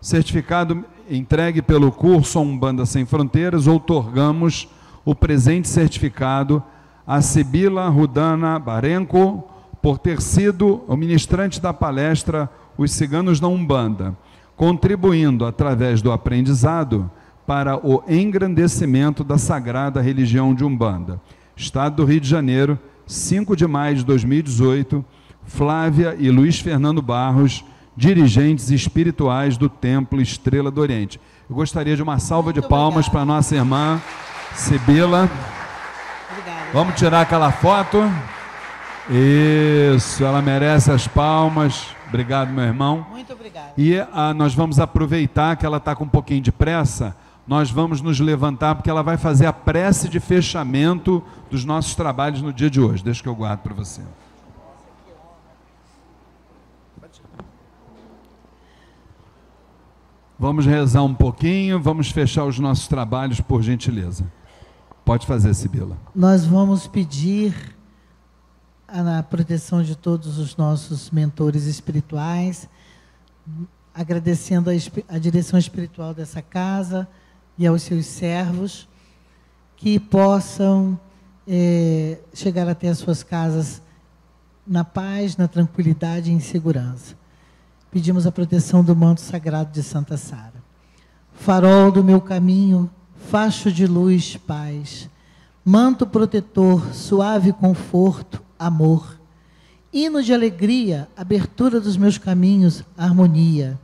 [0.00, 0.84] certificado
[1.16, 4.66] entregue pelo curso Umbanda Sem Fronteiras, outorgamos
[5.04, 6.62] o presente certificado
[7.06, 9.44] a Sibila Rudana Barenco
[9.82, 12.48] por ter sido o ministrante da palestra
[12.78, 14.16] Os Ciganos na Umbanda,
[14.56, 17.10] contribuindo através do aprendizado
[17.46, 21.20] para o engrandecimento da sagrada religião de Umbanda.
[21.54, 25.04] Estado do Rio de Janeiro, 5 de maio de 2018,
[25.44, 27.64] Flávia e Luiz Fernando Barros,
[27.96, 31.20] dirigentes espirituais do Templo Estrela do Oriente.
[31.48, 33.26] Eu gostaria de uma salva de Muito palmas obrigada.
[33.26, 34.00] para nossa irmã
[34.54, 35.30] Sibila.
[36.30, 36.70] Obrigada.
[36.72, 37.98] Vamos tirar aquela foto?
[39.10, 41.88] Isso, ela merece as palmas.
[42.08, 43.06] Obrigado, meu irmão.
[43.10, 43.72] Muito obrigada.
[43.76, 47.16] E ah, nós vamos aproveitar que ela está com um pouquinho de pressa.
[47.46, 52.40] Nós vamos nos levantar porque ela vai fazer a prece de fechamento dos nossos trabalhos
[52.40, 53.02] no dia de hoje.
[53.02, 54.02] Deixa que eu guardo para você.
[60.42, 64.24] Vamos rezar um pouquinho, vamos fechar os nossos trabalhos, por gentileza.
[65.04, 65.96] Pode fazer, Sibila.
[66.12, 67.54] Nós vamos pedir
[68.88, 72.68] a proteção de todos os nossos mentores espirituais,
[73.94, 74.72] agradecendo a,
[75.14, 77.06] a direção espiritual dessa casa
[77.56, 78.88] e aos seus servos,
[79.76, 80.98] que possam
[81.46, 83.80] eh, chegar até as suas casas
[84.66, 87.21] na paz, na tranquilidade e em segurança.
[87.92, 90.64] Pedimos a proteção do manto sagrado de Santa Sara.
[91.34, 92.90] Farol do meu caminho,
[93.28, 95.10] facho de luz, paz.
[95.62, 99.20] Manto protetor, suave conforto, amor.
[99.92, 103.78] Hino de alegria, abertura dos meus caminhos, harmonia.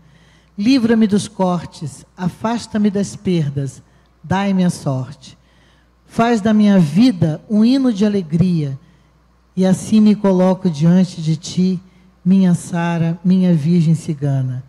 [0.56, 3.82] Livra-me dos cortes, afasta-me das perdas,
[4.24, 5.36] dai-me a sorte.
[6.06, 8.78] Faz da minha vida um hino de alegria,
[9.55, 11.82] e assim me coloco diante de ti,
[12.28, 14.62] minha Sara, minha Virgem Cigana.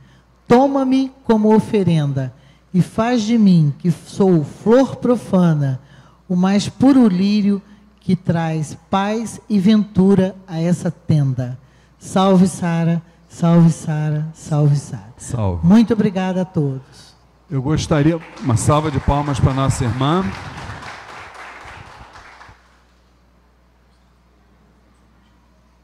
[0.48, 2.34] Toma-me como oferenda
[2.73, 5.81] e faz de mim, que sou flor profana,
[6.30, 7.61] o mais puro lírio
[7.99, 11.60] que traz paz e ventura a essa tenda.
[11.99, 15.14] Salve Sara, salve Sara, salve Sara.
[15.18, 15.68] Salve.
[15.68, 17.14] Muito obrigada a todos.
[17.52, 20.23] Eu gostaria, uma salva de palmas para nossa irmã.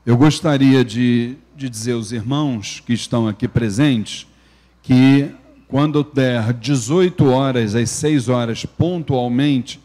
[0.06, 4.28] Eu gostaria de, de dizer aos irmãos que estão aqui presentes
[4.84, 5.32] que
[5.68, 9.80] quando der 18 horas às 6 horas pontualmente,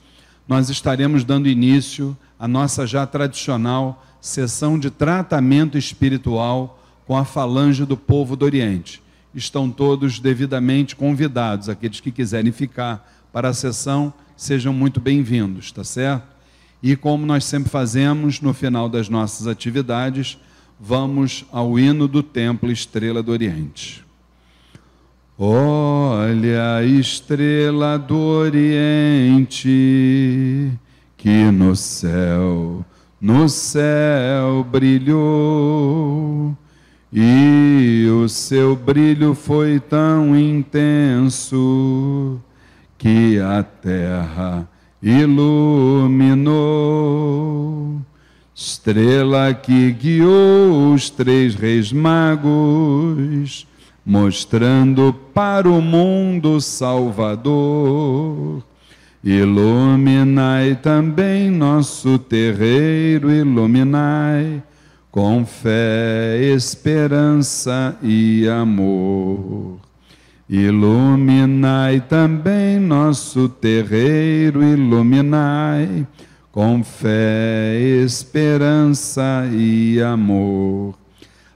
[0.46, 7.86] nós estaremos dando início à nossa já tradicional sessão de tratamento espiritual com a falange
[7.86, 9.02] do povo do Oriente.
[9.34, 15.82] Estão todos devidamente convidados, aqueles que quiserem ficar para a sessão, sejam muito bem-vindos, tá
[15.82, 16.39] certo?
[16.82, 20.38] E como nós sempre fazemos, no final das nossas atividades,
[20.78, 24.04] vamos ao hino do Templo Estrela do Oriente.
[25.42, 29.70] Olha estrela do Oriente,
[31.16, 32.84] que no céu,
[33.18, 36.54] no céu brilhou,
[37.10, 42.38] e o seu brilho foi tão intenso
[42.98, 44.68] que a terra
[45.02, 46.60] iluminou.
[48.54, 53.66] estrela que guiou os três reis magos,
[54.04, 58.62] mostrando para o mundo Salvador.
[59.24, 64.62] Iluminai também nosso terreiro, iluminai
[65.10, 69.89] com fé, esperança e amor.
[70.52, 76.04] Iluminai também nosso terreiro, iluminai
[76.50, 80.98] com fé, esperança e amor.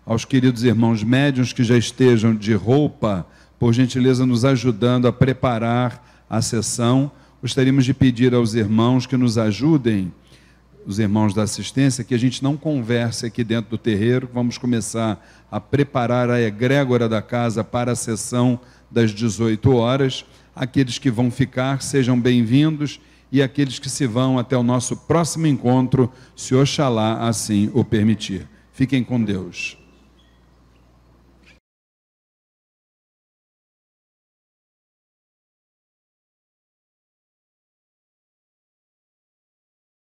[0.06, 3.26] Aos queridos irmãos médiuns que já estejam de roupa,
[3.58, 7.10] por gentileza, nos ajudando a preparar a sessão,
[7.42, 10.12] gostaríamos de pedir aos irmãos que nos ajudem,
[10.86, 15.20] os irmãos da assistência, que a gente não converse aqui dentro do terreiro, vamos começar
[15.50, 18.60] a preparar a egrégora da casa para a sessão
[18.94, 20.24] das 18 horas.
[20.54, 23.00] Aqueles que vão ficar, sejam bem-vindos,
[23.32, 28.46] e aqueles que se vão até o nosso próximo encontro, se Oxalá assim o permitir.
[28.72, 29.76] Fiquem com Deus.